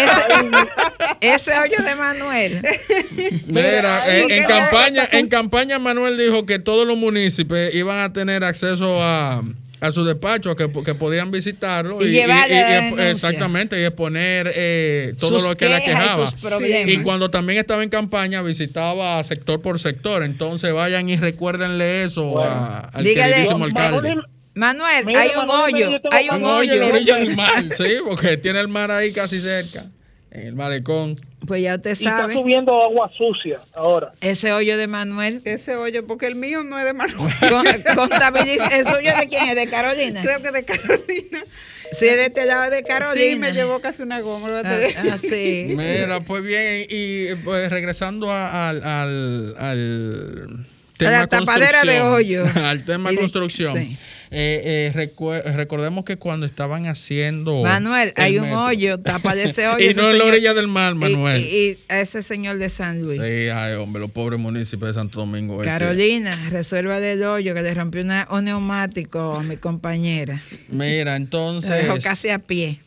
ese, 1.21 1.35
ese 1.35 1.59
hoyo 1.59 1.85
de 1.85 1.95
Manuel. 1.97 2.63
Mira, 3.47 4.17
en, 4.17 4.45
campaña, 4.45 5.09
en 5.11 5.29
campaña 5.29 5.79
Manuel 5.79 6.17
dijo 6.17 6.47
que 6.47 6.59
todos 6.59 6.87
los 6.87 6.97
municipios 6.97 7.75
iban 7.75 7.99
a 7.99 8.13
tener 8.13 8.43
acceso 8.45 9.03
a, 9.03 9.43
a 9.81 9.93
su 9.93 10.05
despacho, 10.05 10.57
que, 10.57 10.69
que 10.85 10.95
podían 10.95 11.31
visitarlo. 11.31 12.03
Y 12.05 12.11
llevarle 12.11 12.55
la 12.55 12.69
expo- 12.69 12.83
denuncia. 12.97 13.11
Exactamente, 13.11 13.81
y 13.81 13.85
exponer 13.85 14.51
eh, 14.55 15.15
todo 15.19 15.39
Sus 15.39 15.49
lo 15.51 15.57
que 15.57 15.69
la 15.69 15.81
y 15.81 15.85
quejaba. 15.85 16.27
sus 16.31 16.41
problemas. 16.41 16.93
Y 16.93 16.99
cuando 17.03 17.31
también 17.31 17.59
estaba 17.59 17.83
en 17.83 17.91
campaña, 17.91 18.43
visitaba 18.43 19.23
sector 19.23 19.61
por 19.61 19.79
sector. 19.79 20.23
Entonces 20.23 20.73
vayan 20.73 21.09
y 21.09 21.17
recuérdenle 21.17 22.05
eso 22.05 22.43
a- 22.43 22.81
al 22.81 23.05
Dígale- 23.05 23.33
queridísimo 23.33 23.59
Manuel, 23.59 23.77
alcalde. 23.77 24.15
Manuel, 24.55 25.05
Mira, 25.05 25.21
hay 25.21 25.29
un 25.39 25.47
Manuel, 25.47 25.75
hoyo, 25.75 26.01
hay 26.11 26.29
un 26.31 26.37
Un 26.37 26.45
hoyo 26.45 26.73
en 26.73 26.79
la 26.81 26.87
hoyo. 26.87 26.95
orilla 26.95 27.17
del 27.19 27.37
mar, 27.37 27.65
sí, 27.77 27.97
porque 28.09 28.39
tiene 28.39 28.61
el 28.61 28.69
mar 28.69 28.91
ahí 28.91 29.12
casi 29.12 29.39
cerca, 29.41 29.85
en 30.31 30.47
el 30.47 30.55
malecón. 30.55 31.15
Pues 31.47 31.63
ya 31.63 31.77
usted 31.77 31.91
Y 31.91 32.05
está 32.05 32.19
sabe, 32.21 32.35
subiendo 32.35 32.83
agua 32.83 33.09
sucia 33.11 33.59
ahora. 33.75 34.13
ese 34.21 34.53
hoyo 34.53 34.77
de 34.77 34.87
Manuel. 34.87 35.41
Ese 35.45 35.77
hoyo, 35.77 36.07
porque 36.07 36.27
el 36.27 36.35
mío 36.35 36.65
no 36.65 36.79
es 36.79 36.85
de 36.85 36.93
Manuel. 36.93 37.33
Con- 37.87 37.95
Contabiliza, 38.09 38.67
¿el 38.77 38.85
suyo 38.87 39.11
de 39.19 39.27
quién 39.29 39.49
es? 39.49 39.55
¿De 39.57 39.69
Carolina? 39.69 40.23
Creo 40.23 40.43
que 40.43 40.51
de 40.51 40.65
Carolina. 40.65 41.45
Sí, 41.93 42.05
de 42.07 42.25
este 42.27 42.47
lado 42.47 42.69
de 42.71 42.83
Carolina. 42.83 43.15
Sí, 43.33 43.37
me 43.37 43.53
llevó 43.53 43.81
casi 43.81 44.03
una 44.03 44.21
goma. 44.21 44.49
lo 44.49 44.57
a 44.57 44.61
Ah, 44.65 44.79
ah, 45.13 45.19
sí. 45.19 45.75
Mira, 45.77 46.21
pues 46.21 46.43
bien, 46.43 46.85
y 46.91 47.35
pues 47.45 47.71
regresando 47.71 48.31
a- 48.33 48.69
al, 48.71 48.83
al, 48.83 49.57
al, 49.59 50.67
tema 50.99 51.11
La 51.13 51.27
tapadera 51.29 51.83
de 51.83 52.01
hoyo. 52.01 52.45
al 52.57 52.85
tema 52.85 53.11
de- 53.11 53.17
construcción. 53.19 53.77
sí. 53.77 53.97
Eh, 54.31 54.91
eh, 54.95 55.53
recordemos 55.55 56.05
que 56.05 56.17
cuando 56.17 56.47
estaban 56.47 56.87
haciendo. 56.87 57.62
Manuel, 57.62 58.12
el 58.17 58.23
hay 58.23 58.39
un 58.39 58.47
metro- 58.47 58.65
hoyo, 58.65 58.99
tapa 58.99 59.35
de 59.35 59.45
ese 59.45 59.69
hoyo. 59.69 59.85
y 59.85 59.89
ese 59.89 60.01
no 60.01 60.11
en 60.11 60.19
la 60.19 60.25
orilla 60.25 60.53
del 60.55 60.67
mar, 60.69 60.95
y- 60.95 60.97
Manuel. 60.97 61.41
Y, 61.41 61.45
y 61.45 61.79
a 61.89 62.01
ese 62.01 62.23
señor 62.23 62.59
de 62.59 62.69
San 62.69 63.03
Luis. 63.03 63.21
Sí, 63.21 63.49
ay, 63.49 63.75
hombre, 63.75 64.01
los 64.01 64.11
pobres 64.11 64.41
municipios 64.41 64.89
de 64.91 64.95
Santo 64.95 65.21
Domingo. 65.21 65.55
Este. 65.57 65.67
Carolina, 65.67 66.37
resuelva 66.51 66.99
el 66.99 67.23
hoyo 67.23 67.55
que 67.55 67.62
le 67.62 67.73
rompió 67.75 68.03
una- 68.03 68.27
un 68.31 68.45
neumático 68.45 69.37
a 69.37 69.43
mi 69.43 69.57
compañera. 69.57 70.41
Mira, 70.69 71.12
Se 71.12 71.17
entonces. 71.17 71.71
dejó 71.83 71.99
casi 72.03 72.31
a 72.31 72.39
pie. 72.41 72.81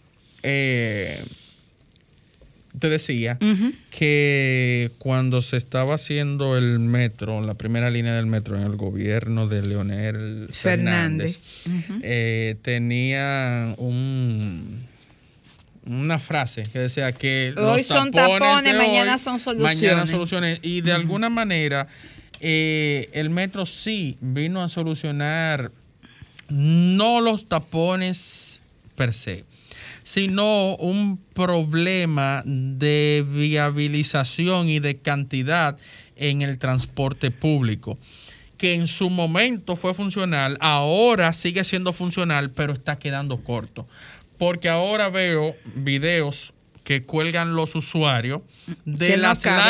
eh, 0.44 1.24
te 2.78 2.90
decía 2.90 3.38
que 3.90 4.92
cuando 5.00 5.42
se 5.42 5.58
estaba 5.58 5.96
haciendo 5.96 6.58
el 6.58 6.80
metro, 6.80 7.42
la 7.42 7.56
primera 7.56 7.90
línea 7.90 8.14
del 8.14 8.28
metro 8.28 8.58
en 8.58 8.64
el 8.64 8.76
gobierno 8.76 9.48
de 9.48 9.62
Leonel 9.64 10.48
Fernández, 10.52 11.64
eh, 12.04 12.56
tenía 12.62 13.74
un 13.78 14.88
una 15.86 16.20
frase 16.20 16.64
que 16.72 16.78
decía 16.78 17.12
que 17.12 17.54
Hoy 17.58 17.80
los 17.80 17.88
son 17.88 18.12
tapones, 18.12 18.40
tapones, 18.40 18.76
mañana 18.76 19.14
hoy, 19.14 19.20
son 19.20 19.40
soluciones. 19.40 19.82
mañana 19.82 20.06
soluciones. 20.06 20.60
Y 20.62 20.82
de 20.82 20.92
alguna 20.92 21.30
manera 21.30 21.88
eh, 22.42 23.10
el 23.14 23.30
metro 23.30 23.66
sí 23.66 24.18
vino 24.22 24.62
a 24.62 24.70
solucionar 24.70 25.72
no 26.50 27.22
los 27.22 27.48
tapones 27.48 28.62
per 28.96 29.14
se, 29.14 29.46
sino 30.10 30.76
un 30.78 31.18
problema 31.36 32.42
de 32.44 33.24
viabilización 33.30 34.68
y 34.68 34.80
de 34.80 34.98
cantidad 34.98 35.78
en 36.16 36.42
el 36.42 36.58
transporte 36.58 37.30
público, 37.30 37.96
que 38.58 38.74
en 38.74 38.88
su 38.88 39.12
momento 39.12 39.76
fue 39.76 39.94
funcional, 39.94 40.58
ahora 40.62 41.32
sigue 41.32 41.64
siendo 41.64 41.94
funcional, 41.94 42.50
pero 42.50 42.74
está 42.74 42.98
quedando 42.98 43.44
corto. 43.44 43.88
Porque 44.40 44.68
ahora 44.68 45.12
veo 45.12 45.56
videos 45.76 46.54
que 46.84 47.04
cuelgan 47.04 47.54
los 47.54 47.76
usuarios 47.76 48.42
de 48.86 49.16
no 49.16 49.22
las 49.22 49.38
caben. 49.42 49.64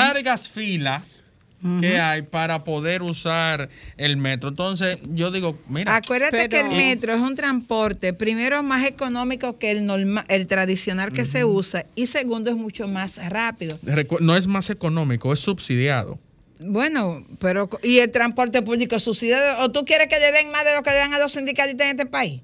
Que 1.81 1.99
hay 1.99 2.21
para 2.21 2.63
poder 2.63 3.01
usar 3.01 3.69
el 3.97 4.15
metro. 4.17 4.49
Entonces, 4.49 4.97
yo 5.13 5.29
digo, 5.31 5.57
mira, 5.67 5.95
Acuérdate 5.95 6.47
que 6.47 6.59
el 6.61 6.69
metro 6.69 7.13
es 7.13 7.19
un 7.19 7.35
transporte, 7.35 8.13
primero, 8.13 8.63
más 8.63 8.85
económico 8.85 9.57
que 9.57 9.71
el, 9.71 9.85
norma- 9.85 10.25
el 10.29 10.47
tradicional 10.47 11.11
que 11.11 11.25
se 11.25 11.43
usa 11.43 11.85
y 11.95 12.05
segundo, 12.07 12.49
es 12.49 12.55
mucho 12.55 12.87
más 12.87 13.17
rápido. 13.29 13.77
no 14.21 14.37
es 14.37 14.47
más 14.47 14.69
económico, 14.69 15.33
es 15.33 15.41
subsidiado. 15.41 16.17
Bueno, 16.61 17.25
pero 17.39 17.69
¿y 17.83 17.99
el 17.99 18.11
transporte 18.11 18.61
público 18.61 18.99
subsidiado? 18.99 19.63
¿O 19.63 19.71
tú 19.71 19.85
quieres 19.85 20.07
que 20.07 20.19
le 20.19 20.31
den 20.31 20.49
más 20.51 20.63
de 20.65 20.75
lo 20.75 20.83
que 20.83 20.89
le 20.91 20.97
dan 20.97 21.13
a 21.13 21.19
los 21.19 21.31
sindicalistas 21.31 21.85
en 21.85 21.91
este 21.91 22.05
país? 22.05 22.41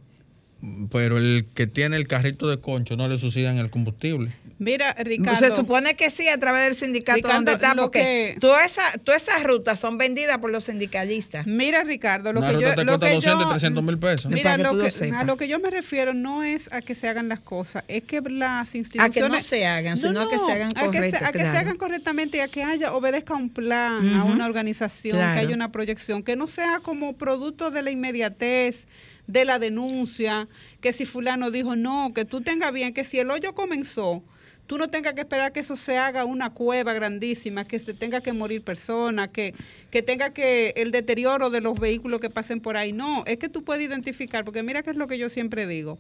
Pero 0.91 1.17
el 1.17 1.45
que 1.53 1.67
tiene 1.67 1.95
el 1.97 2.07
carrito 2.07 2.47
de 2.47 2.59
concho 2.59 2.95
no 2.95 3.07
le 3.07 3.17
subsidian 3.17 3.57
el 3.57 3.69
combustible. 3.69 4.31
Mira, 4.57 4.93
Ricardo. 4.93 5.35
Se 5.43 5.51
supone 5.53 5.95
que 5.95 6.09
sí, 6.09 6.29
a 6.29 6.37
través 6.39 6.63
del 6.63 6.75
sindicato 6.75 7.17
Ricardo, 7.17 7.35
donde 7.35 7.51
está, 7.53 7.75
porque 7.75 7.99
que- 7.99 8.37
todas 8.39 8.65
esas 8.71 9.01
todas 9.03 9.21
esas 9.23 9.43
rutas 9.43 9.77
son 9.77 9.97
vendidas 9.97 10.37
por 10.37 10.49
los 10.49 10.63
sindicalistas. 10.63 11.45
Mira, 11.45 11.83
Ricardo, 11.83 12.31
lo 12.31 12.39
Una 12.39 12.49
que 12.49 12.55
ruta 12.55 12.67
yo. 12.69 12.75
te 12.75 12.83
lo 12.85 12.91
cuesta 12.93 13.07
que 13.09 13.15
200, 13.15 13.43
yo- 13.43 13.49
300 13.49 13.83
mil 13.83 13.97
pesos. 13.97 14.31
Mira, 14.31 14.55
que 14.55 14.63
lo 14.63 14.77
que- 14.77 15.11
a 15.13 15.23
lo 15.25 15.35
que 15.35 15.47
yo 15.49 15.59
me 15.59 15.69
refiero 15.71 16.13
no 16.13 16.41
es 16.41 16.71
a 16.71 16.79
que 16.81 16.95
se 16.95 17.09
hagan 17.09 17.27
las 17.27 17.41
cosas, 17.41 17.83
es 17.89 18.03
que 18.03 18.21
las 18.21 18.73
A 18.73 18.77
instituciones. 18.77 19.13
que 19.13 19.29
no 19.29 19.41
se 19.41 19.65
hagan, 19.65 19.97
sino 19.97 20.21
a 20.21 20.29
que 20.29 20.39
se 20.39 20.51
hagan 20.53 20.71
a 20.77 20.85
correctos. 20.85 21.21
a 21.21 21.31
que 21.33 21.39
se 21.39 21.45
hagan 21.47 21.75
correctamente 21.77 22.37
y 22.37 22.39
a 22.39 22.47
que 22.47 22.63
haya, 22.63 22.93
obedezca 22.93 23.33
a 23.33 23.37
un 23.37 23.49
plan, 23.49 24.07
a 24.15 24.23
una 24.23 24.45
organización, 24.45 25.17
Claro. 25.17 25.33
que 25.33 25.45
haya 25.47 25.55
una 25.55 25.73
proyección, 25.73 26.23
que 26.23 26.37
no 26.37 26.47
sea 26.47 26.79
como 26.81 27.11
producto 27.17 27.71
de 27.71 27.81
la 27.81 27.91
inmediatez, 27.91 28.87
de 29.27 29.43
la 29.43 29.57
denuncia, 29.59 30.47
que 30.85 30.93
si 30.93 31.03
fulano 31.07 31.49
dijo 31.49 31.75
no, 31.75 32.11
que 32.13 32.25
tú 32.25 32.41
tengas 32.41 32.71
bien, 32.71 32.93
que 32.93 33.05
si 33.05 33.17
el 33.17 33.31
hoyo 33.31 33.55
comenzó, 33.55 34.21
tú 34.67 34.77
no 34.77 34.87
tengas 34.87 35.15
que 35.15 35.21
esperar 35.21 35.51
que 35.51 35.61
eso 35.61 35.75
se 35.75 35.97
haga 35.97 36.25
una 36.25 36.51
cueva 36.51 36.93
grandísima, 36.93 37.65
que 37.65 37.79
se 37.79 37.95
tenga 37.95 38.21
que 38.21 38.33
morir 38.33 38.61
personas, 38.63 39.29
que, 39.29 39.55
que 39.89 40.03
tenga 40.03 40.29
que 40.29 40.75
el 40.77 40.91
deterioro 40.91 41.49
de 41.49 41.59
los 41.59 41.79
vehículos 41.79 42.21
que 42.21 42.29
pasen 42.29 42.61
por 42.61 42.77
ahí. 42.77 42.93
No, 42.93 43.23
es 43.25 43.39
que 43.39 43.49
tú 43.49 43.63
puedes 43.63 43.83
identificar, 43.83 44.45
porque 44.45 44.61
mira 44.61 44.83
que 44.83 44.91
es 44.91 44.95
lo 44.95 45.07
que 45.07 45.17
yo 45.17 45.27
siempre 45.29 45.65
digo. 45.65 45.97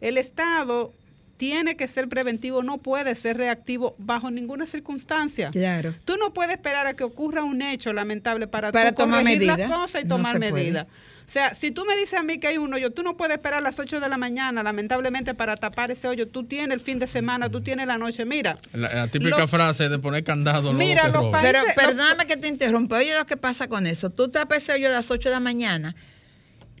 El 0.00 0.16
Estado 0.16 0.92
tiene 1.36 1.76
que 1.76 1.88
ser 1.88 2.08
preventivo, 2.08 2.62
no 2.62 2.78
puede 2.78 3.16
ser 3.16 3.38
reactivo 3.38 3.96
bajo 3.98 4.30
ninguna 4.30 4.66
circunstancia. 4.66 5.50
Claro. 5.50 5.96
Tú 6.04 6.16
no 6.16 6.32
puedes 6.32 6.52
esperar 6.52 6.86
a 6.86 6.94
que 6.94 7.02
ocurra 7.02 7.42
un 7.42 7.60
hecho 7.60 7.92
lamentable 7.92 8.46
para, 8.46 8.70
Para 8.70 8.92
tú 8.92 9.02
tomar 9.02 9.22
corregir 9.22 9.48
las 9.48 9.56
medidas. 9.58 9.80
cosas 9.80 10.04
y 10.04 10.06
tomar 10.06 10.38
medidas. 10.38 10.86
O 11.28 11.30
sea, 11.30 11.54
si 11.54 11.70
tú 11.70 11.84
me 11.84 11.94
dices 11.94 12.14
a 12.18 12.22
mí 12.22 12.38
que 12.38 12.48
hay 12.48 12.56
un 12.56 12.72
hoyo, 12.72 12.90
tú 12.90 13.02
no 13.02 13.14
puedes 13.18 13.36
esperar 13.36 13.58
a 13.58 13.60
las 13.60 13.78
8 13.78 14.00
de 14.00 14.08
la 14.08 14.16
mañana, 14.16 14.62
lamentablemente, 14.62 15.34
para 15.34 15.56
tapar 15.56 15.90
ese 15.90 16.08
hoyo. 16.08 16.26
Tú 16.26 16.44
tienes 16.44 16.74
el 16.74 16.80
fin 16.80 16.98
de 16.98 17.06
semana, 17.06 17.50
tú 17.50 17.60
tienes 17.60 17.86
la 17.86 17.98
noche. 17.98 18.24
Mira, 18.24 18.56
La, 18.72 18.94
la 18.94 19.08
típica 19.08 19.36
Los- 19.36 19.50
frase 19.50 19.90
de 19.90 19.98
poner 19.98 20.24
candado. 20.24 20.72
Mira, 20.72 21.02
que 21.02 21.08
los 21.10 21.30
países- 21.30 21.52
Pero 21.52 21.64
los- 21.66 21.74
perdóname 21.74 22.24
que 22.24 22.38
te 22.38 22.48
interrumpa. 22.48 22.96
Oye, 22.96 23.14
lo 23.14 23.26
que 23.26 23.36
pasa 23.36 23.68
con 23.68 23.86
eso. 23.86 24.08
Tú 24.08 24.28
tapas 24.28 24.62
ese 24.62 24.72
hoyo 24.72 24.88
a 24.88 24.92
las 24.92 25.10
8 25.10 25.28
de 25.28 25.34
la 25.34 25.40
mañana 25.40 25.94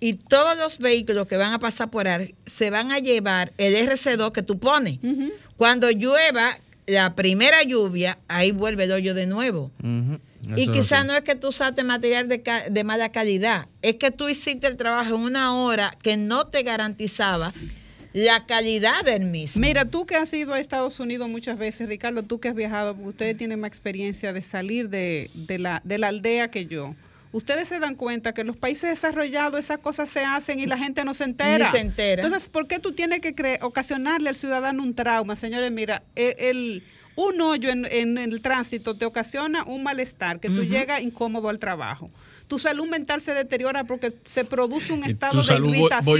y 0.00 0.14
todos 0.14 0.56
los 0.56 0.78
vehículos 0.78 1.26
que 1.26 1.36
van 1.36 1.52
a 1.52 1.58
pasar 1.58 1.90
por 1.90 2.08
ahí 2.08 2.34
se 2.46 2.70
van 2.70 2.90
a 2.90 3.00
llevar 3.00 3.52
el 3.58 3.74
RC2 3.76 4.32
que 4.32 4.42
tú 4.42 4.58
pones. 4.58 4.98
Cuando 5.58 5.90
llueva, 5.90 6.56
la 6.86 7.14
primera 7.14 7.62
lluvia, 7.64 8.16
ahí 8.28 8.50
vuelve 8.52 8.84
el 8.84 8.92
hoyo 8.92 9.12
de 9.12 9.26
nuevo. 9.26 9.70
Y 9.82 10.18
eso 10.56 10.70
es 10.72 10.76
quizás 10.80 11.04
no 11.06 11.14
es 11.14 11.22
que 11.22 11.34
tú 11.34 11.48
usaste 11.48 11.84
material 11.84 12.28
de, 12.28 12.42
ca- 12.42 12.68
de 12.70 12.84
mala 12.84 13.10
calidad, 13.12 13.66
es 13.82 13.94
que 13.96 14.10
tú 14.10 14.28
hiciste 14.28 14.66
el 14.66 14.76
trabajo 14.76 15.14
en 15.16 15.22
una 15.22 15.54
hora 15.56 15.96
que 16.02 16.16
no 16.16 16.46
te 16.46 16.62
garantizaba 16.62 17.52
la 18.14 18.46
calidad 18.46 19.04
del 19.04 19.24
mismo. 19.26 19.60
Mira, 19.60 19.84
tú 19.84 20.06
que 20.06 20.16
has 20.16 20.32
ido 20.32 20.54
a 20.54 20.58
Estados 20.60 20.98
Unidos 20.98 21.28
muchas 21.28 21.58
veces, 21.58 21.88
Ricardo, 21.88 22.22
tú 22.22 22.40
que 22.40 22.48
has 22.48 22.54
viajado, 22.54 22.94
porque 22.94 23.08
ustedes 23.10 23.36
tienen 23.36 23.60
más 23.60 23.68
experiencia 23.68 24.32
de 24.32 24.42
salir 24.42 24.88
de, 24.88 25.30
de 25.34 25.58
la, 25.58 25.82
de 25.84 25.98
la 25.98 26.08
aldea 26.08 26.50
que 26.50 26.66
yo. 26.66 26.94
Ustedes 27.30 27.68
se 27.68 27.78
dan 27.78 27.94
cuenta 27.94 28.32
que 28.32 28.40
en 28.40 28.46
los 28.46 28.56
países 28.56 28.88
desarrollados 28.88 29.60
esas 29.60 29.78
cosas 29.80 30.08
se 30.08 30.24
hacen 30.24 30.58
y 30.60 30.64
la 30.66 30.78
gente 30.78 31.04
no 31.04 31.12
se 31.12 31.24
entera. 31.24 31.66
Ni 31.66 31.70
se 31.70 31.80
entera. 31.80 32.22
Entonces, 32.24 32.48
¿por 32.48 32.66
qué 32.66 32.78
tú 32.78 32.92
tienes 32.92 33.20
que 33.20 33.58
ocasionarle 33.60 34.30
al 34.30 34.34
ciudadano 34.36 34.82
un 34.82 34.94
trauma? 34.94 35.36
Señores, 35.36 35.70
mira, 35.70 36.02
el, 36.16 36.34
el- 36.38 36.82
un 37.18 37.40
hoyo 37.40 37.68
en, 37.70 37.84
en 37.90 38.16
el 38.16 38.40
tránsito 38.40 38.94
te 38.96 39.04
ocasiona 39.04 39.64
un 39.64 39.82
malestar, 39.82 40.38
que 40.38 40.48
tú 40.48 40.62
llegas 40.62 41.02
incómodo 41.02 41.48
al 41.48 41.58
trabajo. 41.58 42.08
Tu 42.46 42.58
salud 42.60 42.86
mental 42.88 43.20
se 43.20 43.34
deteriora 43.34 43.84
porque 43.84 44.12
se 44.24 44.44
produce 44.44 44.92
un 44.92 45.02
estado 45.04 45.32
de 45.42 45.42
irritación. 45.80 46.16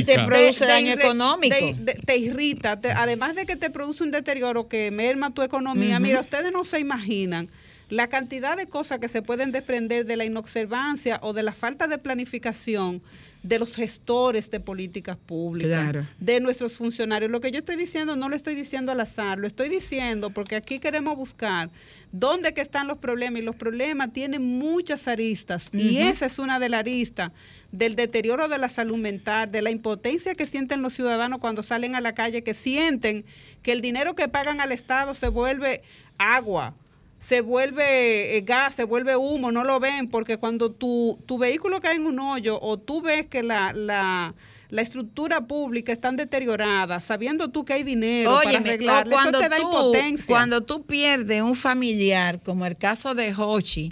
Y 0.00 0.04
te 0.04 0.14
produce 0.26 0.64
de- 0.66 0.70
daño 0.72 0.92
económico. 1.06 1.54
de- 1.78 1.94
te 1.94 2.16
irrita, 2.18 2.80
te- 2.80 2.90
además 2.90 3.34
de 3.36 3.46
que 3.46 3.54
te 3.56 3.70
produce 3.70 4.02
un 4.02 4.10
deterioro 4.10 4.68
que 4.68 4.90
merma 4.90 5.32
tu 5.32 5.42
economía. 5.42 5.98
Mira, 6.00 6.20
ustedes 6.20 6.52
no 6.52 6.64
se 6.64 6.80
imaginan 6.80 7.48
la 7.90 8.08
cantidad 8.08 8.56
de 8.56 8.66
cosas 8.66 8.98
que 8.98 9.08
se 9.08 9.22
pueden 9.22 9.52
desprender 9.52 10.06
de 10.06 10.16
la 10.16 10.24
inobservancia 10.24 11.18
o 11.22 11.32
de 11.32 11.42
la 11.42 11.52
falta 11.52 11.86
de 11.86 11.98
planificación 11.98 13.02
de 13.42 13.58
los 13.58 13.74
gestores 13.76 14.50
de 14.50 14.58
políticas 14.58 15.18
públicas, 15.18 15.70
Claro. 15.70 16.06
de 16.18 16.40
nuestros 16.40 16.72
funcionarios. 16.74 17.30
Lo 17.30 17.40
que 17.42 17.50
yo 17.50 17.58
estoy 17.58 17.76
diciendo 17.76 18.16
no 18.16 18.30
lo 18.30 18.36
estoy 18.36 18.54
diciendo 18.54 18.90
al 18.90 19.00
azar, 19.00 19.36
lo 19.38 19.46
estoy 19.46 19.68
diciendo 19.68 20.30
porque 20.30 20.56
aquí 20.56 20.78
queremos 20.78 21.14
buscar 21.16 21.68
dónde 22.10 22.54
que 22.54 22.62
están 22.62 22.86
los 22.86 22.96
problemas 22.98 23.42
y 23.42 23.44
los 23.44 23.54
problemas 23.56 24.12
tienen 24.14 24.42
muchas 24.58 25.06
aristas 25.08 25.68
y 25.72 25.98
esa 25.98 26.24
es 26.24 26.38
una 26.38 26.58
de 26.58 26.70
las 26.70 26.80
aristas 26.80 27.32
del 27.70 27.96
deterioro 27.96 28.48
de 28.48 28.56
la 28.56 28.70
salud 28.70 28.96
mental, 28.96 29.50
de 29.52 29.60
la 29.60 29.70
impotencia 29.70 30.34
que 30.34 30.46
sienten 30.46 30.80
los 30.80 30.94
ciudadanos 30.94 31.38
cuando 31.40 31.62
salen 31.62 31.96
a 31.96 32.00
la 32.00 32.14
calle, 32.14 32.42
que 32.42 32.54
sienten 32.54 33.26
que 33.62 33.72
el 33.72 33.82
dinero 33.82 34.14
que 34.14 34.28
pagan 34.28 34.60
al 34.62 34.72
Estado 34.72 35.12
se 35.12 35.28
vuelve 35.28 35.82
agua, 36.16 36.74
se 37.24 37.40
vuelve 37.40 38.36
eh, 38.36 38.40
gas, 38.42 38.74
se 38.74 38.84
vuelve 38.84 39.16
humo, 39.16 39.50
no 39.50 39.64
lo 39.64 39.80
ven, 39.80 40.08
porque 40.08 40.36
cuando 40.36 40.70
tu, 40.70 41.18
tu 41.24 41.38
vehículo 41.38 41.80
cae 41.80 41.96
en 41.96 42.06
un 42.06 42.18
hoyo 42.18 42.58
o 42.60 42.78
tú 42.78 43.00
ves 43.00 43.26
que 43.26 43.42
la, 43.42 43.72
la, 43.72 44.34
la 44.68 44.82
estructura 44.82 45.46
pública 45.46 45.90
están 45.90 46.16
deteriorada, 46.16 47.00
sabiendo 47.00 47.48
tú 47.48 47.64
que 47.64 47.72
hay 47.72 47.82
dinero 47.82 48.30
para 48.30 48.50
Óyeme, 48.50 48.68
o 48.68 48.68
arreglarla, 48.68 49.10
cuando 49.14 49.38
eso 49.38 49.48
te 49.48 49.48
da 49.48 49.56
tú, 49.56 49.62
impotencia. 49.62 50.26
cuando 50.26 50.60
tú 50.60 50.84
pierdes 50.84 51.40
un 51.40 51.56
familiar, 51.56 52.42
como 52.42 52.66
el 52.66 52.76
caso 52.76 53.14
de 53.14 53.34
Hochi, 53.34 53.90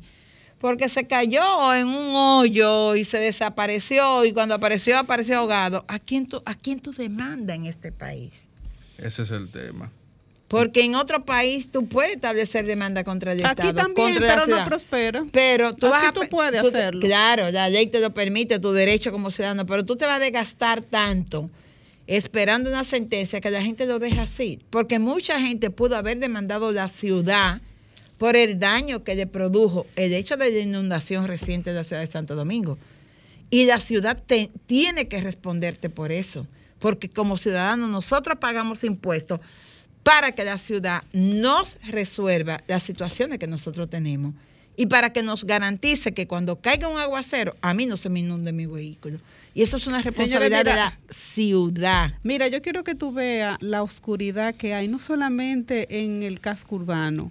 porque 0.58 0.90
se 0.90 1.06
cayó 1.06 1.72
en 1.74 1.88
un 1.88 2.14
hoyo 2.14 2.94
y 2.96 3.06
se 3.06 3.16
desapareció 3.16 4.26
y 4.26 4.32
cuando 4.34 4.54
apareció, 4.54 4.98
apareció 4.98 5.38
ahogado, 5.38 5.86
¿a 5.88 5.98
quién 5.98 6.26
tú, 6.26 6.42
a 6.44 6.54
quién 6.54 6.80
tú 6.80 6.92
demandas 6.92 7.56
en 7.56 7.64
este 7.64 7.92
país? 7.92 8.46
Ese 8.98 9.22
es 9.22 9.30
el 9.30 9.50
tema. 9.50 9.90
Porque 10.52 10.84
en 10.84 10.94
otro 10.96 11.24
país 11.24 11.72
tú 11.72 11.86
puedes 11.88 12.14
establecer 12.14 12.66
demanda 12.66 13.04
contra 13.04 13.32
el 13.32 13.38
Aquí 13.44 13.68
Estado, 13.68 13.74
también, 13.74 14.08
contra 14.14 14.20
la 14.26 14.32
pero 14.34 14.40
no 14.40 14.44
ciudad. 14.54 14.66
prospera. 14.66 15.24
Pero 15.32 15.72
tú 15.74 15.86
Aquí 15.86 15.94
vas 15.96 16.04
a 16.08 16.12
tú 16.12 16.20
puedes 16.30 16.60
tú- 16.60 16.68
hacerlo. 16.68 17.00
Claro, 17.00 17.50
la 17.50 17.70
ley 17.70 17.86
te 17.86 18.00
lo 18.00 18.12
permite, 18.12 18.58
tu 18.60 18.70
derecho 18.72 19.10
como 19.12 19.30
ciudadano, 19.30 19.64
pero 19.64 19.84
tú 19.86 19.96
te 19.96 20.04
vas 20.04 20.16
a 20.16 20.18
desgastar 20.20 20.82
tanto 20.82 21.48
esperando 22.06 22.68
una 22.68 22.84
sentencia 22.84 23.40
que 23.40 23.50
la 23.50 23.62
gente 23.62 23.86
lo 23.86 23.98
deja 23.98 24.22
así. 24.22 24.58
Porque 24.68 24.98
mucha 24.98 25.40
gente 25.40 25.70
pudo 25.70 25.96
haber 25.96 26.18
demandado 26.18 26.70
la 26.70 26.88
ciudad 26.88 27.62
por 28.18 28.36
el 28.36 28.58
daño 28.58 29.02
que 29.04 29.14
le 29.14 29.26
produjo 29.26 29.86
el 29.96 30.12
hecho 30.12 30.36
de 30.36 30.50
la 30.50 30.58
inundación 30.58 31.26
reciente 31.26 31.70
de 31.70 31.76
la 31.76 31.84
ciudad 31.84 32.02
de 32.02 32.08
Santo 32.08 32.34
Domingo. 32.36 32.76
Y 33.48 33.64
la 33.64 33.80
ciudad 33.80 34.22
te- 34.26 34.50
tiene 34.66 35.08
que 35.08 35.20
responderte 35.22 35.88
por 35.88 36.12
eso, 36.12 36.46
porque 36.78 37.08
como 37.08 37.38
ciudadanos 37.38 37.88
nosotros 37.88 38.36
pagamos 38.38 38.84
impuestos 38.84 39.40
para 40.02 40.32
que 40.32 40.44
la 40.44 40.58
ciudad 40.58 41.02
nos 41.12 41.78
resuelva 41.88 42.62
las 42.66 42.82
situaciones 42.82 43.38
que 43.38 43.46
nosotros 43.46 43.88
tenemos 43.88 44.34
y 44.76 44.86
para 44.86 45.12
que 45.12 45.22
nos 45.22 45.44
garantice 45.44 46.12
que 46.14 46.26
cuando 46.26 46.56
caiga 46.56 46.88
un 46.88 46.98
aguacero, 46.98 47.56
a 47.60 47.74
mí 47.74 47.86
no 47.86 47.96
se 47.96 48.08
me 48.08 48.20
inunde 48.20 48.52
mi 48.52 48.66
vehículo. 48.66 49.18
Y 49.54 49.62
eso 49.62 49.76
es 49.76 49.86
una 49.86 50.00
responsabilidad 50.00 50.64
de 50.64 50.70
mira, 50.70 50.76
la 50.76 50.98
ciudad. 51.10 52.14
Mira, 52.22 52.48
yo 52.48 52.62
quiero 52.62 52.82
que 52.82 52.94
tú 52.94 53.12
veas 53.12 53.58
la 53.60 53.82
oscuridad 53.82 54.54
que 54.54 54.72
hay, 54.72 54.88
no 54.88 54.98
solamente 54.98 56.02
en 56.02 56.22
el 56.22 56.40
casco 56.40 56.76
urbano. 56.76 57.30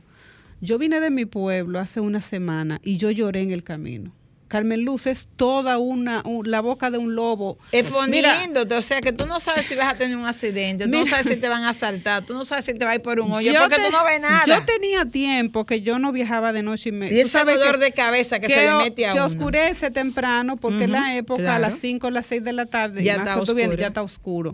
Yo 0.61 0.77
vine 0.77 0.99
de 0.99 1.09
mi 1.09 1.25
pueblo 1.25 1.79
hace 1.79 1.99
una 1.99 2.21
semana 2.21 2.79
y 2.83 2.97
yo 2.97 3.09
lloré 3.09 3.41
en 3.41 3.51
el 3.51 3.63
camino. 3.63 4.11
Carmen 4.51 4.81
Luz 4.81 5.07
es 5.07 5.29
toda 5.37 5.77
una, 5.77 6.21
un- 6.25 6.51
la 6.51 6.59
boca 6.59 6.91
de 6.91 6.97
un 6.97 7.15
lobo. 7.15 7.57
Mira, 7.71 7.79
Exponiéndote, 7.79 8.75
o 8.75 8.81
sea 8.81 8.99
que 8.99 9.13
tú 9.13 9.25
no 9.25 9.39
sabes 9.39 9.65
si 9.65 9.75
vas 9.75 9.93
a 9.93 9.97
tener 9.97 10.17
un 10.17 10.25
accidente, 10.25 10.85
tú 10.85 10.91
no 10.91 11.05
sabes 11.05 11.25
si 11.27 11.37
te 11.37 11.47
van 11.47 11.63
a 11.63 11.69
asaltar, 11.69 12.25
tú 12.25 12.33
no 12.33 12.43
sabes 12.43 12.65
si 12.65 12.73
te 12.73 12.83
va 12.83 12.91
a 12.91 12.95
ir 12.95 13.01
por 13.01 13.21
un 13.21 13.31
hoyo, 13.31 13.53
yo 13.53 13.61
porque 13.61 13.77
te- 13.77 13.85
tú 13.85 13.91
no 13.91 14.03
ves 14.03 14.19
nada. 14.19 14.43
Yo 14.45 14.61
tenía 14.65 15.05
tiempo 15.05 15.65
que 15.65 15.81
yo 15.81 15.99
no 15.99 16.11
viajaba 16.11 16.51
de 16.51 16.63
noche 16.63 16.89
y 16.89 16.91
me. 16.91 17.09
Y 17.13 17.19
ese 17.21 17.39
dolor 17.45 17.77
de 17.77 17.93
cabeza 17.93 18.39
que 18.41 18.49
se 18.49 18.55
le 18.65 18.73
mete 18.75 19.05
a 19.07 19.13
que 19.13 19.19
uno. 19.19 19.25
oscurece 19.27 19.89
temprano 19.89 20.57
porque 20.57 20.83
en 20.83 20.91
la 20.91 21.15
época 21.15 21.55
a 21.55 21.59
las 21.59 21.77
5 21.77 22.07
o 22.07 22.11
las 22.11 22.25
6 22.25 22.43
de 22.43 22.51
la 22.51 22.65
tarde 22.65 23.03
Ya 23.03 23.13
y 23.13 23.17
más 23.19 23.27
está 23.29 23.43
tú 23.45 23.55
vienes, 23.55 23.69
oscuro. 23.75 23.81
ya 23.81 23.87
está 23.87 24.01
oscuro. 24.01 24.53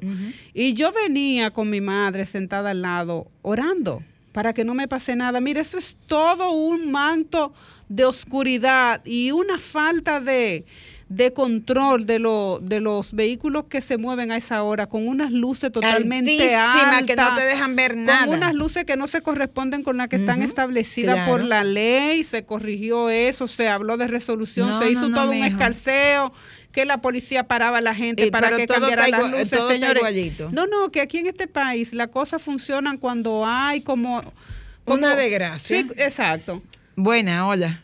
Y 0.53 0.73
yo 0.75 0.91
venía 0.91 1.49
con 1.49 1.69
mi 1.71 1.81
madre 1.81 2.27
sentada 2.27 2.69
al 2.69 2.83
lado 2.83 3.31
orando 3.41 4.03
para 4.37 4.53
que 4.53 4.63
no 4.63 4.75
me 4.75 4.87
pase 4.87 5.15
nada. 5.15 5.41
Mira, 5.41 5.61
eso 5.61 5.79
es 5.79 5.97
todo 6.05 6.51
un 6.51 6.91
manto 6.91 7.53
de 7.89 8.05
oscuridad 8.05 9.01
y 9.03 9.31
una 9.31 9.57
falta 9.57 10.19
de, 10.19 10.63
de 11.09 11.33
control 11.33 12.05
de, 12.05 12.19
lo- 12.19 12.59
de 12.61 12.79
los 12.79 13.13
vehículos 13.13 13.65
que 13.67 13.81
se 13.81 13.97
mueven 13.97 14.31
a 14.31 14.37
esa 14.37 14.61
hora 14.61 14.85
con 14.85 15.07
unas 15.07 15.31
luces 15.31 15.71
totalmente 15.71 16.53
altas. 16.55 17.03
que 17.07 17.15
no 17.15 17.33
te 17.35 17.45
dejan 17.45 17.75
ver 17.75 17.97
nada. 17.97 18.25
Con 18.27 18.35
unas 18.35 18.53
luces 18.53 18.85
que 18.85 18.95
no 18.95 19.07
se 19.07 19.23
corresponden 19.23 19.81
con 19.81 19.97
las 19.97 20.07
que 20.07 20.17
están 20.17 20.43
establecidas 20.43 21.15
claro. 21.15 21.31
por 21.31 21.43
la 21.43 21.63
ley, 21.63 22.23
se 22.23 22.45
corrigió 22.45 23.09
eso, 23.09 23.47
se 23.47 23.67
habló 23.67 23.97
de 23.97 24.05
resolución, 24.07 24.69
No, 24.69 24.77
se 24.77 24.91
hizo 24.91 25.01
no, 25.01 25.09
no, 25.09 25.15
todo 25.21 25.31
un 25.31 25.37
mijo. 25.37 25.47
escarceo, 25.47 26.31
que 26.77 26.85
la 26.85 26.99
policía 27.01 27.47
paraba 27.47 27.79
a 27.79 27.81
la 27.81 27.95
gente 27.95 28.25
Eh, 28.25 28.29
para 28.31 28.55
que 28.55 28.67
cambiara 28.67 29.05
está 29.05 29.17
las 29.17 29.25
igual- 29.25 29.31
luces, 29.41 29.49
todo 29.57 29.69
señores. 29.71 30.03
No, 30.51 30.67
no, 30.67 30.91
que 30.91 31.01
aquí 31.01 31.17
en 31.17 31.25
este 31.25 31.47
país 31.47 31.91
las 31.95 32.09
cosas 32.09 32.39
funcionan 32.43 32.99
cuando 32.99 33.43
hay 33.47 33.81
como... 33.81 34.21
como- 34.85 34.99
Una 34.99 35.15
desgracia. 35.15 35.75
Sí, 35.81 35.87
exacto. 35.97 36.61
Buena, 36.95 37.47
hola. 37.47 37.81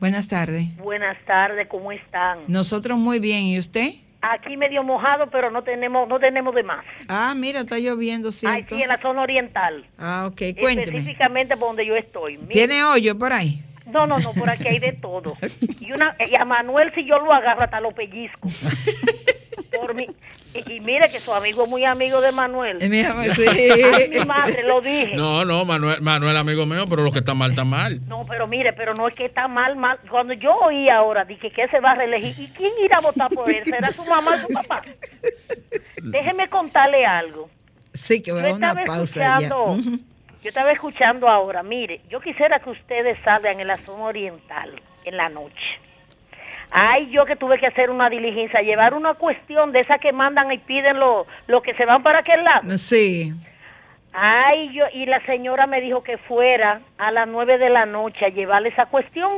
Buenas 0.00 0.26
tardes. 0.26 0.76
Buenas 0.78 1.16
tardes, 1.24 1.68
¿cómo 1.68 1.92
están? 1.92 2.40
Nosotros 2.48 2.98
muy 2.98 3.20
bien, 3.20 3.42
¿y 3.44 3.60
usted? 3.60 3.92
Aquí 4.22 4.56
medio 4.56 4.82
mojado, 4.82 5.30
pero 5.30 5.48
no 5.52 5.62
tenemos 5.62 6.08
no 6.08 6.18
tenemos 6.18 6.52
de 6.56 6.64
más. 6.64 6.84
Ah, 7.06 7.32
mira, 7.36 7.60
está 7.60 7.78
lloviendo, 7.78 8.32
¿cierto? 8.32 8.58
Aquí 8.58 8.82
en 8.82 8.88
la 8.88 9.00
zona 9.00 9.22
oriental, 9.22 9.86
Ah, 9.98 10.26
ok, 10.28 10.58
cuénteme. 10.58 10.82
específicamente 10.82 11.56
por 11.56 11.68
donde 11.68 11.86
yo 11.86 11.94
estoy. 11.94 12.38
¿Tiene 12.50 12.82
hoyo 12.82 13.16
por 13.16 13.32
ahí? 13.32 13.62
No, 13.88 14.06
no, 14.06 14.18
no, 14.18 14.32
por 14.32 14.48
aquí 14.50 14.68
hay 14.68 14.78
de 14.78 14.92
todo. 14.92 15.36
Y, 15.80 15.92
una, 15.92 16.14
y 16.28 16.34
a 16.34 16.44
Manuel, 16.44 16.92
si 16.94 17.04
yo 17.04 17.18
lo 17.18 17.32
agarro, 17.32 17.64
hasta 17.64 17.80
lo 17.80 17.92
pellizco. 17.92 18.48
Por 19.80 19.94
mi, 19.94 20.06
y, 20.54 20.72
y 20.72 20.80
mire 20.80 21.10
que 21.10 21.20
su 21.20 21.32
amigo 21.32 21.64
es 21.64 21.68
muy 21.68 21.84
amigo 21.84 22.20
de 22.20 22.32
Manuel. 22.32 22.78
Eh, 22.80 22.88
mi 22.88 23.00
amor, 23.00 23.26
sí. 23.26 23.46
Ay, 23.48 24.08
mi 24.10 24.24
madre, 24.24 24.62
lo 24.64 24.80
dije. 24.80 25.14
No, 25.14 25.44
no, 25.44 25.64
Manuel, 25.64 26.00
Manuel 26.00 26.36
amigo 26.36 26.66
mío, 26.66 26.84
pero 26.88 27.02
lo 27.02 27.12
que 27.12 27.18
está 27.20 27.34
mal 27.34 27.50
está 27.50 27.64
mal. 27.64 28.00
No, 28.08 28.24
pero 28.26 28.46
mire, 28.46 28.72
pero 28.72 28.94
no 28.94 29.08
es 29.08 29.14
que 29.14 29.26
está 29.26 29.46
mal, 29.46 29.76
mal. 29.76 29.98
Cuando 30.10 30.32
yo 30.32 30.54
oí 30.54 30.88
ahora, 30.88 31.24
dije 31.24 31.50
que 31.50 31.68
se 31.68 31.80
va 31.80 31.92
a 31.92 31.94
reelegir. 31.96 32.34
¿Y 32.38 32.48
quién 32.48 32.72
irá 32.82 32.98
a 32.98 33.00
votar 33.00 33.30
por 33.30 33.50
él? 33.50 33.62
¿Será 33.64 33.90
su 33.92 34.04
mamá 34.04 34.32
o 34.34 34.38
su 34.38 34.48
papá? 34.48 34.82
Déjeme 36.02 36.48
contarle 36.48 37.04
algo. 37.04 37.50
Sí, 37.94 38.22
que 38.22 38.32
va 38.32 38.42
a 38.48 38.52
una 38.52 38.84
pausa 38.84 39.40
ya. 39.40 39.48
Yo 40.42 40.48
estaba 40.48 40.70
escuchando 40.72 41.28
ahora, 41.28 41.62
mire, 41.62 42.00
yo 42.08 42.20
quisiera 42.20 42.58
que 42.60 42.70
ustedes 42.70 43.18
salgan 43.24 43.60
en 43.60 43.66
la 43.66 43.76
zona 43.76 44.04
oriental 44.04 44.80
en 45.04 45.16
la 45.16 45.28
noche. 45.28 45.80
Ay, 46.70 47.08
yo 47.10 47.24
que 47.24 47.34
tuve 47.36 47.58
que 47.58 47.66
hacer 47.66 47.90
una 47.90 48.10
diligencia, 48.10 48.60
llevar 48.60 48.92
una 48.94 49.14
cuestión 49.14 49.72
de 49.72 49.80
esa 49.80 49.98
que 49.98 50.12
mandan 50.12 50.52
y 50.52 50.58
piden 50.58 50.98
lo, 50.98 51.26
lo 51.46 51.62
que 51.62 51.74
se 51.74 51.84
van 51.86 52.02
para 52.02 52.18
aquel 52.18 52.44
lado. 52.44 52.76
Sí. 52.76 53.32
Ay, 54.12 54.70
yo, 54.74 54.84
y 54.92 55.06
la 55.06 55.24
señora 55.24 55.66
me 55.66 55.80
dijo 55.80 56.02
que 56.02 56.18
fuera 56.18 56.80
a 56.98 57.10
las 57.10 57.26
nueve 57.26 57.56
de 57.58 57.70
la 57.70 57.86
noche 57.86 58.24
a 58.26 58.28
llevarle 58.28 58.68
esa 58.68 58.86
cuestión. 58.86 59.30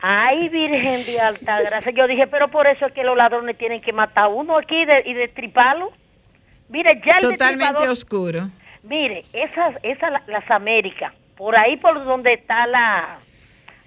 Ay, 0.00 0.48
Virgen 0.48 1.04
de 1.06 1.20
Alta 1.20 1.60
Gracia. 1.62 1.92
Yo 1.92 2.06
dije, 2.06 2.26
pero 2.26 2.48
por 2.48 2.66
eso 2.66 2.86
es 2.86 2.92
que 2.92 3.02
los 3.02 3.16
ladrones 3.16 3.56
tienen 3.56 3.80
que 3.80 3.92
matar 3.92 4.24
a 4.24 4.28
uno 4.28 4.58
aquí 4.58 4.76
y 4.82 4.84
de- 4.84 5.02
y 5.06 5.14
destriparlo. 5.14 5.90
Mire, 6.68 7.00
ya 7.04 7.16
el 7.20 7.30
Totalmente 7.30 7.88
oscuro. 7.88 8.48
Mire, 8.84 9.22
esas, 9.32 9.74
esas 9.82 10.12
la- 10.12 10.22
las 10.26 10.50
Américas, 10.50 11.12
por 11.36 11.58
ahí 11.58 11.76
por 11.78 12.04
donde 12.04 12.34
está 12.34 12.66
la, 12.66 13.18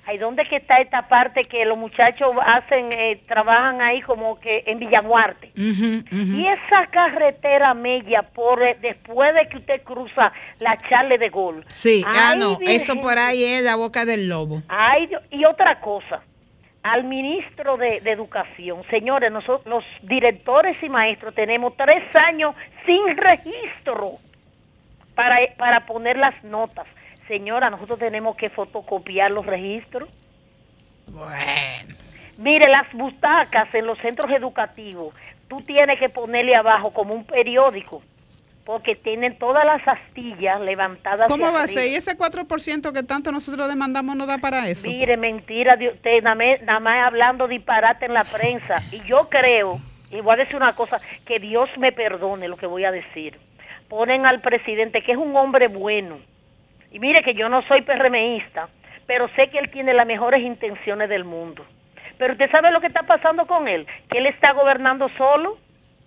ahí 0.06 0.18
donde 0.18 0.44
que 0.46 0.58
está 0.58 0.80
esta 0.80 1.08
parte 1.08 1.42
que 1.44 1.64
los 1.66 1.78
muchachos 1.78 2.32
hacen, 2.46 2.90
eh, 2.94 3.22
trabajan 3.28 3.82
ahí 3.82 4.02
como 4.02 4.40
que 4.40 4.64
en 4.66 4.80
Villamuarte. 4.80 5.52
Y 5.56 6.48
esa 6.48 6.88
carretera 6.92 7.74
media 7.74 8.22
por 8.24 8.62
eh, 8.64 8.78
después 8.82 9.34
de 9.36 9.48
que 9.50 9.58
usted 9.58 9.82
cruza 9.84 10.32
la 10.60 10.78
Charle 10.90 11.18
de 11.18 11.30
Gol. 11.30 11.64
Sí, 11.68 12.04
ah, 12.08 12.30
Ay, 12.34 12.40
no, 12.40 12.58
eso 12.68 12.96
por 13.00 13.18
ahí 13.20 13.44
es 13.44 13.64
la 13.64 13.76
boca 13.76 14.04
del 14.06 14.28
lobo. 14.30 14.62
Ay, 14.68 15.10
y 15.30 15.46
otra 15.46 15.80
cosa, 15.80 16.22
al 16.84 17.04
ministro 17.04 17.76
de, 17.78 18.00
de 18.02 18.12
Educación, 18.12 18.82
señores, 18.90 19.32
nosotros 19.32 19.66
los 19.66 19.84
directores 20.04 20.82
y 20.82 20.90
maestros 20.90 21.36
tenemos 21.36 21.76
tres 21.76 22.04
años 22.16 22.56
sin 22.86 23.16
registro 23.18 24.20
para, 25.17 25.39
para 25.58 25.80
poner 25.80 26.15
las 26.15 26.43
notas. 26.43 26.88
Señora, 27.27 27.71
nosotros 27.71 27.97
tenemos 27.97 28.38
que 28.38 28.49
fotocopiar 28.49 29.32
los 29.32 29.45
registros. 29.45 30.08
Bueno. 31.12 31.95
Mire, 32.38 32.69
las 32.69 32.93
butacas 32.93 33.73
en 33.73 33.88
los 33.88 33.97
centros 33.97 34.30
educativos, 34.30 35.13
tú 35.49 35.58
tienes 35.58 35.99
que 35.99 36.08
ponerle 36.08 36.56
abajo 36.56 36.91
como 36.93 37.15
un 37.15 37.25
periódico, 37.25 38.03
porque 38.63 38.95
tienen 38.95 39.39
todas 39.39 39.65
las 39.65 39.86
astillas 39.88 40.62
levantadas. 40.62 41.25
¿Cómo 41.27 41.51
va 41.51 41.63
a 41.63 41.67
ser? 41.67 41.88
¿Y 41.88 41.95
ese 41.95 42.15
4% 42.15 42.93
que 42.93 43.01
tanto 43.01 43.32
nosotros 43.32 43.67
demandamos 43.67 44.15
no 44.15 44.27
da 44.27 44.38
para 44.38 44.69
eso? 44.69 44.88
Mire, 44.88 45.17
mentira 45.17 45.75
de 45.75 45.89
usted, 45.89 46.21
nada 46.21 46.36
más, 46.36 46.62
nada 46.62 46.80
más 46.80 47.08
hablando 47.08 47.47
disparate 47.47 48.06
en 48.06 48.13
la 48.13 48.23
prensa. 48.23 48.84
Y 48.91 49.03
yo 49.08 49.30
creo, 49.30 49.80
y 50.12 50.21
voy 50.21 50.36
a 50.36 50.38
decir 50.38 50.58
una 50.58 50.75
cosa, 50.75 51.01
que 51.25 51.39
Dios 51.39 51.69
me 51.80 51.91
perdone 51.91 52.47
lo 52.47 52.56
que 52.56 52.67
voy 52.67 52.86
a 52.86 52.91
decir. 52.91 53.39
Ponen 53.89 54.26
al 54.26 54.41
presidente, 54.41 55.02
que 55.02 55.13
es 55.13 55.17
un 55.17 55.36
hombre 55.36 55.67
bueno. 55.67 56.19
Y 56.91 57.00
mire 57.00 57.21
que 57.23 57.34
yo 57.34 57.50
no 57.50 57.62
soy 57.63 57.82
PRMista, 57.82 58.69
pero 59.06 59.28
sé 59.30 59.50
que 59.50 59.60
él 59.60 59.69
tiene 59.69 59.93
las 59.93 60.06
mejores 60.06 60.41
intenciones 60.41 61.10
del 61.10 61.23
mundo. 61.23 61.65
Pero 62.17 62.34
usted 62.34 62.50
sabe 62.52 62.71
lo 62.71 62.82
que 62.82 62.88
está 62.88 63.04
pasando 63.04 63.45
con 63.45 63.67
él, 63.67 63.86
que 64.10 64.17
él 64.17 64.26
está 64.26 64.54
gobernando 64.54 65.10
solo. 65.17 65.58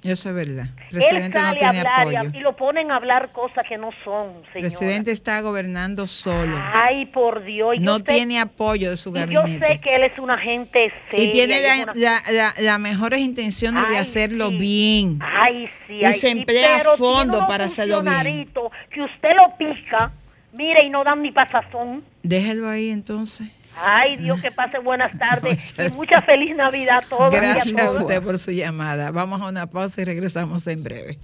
Eso 0.02 0.30
es 0.30 0.34
verdad. 0.34 0.64
El 0.90 0.96
él 0.96 1.02
presidente 1.08 1.38
no 1.38 1.44
sale 1.44 1.56
a 1.56 1.60
tiene 1.60 1.78
hablar 1.80 1.98
a- 2.16 2.20
apoyo. 2.20 2.38
y 2.38 2.40
lo 2.40 2.56
ponen 2.56 2.90
a 2.90 2.96
hablar 2.96 3.32
cosas 3.32 3.66
que 3.68 3.76
no 3.76 3.90
son, 4.02 4.28
El 4.28 4.52
señora. 4.52 4.60
presidente 4.60 5.10
está 5.12 5.40
gobernando 5.42 6.06
solo. 6.06 6.56
Ay, 6.72 7.04
por 7.06 7.44
Dios. 7.44 7.76
yo 7.78 7.84
No 7.84 7.96
sé- 7.96 8.04
tiene 8.04 8.40
apoyo 8.40 8.88
de 8.90 8.96
su 8.96 9.10
y 9.10 9.12
yo 9.12 9.20
gabinete. 9.42 9.66
sé 9.66 9.78
que 9.80 9.94
él 9.96 10.04
es 10.04 10.18
una 10.18 10.38
gente 10.38 10.90
seria. 11.10 11.24
Y 11.26 11.30
tiene 11.30 11.58
y 11.58 11.62
la- 11.62 11.74
es 11.76 11.82
una- 11.84 11.92
la- 11.94 12.22
la- 12.32 12.54
las 12.58 12.80
mejores 12.80 13.20
intenciones 13.20 13.82
de 13.88 13.96
Ay, 13.96 14.02
hacerlo 14.02 14.48
sí. 14.48 14.56
bien. 14.56 15.18
Ay, 15.22 15.68
sí. 15.86 15.98
Y 16.00 16.04
ay, 16.06 16.14
se 16.14 16.28
sí, 16.28 16.38
emplea 16.38 16.76
a 16.76 16.78
pero 16.78 16.96
fondo 16.96 17.32
tiene 17.32 17.46
para 17.46 17.64
hacerlo 17.66 18.00
bien. 18.02 18.48
Que 18.90 19.02
usted 19.02 19.28
lo 19.36 19.54
pica, 19.58 20.12
mire, 20.54 20.86
y 20.86 20.88
no 20.88 21.04
dan 21.04 21.20
ni 21.20 21.30
pasazón. 21.30 22.02
Déjelo 22.22 22.68
ahí 22.70 22.88
entonces. 22.88 23.48
Ay, 23.76 24.16
Dios, 24.16 24.40
que 24.40 24.50
pase 24.50 24.78
buenas 24.78 25.16
tardes 25.18 25.74
y 25.86 25.90
mucha 25.96 26.20
feliz 26.22 26.54
Navidad 26.56 26.98
a 26.98 27.08
todos. 27.08 27.32
y 27.32 27.36
a 27.36 27.40
Gracias 27.40 27.78
a 27.80 27.90
usted 27.92 28.22
por 28.22 28.38
su 28.38 28.50
llamada. 28.50 29.10
Vamos 29.10 29.40
a 29.42 29.46
una 29.46 29.68
pausa 29.68 30.00
y 30.02 30.04
regresamos 30.04 30.66
en 30.66 30.82
breve. 30.82 31.18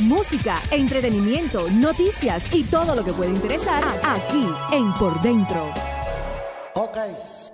Música, 0.00 0.60
entretenimiento, 0.70 1.68
noticias 1.70 2.54
y 2.54 2.64
todo 2.64 2.94
lo 2.94 3.04
que 3.04 3.12
puede 3.12 3.30
interesar 3.30 3.84
aquí 4.02 4.48
en 4.72 4.92
Por 4.94 5.20
Dentro. 5.20 5.72
Ok, 6.74 6.96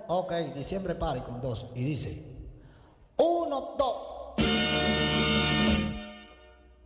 ok, 0.06 0.32
diciembre 0.54 0.94
party 0.94 1.20
con 1.20 1.40
dos. 1.40 1.66
Y 1.74 1.84
dice: 1.84 2.22
Uno, 3.16 3.74
dos. 3.76 4.06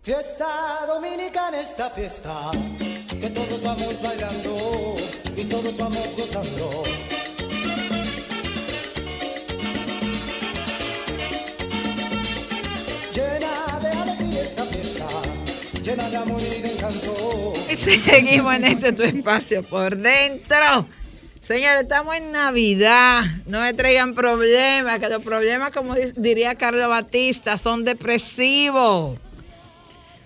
Fiesta 0.02 0.86
dominicana, 0.86 1.60
esta 1.60 1.90
fiesta. 1.90 2.50
Que 3.20 3.28
todos 3.28 3.62
vamos 3.62 4.00
bailando 4.02 4.96
y 5.36 5.44
todos 5.44 5.76
vamos 5.76 6.16
gozando. 6.16 6.84
Llena 15.82 16.10
de 16.10 16.16
amor 16.16 16.40
y 16.42 16.60
de 16.60 16.72
encanto. 16.72 17.52
Y 17.70 17.76
seguimos 17.76 18.54
en 18.54 18.64
este 18.64 18.92
tu 18.92 19.02
espacio 19.02 19.62
por 19.62 19.96
dentro. 19.96 20.86
Señores, 21.40 21.82
estamos 21.82 22.14
en 22.16 22.32
Navidad. 22.32 23.22
No 23.46 23.60
me 23.60 23.72
traigan 23.72 24.14
problemas, 24.14 24.98
que 24.98 25.08
los 25.08 25.22
problemas, 25.22 25.70
como 25.70 25.94
di- 25.94 26.12
diría 26.16 26.54
Carlos 26.54 26.86
Batista, 26.88 27.56
son 27.56 27.84
depresivos. 27.84 29.18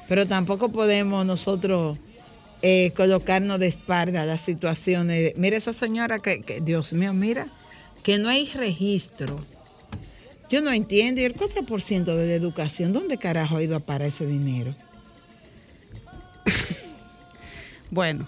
Pero 0.09 0.27
tampoco 0.27 0.71
podemos 0.73 1.25
nosotros 1.25 1.99
eh, 2.63 2.91
colocarnos 2.97 3.59
de 3.61 3.69
espalda 3.69 4.27
las 4.27 4.41
situaciones. 4.41 5.35
Mira 5.37 5.57
esa 5.57 5.73
señora 5.73 6.19
que, 6.19 6.43
que, 6.43 6.61
Dios 6.61 6.93
mío, 6.93 7.15
mira, 7.15 7.47
que 8.03 8.19
no 8.19 8.29
hay 8.29 8.49
registro. 8.51 9.45
Yo 10.51 10.61
no 10.63 10.73
entiendo. 10.73 11.21
¿Y 11.21 11.25
el 11.25 11.35
4% 11.37 12.05
de 12.05 12.27
la 12.27 12.35
educación? 12.35 12.93
¿Dónde 12.93 13.19
carajo 13.19 13.57
ha 13.59 13.63
ido 13.63 13.77
a 13.77 13.81
parar 13.81 14.09
ese 14.09 14.27
dinero? 14.27 14.75
Bueno. 17.95 18.27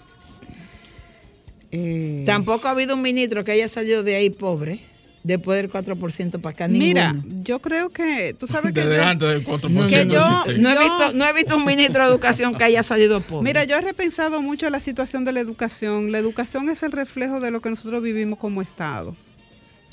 Eh, 1.71 2.23
Tampoco 2.25 2.67
ha 2.67 2.71
habido 2.71 2.95
un 2.95 3.01
ministro 3.01 3.43
que 3.43 3.51
haya 3.51 3.67
salido 3.67 4.01
de 4.03 4.15
ahí 4.15 4.29
pobre 4.29 4.79
después 5.23 5.61
del 5.61 5.69
4% 5.69 6.39
para 6.39 6.53
acá. 6.53 6.67
Mira, 6.69 7.11
ninguno. 7.11 7.43
yo 7.43 7.59
creo 7.59 7.89
que 7.89 8.33
tú 8.39 8.47
sabes 8.47 8.73
que 8.73 8.79
Desde 8.79 8.95
yo- 8.95 9.03
antes 9.03 9.27
del 9.27 9.43
4% 9.43 9.69
No, 9.83 9.87
que 9.89 10.05
no, 10.05 10.13
yo- 10.13 10.19
no, 10.21 10.45
no 10.45 10.69
he 10.69 10.73
yo- 10.75 10.79
visto, 10.79 11.13
no 11.17 11.25
he 11.27 11.33
visto 11.33 11.57
un 11.57 11.65
ministro 11.65 12.05
de 12.05 12.09
educación 12.09 12.55
que 12.55 12.63
haya 12.63 12.81
salido 12.83 13.19
pobre. 13.19 13.43
Mira, 13.43 13.65
yo 13.65 13.75
he 13.77 13.81
repensado 13.81 14.41
mucho 14.41 14.69
la 14.69 14.79
situación 14.79 15.25
de 15.25 15.33
la 15.33 15.41
educación. 15.41 16.13
La 16.13 16.19
educación 16.19 16.69
es 16.69 16.81
el 16.83 16.93
reflejo 16.93 17.41
de 17.41 17.51
lo 17.51 17.61
que 17.61 17.69
nosotros 17.69 18.01
vivimos 18.01 18.39
como 18.39 18.61
Estado. 18.61 19.13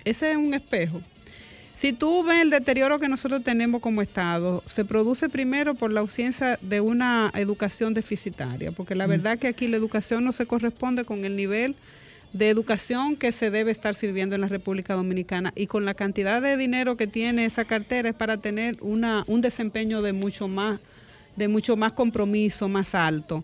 Ese 0.05 0.31
es 0.31 0.37
un 0.37 0.55
espejo. 0.55 1.01
Si 1.75 1.93
tú 1.93 2.23
ves 2.23 2.41
el 2.41 2.51
deterioro 2.51 3.01
que 3.01 3.09
nosotros 3.09 3.43
tenemos 3.43 3.81
como 3.81 4.01
Estado, 4.01 4.63
se 4.65 4.85
produce 4.85 5.29
primero 5.29 5.75
por 5.75 5.91
la 5.91 6.01
ausencia 6.01 6.57
de 6.63 6.81
una 6.81 7.33
educación 7.35 7.95
deficitaria, 7.95 8.71
porque 8.71 8.95
la 8.95 9.07
Mm. 9.07 9.11
verdad 9.11 9.39
que 9.39 9.49
aquí 9.49 9.67
la 9.67 9.77
educación 9.77 10.25
no 10.25 10.33
se 10.33 10.47
corresponde 10.47 11.05
con 11.05 11.25
el 11.25 11.35
nivel 11.35 11.75
de 12.33 12.49
educación 12.49 13.17
que 13.17 13.33
se 13.33 13.51
debe 13.51 13.71
estar 13.73 13.95
sirviendo 13.95 14.35
en 14.35 14.41
la 14.41 14.49
República 14.49 14.95
Dominicana 14.95 15.53
y 15.57 15.67
con 15.67 15.85
la 15.85 15.95
cantidad 15.95 16.41
de 16.41 16.57
dinero 16.57 16.97
que 16.97 17.07
tiene 17.07 17.45
esa 17.45 17.65
cartera 17.65 18.09
es 18.09 18.15
para 18.15 18.37
tener 18.39 18.77
una, 18.81 19.25
un 19.27 19.41
desempeño 19.41 20.01
de 20.03 20.13
mucho 20.13 20.49
más 20.49 20.81
de 21.37 21.49
mucho 21.49 21.77
más 21.77 21.93
compromiso, 21.93 22.69
más 22.69 22.95
alto. 22.95 23.43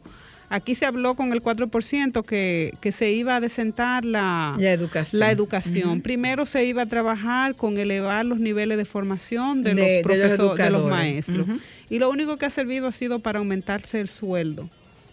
Aquí 0.53 0.75
se 0.75 0.85
habló 0.85 1.15
con 1.15 1.33
el 1.33 1.41
4% 1.43 2.25
que, 2.25 2.75
que 2.81 2.91
se 2.91 3.13
iba 3.13 3.37
a 3.37 3.41
desentar 3.41 4.05
la, 4.05 4.57
La 4.59 4.73
educación. 4.73 5.21
la 5.21 5.31
educación. 5.31 6.01
Primero 6.03 6.45
se 6.45 6.65
iba 6.65 6.83
a 6.83 6.87
trabajar 6.87 7.55
con 7.55 7.79
elevar 7.79 8.27
los 8.27 8.41
niveles 8.41 8.77
de 8.77 8.85
formación 8.85 9.63
de, 9.63 9.75
los 9.75 9.87
profesores, 10.03 10.65
de 10.65 10.71
los 10.71 10.91
maestros. 10.91 11.47
Y 11.89 12.01
lo 12.01 12.11
único 12.11 12.37
que 12.37 12.47
ha 12.47 12.51
servido 12.51 12.89
ha 12.89 12.93
sido 12.93 13.21
para 13.21 13.39
aumentarse 13.39 14.01
el 14.01 14.09
sueldo 14.09 14.69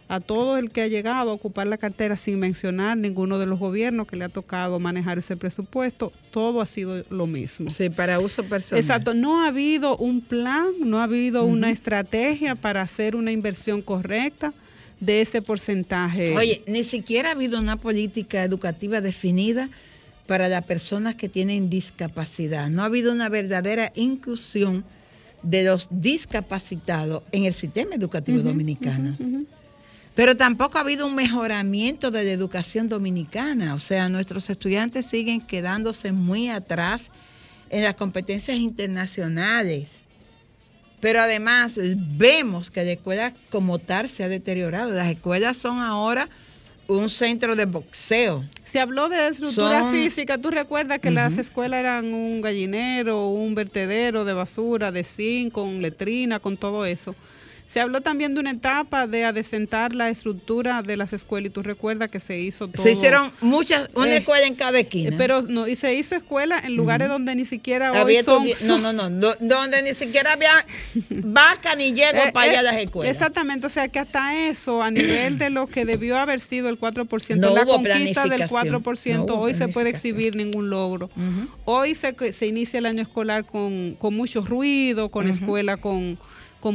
a 0.10 0.20
todo 0.20 0.58
el 0.58 0.72
que 0.72 0.82
ha 0.82 0.88
llegado 0.88 1.30
a 1.32 1.34
ocupar 1.34 1.68
la 1.68 1.78
cartera 1.78 2.18
sin 2.18 2.40
mencionar 2.40 2.98
ninguno 2.98 3.38
de 3.38 3.46
los 3.46 3.60
gobiernos 3.60 4.08
que 4.08 4.16
le 4.16 4.26
ha 4.26 4.30
tocado 4.30 4.80
manejar 4.80 5.18
ese 5.18 5.36
presupuesto, 5.36 6.14
todo 6.32 6.62
ha 6.62 6.66
sido 6.66 7.04
lo 7.10 7.28
mismo. 7.28 7.70
Sí, 7.70 7.90
para 7.90 8.20
uso 8.20 8.44
personal. 8.46 8.82
Exacto, 8.82 9.14
no 9.14 9.44
ha 9.44 9.48
habido 9.48 9.98
un 9.98 10.22
plan, 10.22 10.68
no 10.84 11.00
ha 11.00 11.04
habido 11.04 11.44
una 11.44 11.72
estrategia 11.72 12.56
para 12.56 12.82
hacer 12.82 13.16
una 13.16 13.32
inversión 13.32 13.82
correcta 13.82 14.54
de 15.00 15.22
ese 15.22 15.42
porcentaje. 15.42 16.36
Oye, 16.36 16.64
ni 16.68 16.84
siquiera 16.84 17.30
ha 17.30 17.32
habido 17.34 17.60
una 17.60 17.78
política 17.78 18.44
educativa 18.44 19.02
definida 19.02 19.70
para 20.26 20.50
las 20.50 20.66
personas 20.66 21.16
que 21.16 21.30
tienen 21.30 21.70
discapacidad. 21.70 22.70
No 22.70 22.84
ha 22.84 22.86
habido 22.86 23.14
una 23.14 23.30
verdadera 23.30 23.92
inclusión 23.96 24.84
de 25.42 25.64
los 25.64 25.88
discapacitados 25.90 27.24
en 27.32 27.46
el 27.46 27.54
sistema 27.54 27.96
educativo 27.96 28.40
dominicano. 28.40 29.18
Pero 30.16 30.36
tampoco 30.36 30.78
ha 30.78 30.82
habido 30.82 31.06
un 31.06 31.16
mejoramiento 31.16 32.10
de 32.10 32.24
la 32.24 32.32
educación 32.32 32.90
dominicana. 32.90 33.76
O 33.76 33.80
sea, 33.80 34.10
nuestros 34.10 34.50
estudiantes 34.50 35.06
siguen 35.06 35.42
quedándose 35.42 36.12
muy 36.12 36.50
atrás 36.50 37.12
en 37.70 37.84
las 37.84 37.96
competencias 37.96 38.58
internacionales. 38.58 40.07
Pero 41.00 41.22
además 41.22 41.80
vemos 41.96 42.72
que 42.72 42.84
la 42.84 42.92
escuela 42.92 43.34
como 43.52 43.78
tal 43.80 44.10
se 44.10 44.24
ha 44.24 44.30
deteriorado. 44.30 44.92
Las 44.92 45.08
escuelas 45.10 45.58
son 45.58 45.80
ahora 45.80 46.28
un 46.88 47.10
centro 47.10 47.56
de 47.56 47.66
boxeo. 47.66 48.46
Se 48.66 48.80
habló 48.80 49.08
de 49.10 49.28
estructura 49.28 49.82
Son- 49.82 49.92
física. 49.94 50.38
¿Tú 50.38 50.50
recuerdas 50.50 51.00
que 51.00 51.12
las 51.12 51.38
escuelas 51.38 51.82
eran 51.82 52.14
un 52.14 52.42
gallinero, 52.42 53.28
un 53.30 53.54
vertedero 53.56 54.26
de 54.26 54.34
basura, 54.34 54.92
de 54.92 55.04
zinc, 55.04 55.52
con 55.54 55.82
letrina, 55.82 56.40
con 56.40 56.58
todo 56.58 56.86
eso? 56.86 57.14
Se 57.68 57.82
habló 57.82 58.00
también 58.00 58.34
de 58.34 58.40
una 58.40 58.52
etapa 58.52 59.08
de 59.08 59.26
adecentar 59.26 59.94
la 59.94 60.10
estructura 60.10 60.82
de 60.82 60.96
las 60.96 61.12
escuelas 61.12 61.50
y 61.50 61.54
tú 61.54 61.64
recuerdas 61.64 62.10
que 62.10 62.20
se 62.22 62.40
hizo 62.40 62.70
todo. 62.70 62.82
Se 62.84 62.94
hicieron 62.94 63.30
muchas, 63.42 63.90
una 63.94 64.14
Eh, 64.14 64.18
escuela 64.18 64.48
en 64.48 64.56
cada 64.56 64.80
esquina. 64.80 65.10
Eh, 65.10 65.16
Pero 65.18 65.42
no, 65.42 65.68
y 65.68 65.76
se 65.76 65.94
hizo 65.94 66.16
escuela 66.16 66.60
en 66.64 66.76
lugares 66.78 67.10
donde 67.10 67.36
ni 67.36 67.44
siquiera 67.46 67.92
hoy 67.92 67.98
Había 67.98 68.24
son, 68.24 68.46
estuvi- 68.46 68.62
no, 68.68 68.78
no, 68.78 68.94
no, 68.94 69.10
do- 69.20 69.36
donde 69.42 69.84
ni 69.84 69.94
siquiera 69.94 70.32
había 70.34 70.66
vaca 71.10 71.76
ni 71.76 71.92
llego 71.94 72.18
Eh, 72.20 72.32
para 72.34 72.50
allá 72.52 72.60
eh, 72.62 72.64
las 72.64 72.78
escuelas. 72.78 73.12
Exactamente, 73.14 73.68
o 73.68 73.70
sea 73.70 73.88
que 73.90 74.00
hasta 74.00 74.36
eso, 74.48 74.82
a 74.82 74.90
nivel 74.92 75.38
de 75.38 75.50
lo 75.50 75.68
que 75.68 75.86
debió 75.86 76.18
haber 76.18 76.40
sido 76.40 76.70
el 76.70 76.80
4%, 76.80 77.36
No 77.36 77.54
la 77.54 77.66
conquista 77.66 78.22
del 78.28 78.30
planificación. 78.48 78.84
4%, 78.84 79.26
No 79.28 79.36
hoy 79.36 79.54
se 79.54 79.68
puede 79.68 79.90
exhibir 79.90 80.36
ningún 80.36 80.70
logro. 80.70 81.10
Hoy 81.66 81.96
se, 81.96 82.16
se 82.34 82.48
inicia 82.48 82.78
el 82.80 82.86
año 82.86 83.02
escolar 83.02 83.46
con, 83.46 83.96
con 83.96 84.14
mucho 84.16 84.42
ruido, 84.42 85.10
con 85.10 85.28
escuela 85.28 85.78
con, 85.78 86.18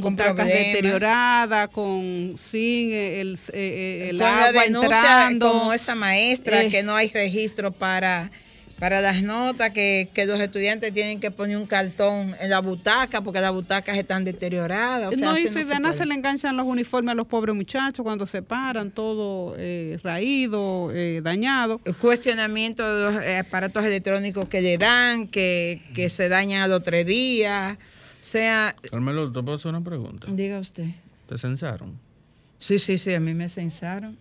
con 0.01 0.17
Con 0.17 0.17
butacas 0.17 0.47
deterioradas, 0.47 1.69
con 1.71 2.35
sin 2.39 2.93
eh, 2.93 3.21
el, 3.21 3.35
eh, 3.35 3.39
eh, 3.53 4.07
el 4.11 4.19
Con 4.19 4.27
la 4.27 4.53
denuncia 4.53 4.99
entrando. 4.99 5.53
como 5.53 5.73
esa 5.73 5.95
maestra 5.95 6.63
Eh, 6.63 6.71
que 6.71 6.83
no 6.83 6.95
hay 6.97 7.09
registro 7.11 7.73
para 7.73 8.31
para 8.79 9.01
las 9.01 9.23
notas 9.23 9.71
que, 9.71 10.09
que 10.13 10.27
los 10.27 10.41
estudiantes 10.41 10.93
tienen 10.93 11.21
que 11.21 11.31
poner 11.31 11.57
un 11.57 11.67
cartón 11.67 12.35
en 12.41 12.51
la 12.51 12.59
butaca 12.61 13.21
porque 13.21 13.41
las 13.41 13.53
butacas 13.53 13.97
están 13.97 14.25
deterioradas. 14.25 15.15
O 15.15 15.17
sea, 15.17 15.29
no, 15.29 15.39
y 15.39 15.43
si 15.43 15.51
se 15.51 15.59
de 15.61 15.67
nada 15.79 15.81
puede. 15.91 15.99
se 15.99 16.07
le 16.07 16.15
enganchan 16.15 16.57
los 16.57 16.67
uniformes 16.67 17.13
a 17.13 17.15
los 17.15 17.29
pobres 17.29 17.55
muchachos 17.55 18.03
cuando 18.03 18.27
se 18.27 18.43
paran, 18.43 18.91
todo 18.91 19.55
eh, 19.57 20.01
raído, 20.03 20.91
eh, 20.93 21.21
dañado. 21.23 21.81
El 21.85 21.95
cuestionamiento 21.95 22.83
de 22.83 23.13
los 23.13 23.25
aparatos 23.47 23.85
electrónicos 23.85 24.49
que 24.49 24.61
le 24.61 24.79
dan, 24.79 25.29
que, 25.29 25.81
que 25.95 26.09
se 26.09 26.29
dañan 26.29 26.63
a 26.63 26.67
los 26.67 26.83
tres 26.83 27.07
días. 27.07 27.79
O 28.23 28.25
sea, 28.25 28.77
Carmelo, 28.89 29.33
¿te 29.33 29.43
puedo 29.43 29.57
hacer 29.57 29.71
una 29.75 29.83
pregunta? 29.83 30.29
diga 30.31 30.61
usted. 30.61 30.87
¿Te 31.29 31.37
censaron? 31.39 31.99
Sí, 32.59 32.79
sí, 32.79 32.97
sí, 32.99 33.13
a 33.13 33.19
mí 33.19 33.35
me 33.35 33.49
censaron. 33.49 34.17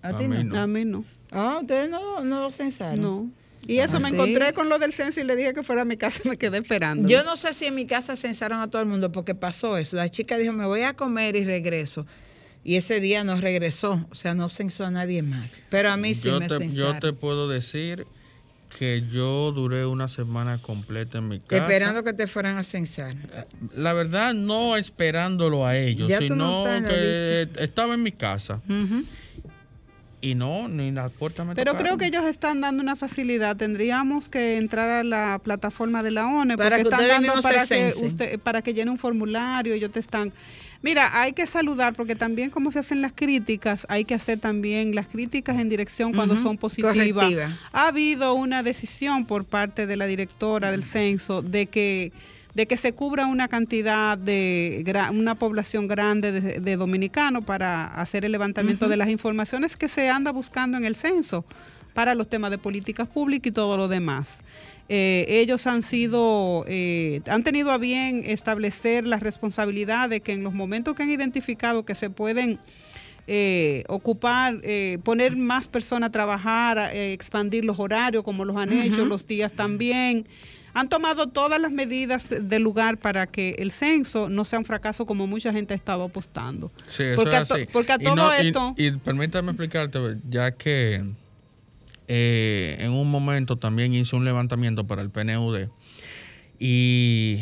¿A, 0.00 0.08
A 0.08 0.16
ti 0.16 0.26
mí 0.26 0.42
no? 0.42 0.54
no. 0.54 0.60
A 0.62 0.66
mí 0.66 0.84
no. 0.86 1.04
Ah, 1.30 1.58
ustedes 1.60 1.90
no, 1.90 2.24
no 2.24 2.40
lo 2.40 2.50
censaron. 2.50 3.00
No. 3.02 3.30
Y 3.66 3.78
eso 3.78 3.98
Ah, 3.98 4.00
me 4.00 4.08
¿sí? 4.08 4.14
encontré 4.14 4.54
con 4.54 4.70
lo 4.70 4.78
del 4.78 4.92
censo 4.94 5.20
y 5.20 5.24
le 5.24 5.36
dije 5.36 5.52
que 5.52 5.62
fuera 5.62 5.82
a 5.82 5.84
mi 5.84 5.98
casa 5.98 6.20
y 6.24 6.28
me 6.30 6.38
quedé 6.38 6.58
esperando. 6.58 7.06
Yo 7.08 7.22
no 7.24 7.36
sé 7.36 7.52
si 7.52 7.66
en 7.66 7.74
mi 7.74 7.84
casa 7.86 8.16
censaron 8.16 8.58
a 8.60 8.70
todo 8.70 8.80
el 8.80 8.88
mundo 8.88 9.12
porque 9.12 9.34
pasó 9.34 9.76
eso. 9.76 9.96
La 9.96 10.08
chica 10.08 10.38
dijo, 10.38 10.54
me 10.54 10.64
voy 10.64 10.80
a 10.82 10.94
comer 10.94 11.36
y 11.36 11.44
regreso. 11.44 12.06
Y 12.64 12.76
ese 12.76 13.00
día 13.00 13.22
no 13.22 13.38
regresó, 13.40 14.06
o 14.10 14.14
sea, 14.14 14.34
no 14.34 14.48
censó 14.48 14.86
a 14.86 14.90
nadie 14.90 15.20
más. 15.22 15.62
Pero 15.68 15.90
a 15.90 15.96
mí 15.98 16.14
sí 16.14 16.28
yo, 16.28 16.38
me 16.40 16.48
te, 16.48 16.56
censaron. 16.58 16.94
yo 16.94 17.00
te 17.00 17.12
puedo 17.12 17.48
decir 17.48 18.06
que 18.78 19.02
yo 19.12 19.52
duré 19.52 19.86
una 19.86 20.08
semana 20.08 20.58
completa 20.58 21.18
en 21.18 21.28
mi 21.28 21.38
casa. 21.38 21.62
Esperando 21.62 22.02
que 22.02 22.12
te 22.12 22.26
fueran 22.26 22.58
a 22.58 22.62
censar. 22.62 23.14
La 23.76 23.92
verdad, 23.92 24.34
no 24.34 24.76
esperándolo 24.76 25.66
a 25.66 25.76
ellos, 25.76 26.08
Ya 26.08 26.20
no 26.20 26.26
sino 26.26 26.64
la 26.64 26.88
que 26.88 27.48
estaba 27.58 27.94
en 27.94 28.02
mi 28.02 28.12
casa. 28.12 28.60
Y 30.20 30.36
no, 30.36 30.68
ni 30.68 30.92
la 30.92 31.08
puerta 31.08 31.44
me 31.44 31.56
Pero 31.56 31.76
creo 31.76 31.98
que 31.98 32.06
ellos 32.06 32.24
están 32.24 32.60
dando 32.60 32.80
una 32.80 32.94
facilidad. 32.94 33.56
Tendríamos 33.56 34.28
que 34.28 34.56
entrar 34.56 34.88
a 34.88 35.02
la 35.02 35.40
plataforma 35.42 36.00
de 36.00 36.12
la 36.12 36.28
ONU 36.28 36.56
Para 36.56 36.76
porque 36.76 36.90
que 36.90 36.94
están 36.94 37.08
dando 37.08 37.42
para 37.42 37.66
que 37.66 37.92
usted 37.96 38.38
para 38.38 38.62
que 38.62 38.72
llene 38.72 38.92
un 38.92 38.98
formulario. 38.98 39.74
Ellos 39.74 39.90
te 39.90 39.98
están. 39.98 40.32
Mira, 40.82 41.20
hay 41.20 41.32
que 41.32 41.46
saludar 41.46 41.94
porque 41.94 42.16
también 42.16 42.50
como 42.50 42.72
se 42.72 42.80
hacen 42.80 43.00
las 43.00 43.12
críticas, 43.12 43.86
hay 43.88 44.04
que 44.04 44.14
hacer 44.14 44.40
también 44.40 44.94
las 44.94 45.06
críticas 45.06 45.58
en 45.58 45.68
dirección 45.68 46.12
cuando 46.12 46.36
son 46.36 46.58
positivas. 46.58 46.94
correctiva. 46.94 47.48
Ha 47.72 47.86
habido 47.86 48.34
una 48.34 48.62
decisión 48.62 49.24
por 49.24 49.44
parte 49.44 49.86
de 49.86 49.96
la 49.96 50.06
directora 50.06 50.70
del 50.72 50.82
censo 50.82 51.42
de 51.42 51.66
que 51.66 52.12
de 52.54 52.66
que 52.66 52.76
se 52.76 52.92
cubra 52.92 53.24
una 53.24 53.48
cantidad 53.48 54.18
de 54.18 54.84
una 55.10 55.36
población 55.36 55.88
grande 55.88 56.32
de, 56.32 56.60
de 56.60 56.76
dominicanos 56.76 57.44
para 57.44 57.86
hacer 57.86 58.26
el 58.26 58.32
levantamiento 58.32 58.88
de 58.88 58.98
las 58.98 59.08
informaciones 59.08 59.74
que 59.74 59.88
se 59.88 60.10
anda 60.10 60.32
buscando 60.32 60.76
en 60.76 60.84
el 60.84 60.94
censo 60.94 61.46
para 61.94 62.14
los 62.14 62.28
temas 62.28 62.50
de 62.50 62.58
políticas 62.58 63.08
públicas 63.08 63.48
y 63.48 63.52
todo 63.52 63.76
lo 63.76 63.88
demás. 63.88 64.40
Eh, 64.88 65.24
ellos 65.28 65.66
han 65.66 65.82
sido, 65.82 66.64
eh, 66.68 67.20
han 67.26 67.44
tenido 67.44 67.70
a 67.70 67.78
bien 67.78 68.22
establecer 68.26 69.06
la 69.06 69.18
responsabilidad 69.18 70.08
de 70.08 70.20
que 70.20 70.32
en 70.32 70.42
los 70.42 70.52
momentos 70.52 70.94
que 70.96 71.02
han 71.02 71.10
identificado 71.10 71.84
que 71.84 71.94
se 71.94 72.10
pueden 72.10 72.58
eh, 73.28 73.84
ocupar, 73.88 74.58
eh, 74.64 74.98
poner 75.04 75.36
más 75.36 75.68
personas 75.68 76.08
a 76.08 76.12
trabajar, 76.12 76.90
eh, 76.92 77.12
expandir 77.12 77.64
los 77.64 77.78
horarios 77.78 78.24
como 78.24 78.44
los 78.44 78.56
han 78.56 78.72
hecho, 78.72 79.04
los 79.06 79.26
días 79.26 79.52
también. 79.52 80.26
han 80.74 80.88
tomado 80.88 81.28
todas 81.28 81.60
las 81.60 81.70
medidas 81.70 82.28
del 82.30 82.62
lugar 82.62 82.96
para 82.96 83.26
que 83.26 83.50
el 83.58 83.70
censo 83.70 84.28
no 84.30 84.44
sea 84.44 84.58
un 84.58 84.64
fracaso 84.64 85.04
como 85.06 85.26
mucha 85.26 85.52
gente 85.52 85.74
ha 85.74 85.76
estado 85.76 86.02
apostando. 86.02 86.72
Sí, 86.88 87.02
eso 87.04 87.16
porque, 87.22 87.36
es 87.36 87.50
a 87.50 87.54
así. 87.54 87.66
porque 87.72 87.92
a 87.92 87.96
Y 88.00 88.04
todo 88.04 88.30
y- 88.42 88.46
esto... 88.46 88.74
Y, 88.78 88.90
permítame 88.92 89.50
explicarte, 89.50 89.98
ya 90.28 90.50
que 90.50 91.04
eh, 92.08 92.76
en 92.80 92.92
un 92.92 93.10
momento 93.10 93.56
también 93.56 93.94
hice 93.94 94.16
un 94.16 94.24
levantamiento 94.24 94.86
para 94.86 95.02
el 95.02 95.10
PNUD 95.10 95.68
y 96.58 97.40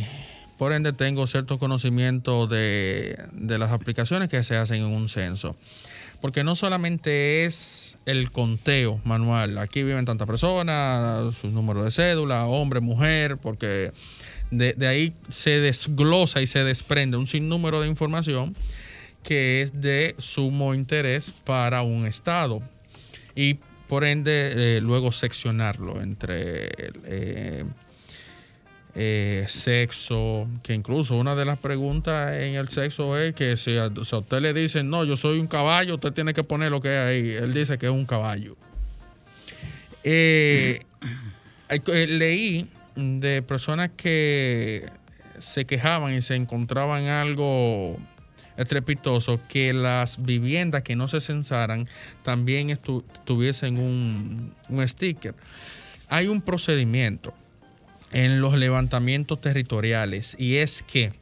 por 0.59 0.73
ende 0.73 0.93
tengo 0.93 1.27
cierto 1.27 1.59
conocimiento 1.59 2.47
de, 2.47 3.19
de 3.33 3.59
las 3.59 3.73
aplicaciones 3.73 4.29
que 4.29 4.43
se 4.43 4.57
hacen 4.57 4.83
en 4.83 4.89
un 4.89 5.09
censo. 5.09 5.57
Porque 6.21 6.45
no 6.45 6.55
solamente 6.55 7.47
es 7.47 7.97
el 8.05 8.31
conteo 8.31 9.01
manual, 9.05 9.57
aquí 9.57 9.83
viven 9.83 10.05
tantas 10.05 10.27
personas, 10.27 11.35
su 11.35 11.49
número 11.49 11.83
de 11.83 11.91
cédula, 11.91 12.45
hombre, 12.45 12.81
mujer, 12.81 13.39
porque 13.39 13.93
de, 14.51 14.75
de 14.75 14.87
ahí 14.87 15.15
se 15.31 15.61
desglosa 15.61 16.43
y 16.43 16.47
se 16.47 16.63
desprende 16.63 17.17
un 17.17 17.27
sinnúmero 17.27 17.81
de 17.81 17.89
información 17.89 18.55
que 19.23 19.63
es 19.63 19.81
de 19.81 20.15
sumo 20.19 20.75
interés 20.75 21.31
para 21.45 21.83
un 21.83 22.07
Estado. 22.07 22.63
Y 23.35 23.59
por 23.91 24.05
ende 24.05 24.77
eh, 24.77 24.81
luego 24.81 25.11
seccionarlo 25.11 26.01
entre 26.01 26.69
eh, 27.07 27.65
eh, 28.95 29.45
sexo, 29.49 30.47
que 30.63 30.75
incluso 30.75 31.17
una 31.17 31.35
de 31.35 31.45
las 31.45 31.59
preguntas 31.59 32.41
en 32.41 32.55
el 32.55 32.69
sexo 32.69 33.19
es 33.19 33.35
que 33.35 33.57
si 33.57 33.77
a, 33.77 33.89
usted 33.89 34.41
le 34.41 34.55
dicen, 34.55 34.89
no, 34.91 35.03
yo 35.03 35.17
soy 35.17 35.41
un 35.41 35.49
caballo, 35.49 35.97
usted 35.97 36.13
tiene 36.13 36.33
que 36.35 36.45
poner 36.45 36.71
lo 36.71 36.81
que 36.81 36.91
hay 36.91 36.97
ahí. 36.97 37.31
Él 37.31 37.53
dice 37.53 37.79
que 37.79 37.87
es 37.87 37.93
un 37.93 38.07
caballo. 38.07 38.57
Leí 41.85 42.69
de 42.95 43.43
personas 43.43 43.91
que 43.97 44.87
se 45.41 45.65
quejaban 45.65 46.15
y 46.15 46.21
se 46.23 46.37
encontraban 46.37 47.07
algo 47.07 47.99
estrepitoso 48.61 49.41
que 49.49 49.73
las 49.73 50.23
viviendas 50.23 50.83
que 50.83 50.97
no 50.97 51.09
se 51.09 51.21
censaran 51.21 51.89
también 52.23 52.79
tuviesen 53.25 53.79
un, 53.79 54.55
un 54.69 54.89
sticker. 54.89 55.35
Hay 56.09 56.29
un 56.29 56.43
procedimiento 56.43 57.35
en 58.13 58.41
los 58.41 58.55
levantamientos 58.55 59.41
territoriales 59.41 60.37
y 60.39 60.57
es 60.57 60.83
que 60.83 61.13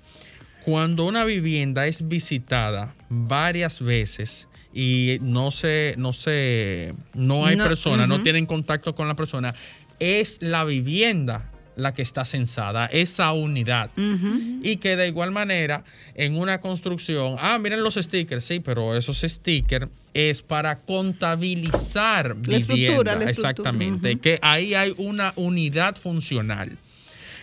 cuando 0.64 1.05
una 1.05 1.24
vivienda 1.24 1.86
es 1.86 2.09
visitada 2.09 2.95
varias 3.09 3.80
veces 3.82 4.49
y 4.72 5.18
no 5.22 5.51
se 5.51 5.95
no 5.97 6.12
se 6.12 6.95
no 7.14 7.47
hay 7.47 7.57
No, 7.57 7.64
persona, 7.64 8.07
no 8.07 8.22
tienen 8.22 8.47
contacto 8.47 8.95
con 8.95 9.09
la 9.09 9.14
persona, 9.14 9.55
es 9.99 10.39
la 10.41 10.64
vivienda 10.64 11.51
la 11.79 11.95
que 11.95 12.03
está 12.03 12.24
censada, 12.24 12.87
esa 12.87 13.33
unidad. 13.33 13.91
Y 14.62 14.76
que 14.76 14.97
de 14.97 15.07
igual 15.07 15.31
manera, 15.31 15.85
en 16.14 16.37
una 16.37 16.61
construcción, 16.61 17.37
ah, 17.39 17.59
miren 17.59 17.83
los 17.83 17.95
stickers, 17.95 18.45
sí, 18.45 18.61
pero 18.61 18.97
esos 18.97 19.20
stickers 19.20 19.89
es 20.12 20.43
para 20.43 20.81
contabilizar 20.81 22.37
La 22.45 22.59
vivienda. 22.59 23.14
la. 23.14 23.31
Exactamente. 23.31 24.18
Que 24.18 24.39
ahí 24.43 24.74
hay 24.74 24.93
una 24.99 25.33
unidad 25.37 25.97
funcional. 25.97 26.76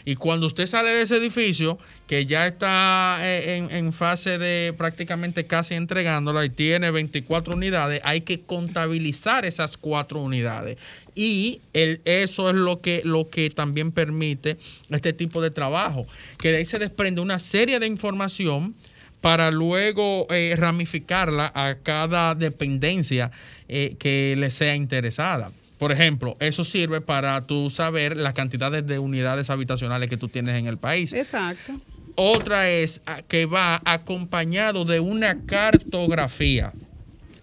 Y 0.08 0.16
cuando 0.16 0.46
usted 0.46 0.68
sale 0.68 0.92
de 0.92 1.02
ese 1.02 1.18
edificio, 1.18 1.80
que 2.06 2.28
ya 2.28 2.46
está 2.46 3.18
eh, 3.22 3.56
en, 3.58 3.76
en 3.76 3.92
fase 3.92 4.38
de 4.38 4.72
prácticamente 4.78 5.48
casi 5.48 5.74
entregándola 5.74 6.46
y 6.46 6.52
tiene 6.52 6.92
24 6.92 7.56
unidades, 7.56 8.02
hay 8.04 8.22
que 8.22 8.42
contabilizar 8.42 9.46
esas 9.46 9.78
cuatro 9.78 10.20
unidades. 10.20 10.78
Y 11.16 11.62
el, 11.74 12.02
eso 12.06 12.50
es 12.50 12.56
lo 12.56 12.82
que, 12.82 13.02
lo 13.06 13.30
que 13.30 13.50
también 13.50 13.92
permite 13.92 14.58
este 14.90 15.14
tipo 15.14 15.42
de 15.42 15.50
trabajo, 15.50 16.06
que 16.38 16.52
de 16.52 16.58
ahí 16.58 16.66
se 16.66 16.78
desprende 16.78 17.22
una 17.22 17.40
serie 17.40 17.80
de 17.80 17.88
información 17.88 18.76
para 19.22 19.50
luego 19.50 20.28
eh, 20.30 20.54
ramificarla 20.56 21.52
a 21.56 21.78
cada 21.82 22.36
dependencia 22.36 23.32
eh, 23.68 23.96
que 23.98 24.36
le 24.38 24.52
sea 24.52 24.76
interesada. 24.76 25.52
Por 25.80 25.92
ejemplo, 25.92 26.38
eso 26.40 26.64
sirve 26.64 27.02
para 27.02 27.42
tú 27.48 27.70
saber 27.70 28.16
las 28.16 28.34
cantidades 28.34 28.86
de 28.86 29.00
unidades 29.00 29.50
habitacionales 29.50 30.10
que 30.10 30.18
tú 30.18 30.28
tienes 30.28 30.56
en 30.56 30.68
el 30.68 30.78
país. 30.78 31.12
Exacto. 31.12 31.80
Otra 32.16 32.70
es 32.70 33.02
ah, 33.06 33.22
que 33.28 33.46
va 33.46 33.82
acompañado 33.84 34.86
de 34.86 35.00
una 35.00 35.46
cartografía. 35.46 36.74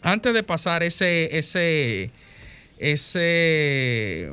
Antes 0.02 0.32
de 0.32 0.42
pasar 0.42 0.82
ese, 0.82 1.36
ese, 1.36 2.10
ese 2.82 4.30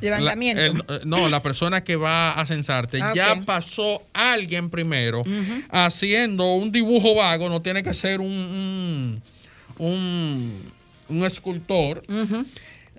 Levantamiento. 0.00 0.62
la- 0.88 0.96
el- 0.96 1.08
no, 1.08 1.28
la 1.28 1.42
persona 1.42 1.84
que 1.84 1.96
va 1.96 2.32
a 2.32 2.46
censarte 2.46 3.00
Ah, 3.02 3.12
ya 3.14 3.42
pasó 3.44 4.02
alguien 4.14 4.70
primero 4.70 5.22
haciendo 5.70 6.54
un 6.54 6.72
dibujo 6.72 7.14
vago, 7.14 7.48
no 7.48 7.60
tiene 7.60 7.82
que 7.82 7.92
ser 7.92 8.20
un, 8.20 8.26
un, 8.28 9.22
un- 9.86 10.72
un 11.08 11.24
escultor. 11.24 12.02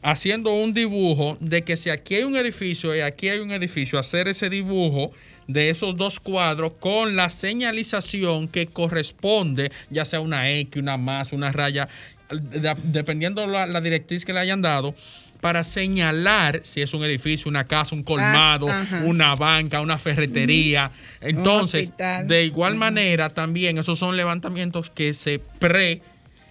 Haciendo 0.03 0.51
un 0.55 0.73
dibujo 0.73 1.37
de 1.39 1.61
que 1.61 1.77
si 1.77 1.91
aquí 1.91 2.15
hay 2.15 2.23
un 2.23 2.35
edificio 2.35 2.95
y 2.95 3.01
aquí 3.01 3.29
hay 3.29 3.37
un 3.39 3.51
edificio, 3.51 3.99
hacer 3.99 4.27
ese 4.27 4.49
dibujo 4.49 5.11
de 5.47 5.69
esos 5.69 5.95
dos 5.95 6.19
cuadros 6.19 6.71
con 6.79 7.15
la 7.15 7.29
señalización 7.29 8.47
que 8.47 8.65
corresponde, 8.65 9.71
ya 9.91 10.03
sea 10.05 10.19
una 10.19 10.49
X, 10.51 10.81
una 10.81 10.97
más, 10.97 11.33
una 11.33 11.51
raya, 11.51 11.87
de- 12.31 12.75
dependiendo 12.83 13.45
la, 13.47 13.65
la 13.65 13.81
directriz 13.81 14.25
que 14.25 14.33
le 14.33 14.39
hayan 14.39 14.61
dado, 14.61 14.93
para 15.41 15.63
señalar 15.63 16.61
si 16.63 16.81
es 16.81 16.93
un 16.93 17.03
edificio, 17.03 17.49
una 17.49 17.63
casa, 17.65 17.95
un 17.95 18.03
colmado, 18.03 18.67
Ah, 18.69 18.81
ajá. 18.81 19.01
una 19.05 19.33
banca, 19.35 19.81
una 19.81 19.97
ferretería. 19.97 20.91
Un 21.21 21.29
Entonces, 21.29 21.93
de 22.25 22.45
igual 22.45 22.75
manera, 22.75 23.29
también 23.29 23.77
esos 23.79 23.97
son 23.97 24.15
levantamientos 24.15 24.91
que 24.91 25.13
se 25.13 25.39
pre 25.59 25.93
eh, 25.93 26.01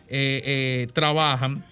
eh, 0.08 0.88
trabajan 0.92 1.64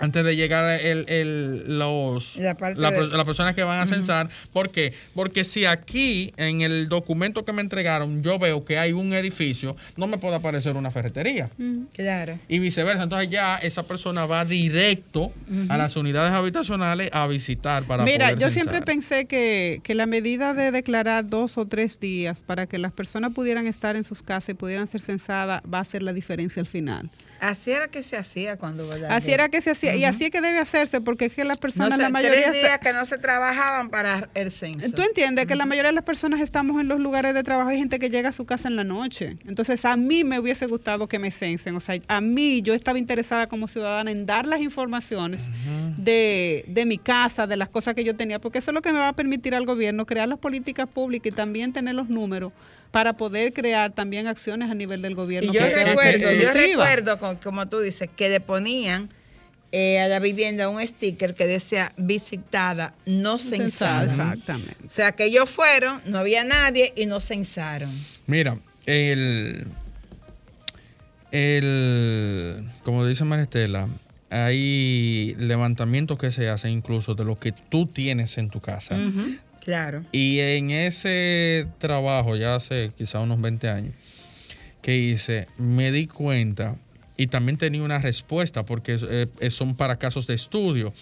antes 0.00 0.24
de 0.24 0.36
llegar 0.36 0.80
el, 0.80 1.04
el- 1.08 1.78
los 1.78 2.36
La 2.36 2.56
parte 2.56 2.80
la- 2.80 2.90
de- 2.90 3.08
las 3.08 3.24
personas 3.24 3.54
que 3.54 3.62
van 3.62 3.80
a 3.80 3.86
censar. 3.86 4.28
¿Por 4.52 4.70
qué? 4.70 4.92
Porque 5.14 5.44
si 5.44 5.64
aquí 5.66 6.32
en 6.36 6.62
el 6.62 6.88
documento 6.88 7.44
que 7.44 7.52
me 7.52 7.60
entregaron 7.62 8.22
yo 8.22 8.38
veo 8.38 8.64
que 8.64 8.78
hay 8.78 8.92
un 8.92 9.12
edificio, 9.12 9.76
no 9.96 10.06
me 10.06 10.18
puede 10.18 10.36
aparecer 10.36 10.76
una 10.76 10.90
ferretería. 10.90 11.50
Claro. 11.94 12.38
Y 12.48 12.58
viceversa. 12.58 13.02
Entonces 13.04 13.28
ya 13.30 13.56
esa 13.56 13.84
persona 13.84 14.26
va 14.26 14.44
directo 14.44 15.32
a 15.68 15.76
las 15.76 15.96
unidades 15.96 16.32
habitacionales 16.32 17.10
a 17.12 17.26
visitar 17.26 17.84
para 17.84 18.04
Mira, 18.04 18.26
poder 18.28 18.38
yo 18.38 18.50
siempre 18.50 18.82
pensé 18.82 19.26
que, 19.26 19.80
que 19.82 19.94
la 19.94 20.06
medida 20.06 20.54
de 20.54 20.70
declarar 20.70 21.26
dos 21.28 21.58
o 21.58 21.66
tres 21.66 22.00
días 22.00 22.42
para 22.42 22.66
que 22.66 22.78
las 22.78 22.92
personas 22.92 23.32
pudieran 23.32 23.66
estar 23.66 23.96
en 23.96 24.04
sus 24.04 24.22
casas 24.22 24.50
y 24.50 24.54
pudieran 24.54 24.86
ser 24.86 25.00
censadas 25.00 25.62
va 25.72 25.80
a 25.80 25.84
ser 25.84 26.02
la 26.02 26.12
diferencia 26.12 26.60
al 26.60 26.66
final. 26.66 27.10
Así 27.40 27.70
era 27.70 27.88
que 27.88 28.02
se 28.02 28.16
hacía 28.16 28.56
cuando 28.56 28.86
¿verdad? 28.86 29.12
Así 29.12 29.32
era 29.32 29.48
que 29.48 29.60
se 29.60 29.70
hacía 29.70 29.96
y 29.96 30.04
así 30.04 30.24
es 30.24 30.30
que 30.30 30.40
debe 30.40 30.58
hacerse 30.58 31.00
porque 31.00 31.26
es 31.26 31.34
que 31.34 31.44
las 31.44 31.56
no 31.56 31.60
personas, 31.60 31.96
sé, 31.96 32.02
la 32.02 32.10
mayoría... 32.10 32.50
tres 32.50 32.62
días 32.62 32.78
que 32.78 32.92
no 32.92 33.06
se 33.06 33.18
trabajaban 33.18 33.90
para 33.90 34.28
el 34.34 34.52
censo. 34.52 34.90
Tú 34.94 35.02
entiendes 35.02 35.46
que 35.46 35.56
la 35.56 35.66
mayoría 35.66 35.88
de 35.90 35.94
las 35.94 36.04
personas 36.04 36.40
estamos 36.40 36.80
en 36.80 36.88
los 36.88 37.00
lugares 37.00 37.34
de 37.34 37.42
trabajo. 37.42 37.70
Hay 37.70 37.78
gente 37.78 37.98
que 37.98 38.10
llega 38.10 38.28
a 38.28 38.32
su 38.32 38.44
casa 38.44 38.68
en 38.68 38.76
la 38.76 38.84
noche. 38.84 39.38
Entonces, 39.46 39.84
a 39.84 39.96
mí 39.96 40.24
me 40.24 40.38
hubiese 40.38 40.66
gustado 40.66 41.08
que 41.08 41.18
me 41.18 41.30
censen. 41.30 41.76
O 41.76 41.80
sea, 41.80 41.98
a 42.08 42.20
mí 42.20 42.62
yo 42.62 42.74
estaba 42.74 42.98
interesada 42.98 43.46
como 43.46 43.68
ciudadana 43.68 44.10
en 44.10 44.26
dar 44.26 44.46
las 44.46 44.60
informaciones 44.60 45.42
de, 45.96 46.64
de 46.68 46.84
mi 46.84 46.98
casa, 46.98 47.46
de 47.46 47.56
las 47.56 47.68
cosas 47.68 47.94
que 47.94 48.04
yo 48.04 48.16
tenía, 48.16 48.38
porque 48.38 48.58
eso 48.58 48.70
es 48.70 48.74
lo 48.74 48.82
que 48.82 48.92
me 48.92 48.98
va 48.98 49.08
a 49.08 49.12
permitir 49.14 49.54
al 49.54 49.66
gobierno 49.66 50.06
crear 50.06 50.28
las 50.28 50.38
políticas 50.38 50.88
públicas 50.88 51.32
y 51.32 51.34
también 51.34 51.72
tener 51.72 51.94
los 51.94 52.08
números 52.08 52.52
para 52.90 53.12
poder 53.14 53.52
crear 53.52 53.92
también 53.92 54.26
acciones 54.26 54.70
a 54.70 54.74
nivel 54.74 55.00
del 55.02 55.14
gobierno. 55.14 55.52
Y 55.52 55.54
yo 55.56 55.62
recuerdo, 55.64 56.32
yo 56.32 56.52
recuerdo, 56.52 57.18
con- 57.18 57.36
como 57.36 57.68
tú 57.68 57.78
dices, 57.80 58.08
que 58.16 58.28
le 58.28 58.40
ponían 58.40 59.08
eh, 59.72 60.00
a 60.00 60.08
la 60.08 60.18
vivienda 60.18 60.68
un 60.68 60.84
sticker 60.84 61.34
que 61.34 61.46
decía 61.46 61.92
visitada, 61.96 62.92
no 63.06 63.38
censada. 63.38 64.04
Exactamente. 64.04 64.74
O 64.88 64.90
sea, 64.90 65.12
que 65.12 65.26
ellos 65.26 65.48
fueron, 65.48 66.02
no 66.06 66.18
había 66.18 66.42
nadie 66.42 66.92
y 66.96 67.06
no 67.06 67.20
censaron. 67.20 67.92
Mira, 68.26 68.58
el, 68.86 69.68
el 71.30 72.64
como 72.82 73.06
dice 73.06 73.24
Maristela, 73.24 73.88
hay 74.30 75.34
levantamientos 75.38 76.18
que 76.18 76.32
se 76.32 76.48
hacen 76.48 76.72
incluso 76.72 77.14
de 77.14 77.24
lo 77.24 77.38
que 77.38 77.52
tú 77.52 77.86
tienes 77.86 78.38
en 78.38 78.48
tu 78.50 78.60
casa. 78.60 78.96
Claro. 79.60 80.04
Y 80.12 80.38
en 80.40 80.70
ese 80.70 81.66
trabajo, 81.78 82.36
ya 82.36 82.54
hace 82.54 82.92
quizá 82.96 83.20
unos 83.20 83.40
20 83.40 83.68
años, 83.68 83.94
que 84.82 84.96
hice, 84.96 85.46
me 85.58 85.92
di 85.92 86.06
cuenta 86.06 86.76
y 87.16 87.26
también 87.26 87.58
tenía 87.58 87.82
una 87.82 87.98
respuesta, 87.98 88.64
porque 88.64 88.98
eh, 89.00 89.50
son 89.50 89.74
para 89.76 89.96
casos 89.96 90.26
de 90.26 90.34
estudio, 90.34 90.94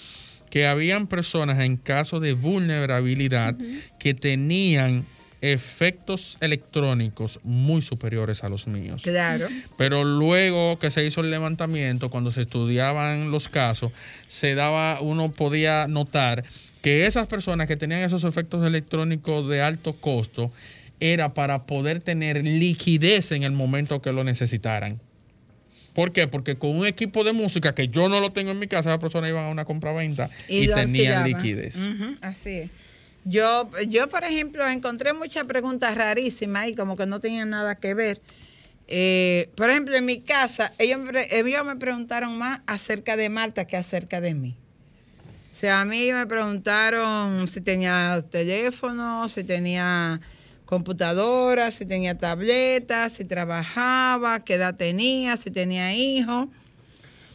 que 0.50 0.66
habían 0.66 1.06
personas 1.06 1.60
en 1.60 1.76
caso 1.76 2.18
de 2.18 2.32
vulnerabilidad 2.32 3.54
que 3.98 4.14
tenían 4.14 5.04
efectos 5.40 6.36
electrónicos 6.40 7.38
muy 7.44 7.82
superiores 7.82 8.42
a 8.42 8.48
los 8.48 8.66
míos. 8.66 9.02
Claro. 9.02 9.46
Pero 9.76 10.02
luego 10.02 10.78
que 10.78 10.90
se 10.90 11.04
hizo 11.04 11.20
el 11.20 11.30
levantamiento, 11.30 12.10
cuando 12.10 12.30
se 12.32 12.42
estudiaban 12.42 13.30
los 13.30 13.48
casos, 13.48 13.92
se 14.26 14.54
daba, 14.54 15.00
uno 15.00 15.30
podía 15.30 15.86
notar 15.86 16.44
que 16.88 17.04
esas 17.04 17.26
personas 17.26 17.68
que 17.68 17.76
tenían 17.76 18.00
esos 18.00 18.24
efectos 18.24 18.66
electrónicos 18.66 19.46
de 19.46 19.60
alto 19.60 19.92
costo 19.92 20.50
era 21.00 21.34
para 21.34 21.66
poder 21.66 22.00
tener 22.00 22.42
liquidez 22.42 23.30
en 23.32 23.42
el 23.42 23.52
momento 23.52 24.00
que 24.00 24.10
lo 24.10 24.24
necesitaran. 24.24 24.98
¿Por 25.92 26.12
qué? 26.12 26.28
Porque 26.28 26.56
con 26.56 26.74
un 26.74 26.86
equipo 26.86 27.24
de 27.24 27.34
música 27.34 27.74
que 27.74 27.88
yo 27.88 28.08
no 28.08 28.20
lo 28.20 28.32
tengo 28.32 28.52
en 28.52 28.58
mi 28.58 28.68
casa, 28.68 28.88
las 28.88 29.00
personas 29.00 29.28
iban 29.28 29.44
a 29.44 29.50
una 29.50 29.66
compra-venta 29.66 30.30
y, 30.48 30.66
lo 30.66 30.76
tenían 30.76 31.24
liquidez. 31.24 31.76
Así 32.22 32.50
es. 32.56 32.70
Yo, 33.26 33.70
yo, 33.86 34.08
por 34.08 34.24
ejemplo, 34.24 34.66
encontré 34.66 35.12
muchas 35.12 35.44
preguntas 35.44 35.94
rarísimas 35.94 36.68
y 36.68 36.74
como 36.74 36.96
que 36.96 37.04
no 37.04 37.20
tenían 37.20 37.50
nada 37.50 37.74
que 37.74 37.92
ver. 37.92 38.18
Eh, 38.86 39.50
por 39.56 39.68
ejemplo, 39.68 39.94
en 39.94 40.06
mi 40.06 40.20
casa, 40.20 40.72
ellos, 40.78 41.00
ellos 41.32 41.66
me 41.66 41.76
preguntaron 41.76 42.38
más 42.38 42.62
acerca 42.66 43.18
de 43.18 43.28
Marta 43.28 43.66
que 43.66 43.76
acerca 43.76 44.22
de 44.22 44.32
mí. 44.32 44.56
O 45.58 45.60
sea, 45.60 45.80
a 45.80 45.84
mí 45.84 46.12
me 46.12 46.24
preguntaron 46.28 47.48
si 47.48 47.60
tenía 47.60 48.22
teléfono, 48.30 49.28
si 49.28 49.42
tenía 49.42 50.20
computadora, 50.64 51.72
si 51.72 51.84
tenía 51.84 52.16
tableta, 52.16 53.08
si 53.08 53.24
trabajaba, 53.24 54.44
qué 54.44 54.54
edad 54.54 54.76
tenía, 54.76 55.36
si 55.36 55.50
tenía 55.50 55.92
hijos. 55.96 56.46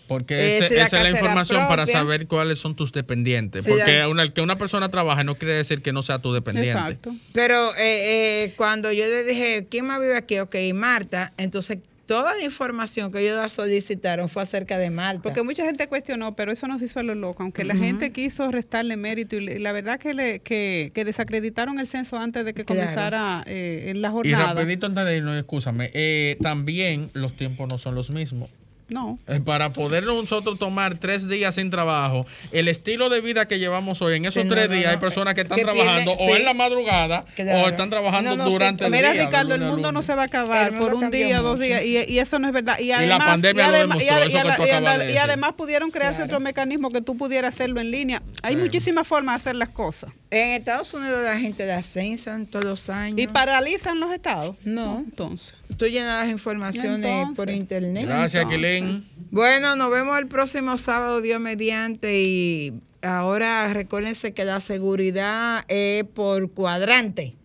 Porque 0.07 0.35
Eh, 0.35 0.57
ese- 0.59 0.67
si 0.69 0.73
la 0.75 0.85
esa 0.85 0.97
es 0.99 1.03
la 1.03 1.09
información 1.09 1.67
para 1.67 1.85
saber 1.85 2.27
cuáles 2.27 2.59
son 2.59 2.77
tus 2.77 2.93
dependientes. 2.93 3.65
Si 3.65 3.69
Porque 3.69 3.99
la- 3.99 4.07
una- 4.07 4.23
el 4.23 4.31
que 4.31 4.39
una 4.39 4.55
persona 4.57 4.89
trabaje 4.89 5.25
no 5.25 5.35
quiere 5.35 5.55
decir 5.55 5.81
que 5.81 5.91
no 5.91 6.01
sea 6.01 6.19
tu 6.19 6.31
dependiente. 6.31 6.97
Pero 7.33 7.75
eh, 7.75 8.45
eh, 8.45 8.53
cuando 8.55 8.89
yo 8.93 9.03
le 9.05 9.25
dije, 9.25 9.67
¿quién 9.69 9.85
más 9.85 9.99
vive 9.99 10.15
aquí? 10.15 10.39
Ok, 10.39 10.55
Marta. 10.73 11.33
Entonces, 11.35 11.79
toda 12.05 12.35
la 12.35 12.43
información 12.43 13.11
que 13.11 13.19
ellos 13.21 13.37
la 13.37 13.49
solicitaron 13.49 14.27
fue 14.29 14.43
acerca 14.43 14.77
de 14.77 14.89
Marta. 14.89 15.21
Porque 15.23 15.41
mucha 15.43 15.63
gente 15.65 15.87
cuestionó, 15.87 16.35
pero 16.35 16.51
eso 16.51 16.67
nos 16.67 16.81
hizo 16.81 16.99
a 16.99 17.03
lo 17.03 17.15
loco. 17.15 17.43
Aunque 17.43 17.63
la 17.63 17.75
gente 17.75 18.11
quiso 18.11 18.51
restarle 18.51 18.97
mérito 18.97 19.35
y 19.35 19.59
la 19.59 19.71
verdad 19.71 19.99
que, 19.99 20.13
le, 20.13 20.39
que, 20.39 20.91
que 20.93 21.05
desacreditaron 21.05 21.79
el 21.79 21.87
censo 21.87 22.17
antes 22.17 22.45
de 22.45 22.53
que 22.53 22.65
Claro. 22.65 22.81
comenzara 22.81 23.43
eh, 23.47 23.85
en 23.89 24.01
la 24.01 24.09
Y 24.09 24.11
jornada. 24.11 24.53
rapidito 24.53 24.85
antes 24.87 25.05
de 25.05 25.17
irnos, 25.17 25.35
escúchame, 25.37 25.91
eh, 25.93 26.37
también 26.41 27.09
los 27.13 27.35
tiempos 27.35 27.69
no 27.69 27.77
son 27.77 27.95
los 27.95 28.09
mismos. 28.09 28.49
No. 28.93 29.17
Eh, 29.27 29.39
Para 29.43 29.73
poder 29.73 30.03
nosotros 30.03 30.59
tomar 30.59 30.97
tres 30.99 31.27
días 31.27 31.55
sin 31.55 31.69
trabajo, 31.69 32.25
el 32.51 32.67
estilo 32.67 33.09
de 33.09 33.21
vida 33.21 33.47
que 33.47 33.57
llevamos 33.59 34.01
hoy, 34.01 34.15
en 34.17 34.25
esos 34.25 34.43
Sí, 34.43 34.47
no, 34.47 34.53
tres 34.53 34.69
no, 34.69 34.75
días 34.75 34.85
no. 34.85 34.91
hay 34.91 34.97
personas 34.97 35.33
que 35.33 35.41
están 35.41 35.57
Que 35.57 35.63
trabajando 35.63 36.15
tiene- 36.15 36.31
o 36.31 36.35
sí. 36.35 36.39
en 36.41 36.45
la 36.45 36.53
madrugada 36.53 37.25
Claro. 37.35 37.65
o 37.65 37.69
están 37.69 37.89
trabajando 37.89 38.29
No, 38.31 38.35
no, 38.37 38.45
sí, 38.45 38.51
durante 38.53 38.85
el 38.85 38.91
Mira, 38.91 39.11
día. 39.11 39.21
de 39.21 39.25
Ricardo, 39.27 39.55
el 39.55 39.61
mundo 39.61 39.91
no 39.91 40.01
se 40.01 40.13
va 40.15 40.21
a 40.23 40.25
acabar 40.25 40.77
por 40.77 40.93
un 40.93 41.09
día, 41.11 41.39
dos 41.41 41.59
días, 41.59 41.83
y, 41.83 41.97
y 42.07 42.19
eso 42.19 42.37
no 42.39 42.47
es 42.47 42.53
verdad. 42.53 42.77
Y, 42.79 42.87
la 42.87 42.97
además, 42.97 43.27
pandemia 43.27 43.63
y 43.63 43.67
lo 43.69 43.75
además- 43.75 43.97
y 43.97 44.05
demostró, 44.05 44.23
eso 44.23 44.25
y 44.25 44.41
que 44.41 44.55
tú 44.55 44.63
acabas 44.63 45.01
además 45.23 45.53
pudieron 45.57 45.89
crearse 45.91 46.21
otros 46.23 46.41
mecanismos 46.41 46.91
que 46.93 47.01
tú 47.01 47.17
pudieras 47.17 47.55
hacerlo 47.55 47.81
en 47.81 47.89
línea. 47.91 48.21
Hay 48.43 48.53
Sí. 48.55 48.59
muchísimas 48.61 49.07
formas 49.07 49.33
de 49.35 49.49
hacer 49.49 49.55
las 49.55 49.69
cosas. 49.69 50.11
En 50.29 50.49
Estados 50.49 50.93
Unidos 50.93 51.23
la 51.23 51.37
gente 51.39 51.65
la 51.65 51.81
censan 51.83 52.45
todos 52.45 52.65
los 52.65 52.89
años. 52.89 53.19
¿Y 53.19 53.27
paralizan 53.27 53.99
los 53.99 54.11
estados? 54.11 54.55
No. 54.63 54.99
entonces. 55.05 55.53
Tú 55.77 55.85
llenas 55.87 56.23
las 56.23 56.29
informaciones 56.29 56.97
Entonces. 57.05 57.35
por 57.35 57.49
internet. 57.49 58.05
Gracias. 58.05 58.45
Kilén. 58.45 59.05
Bueno, 59.31 59.75
nos 59.75 59.89
vemos 59.91 60.17
el 60.19 60.27
próximo 60.27 60.77
sábado, 60.77 61.21
Dios 61.21 61.39
mediante. 61.41 62.21
Y 62.21 62.73
ahora 63.01 63.73
recuérdense 63.73 64.33
que 64.33 64.45
la 64.45 64.59
seguridad 64.59 65.63
es 65.67 66.03
por 66.03 66.51
cuadrante. 66.51 67.35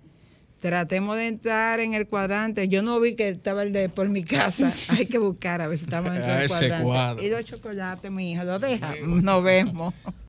Tratemos 0.61 1.17
de 1.17 1.29
entrar 1.29 1.79
en 1.79 1.95
el 1.95 2.09
cuadrante. 2.09 2.69
Yo 2.69 2.83
no 2.83 2.99
vi 2.99 3.15
que 3.15 3.29
estaba 3.29 3.63
el 3.63 3.73
de 3.73 3.89
por 3.89 4.09
mi 4.09 4.25
casa. 4.25 4.73
Hay 4.89 5.07
que 5.07 5.19
buscar 5.19 5.63
a 5.63 5.69
ver 5.69 5.79
si 5.79 5.85
estamos 5.85 6.13
dentro 6.13 6.35
del 6.35 6.49
cuadrante. 6.49 6.85
cuadro. 6.85 7.23
Y 7.25 7.31
los 7.31 7.45
chocolates, 7.45 8.11
mi 8.11 8.33
hijo, 8.33 8.43
lo 8.43 8.59
deja. 8.59 8.93
Nos 9.03 9.43
vemos. 9.45 9.95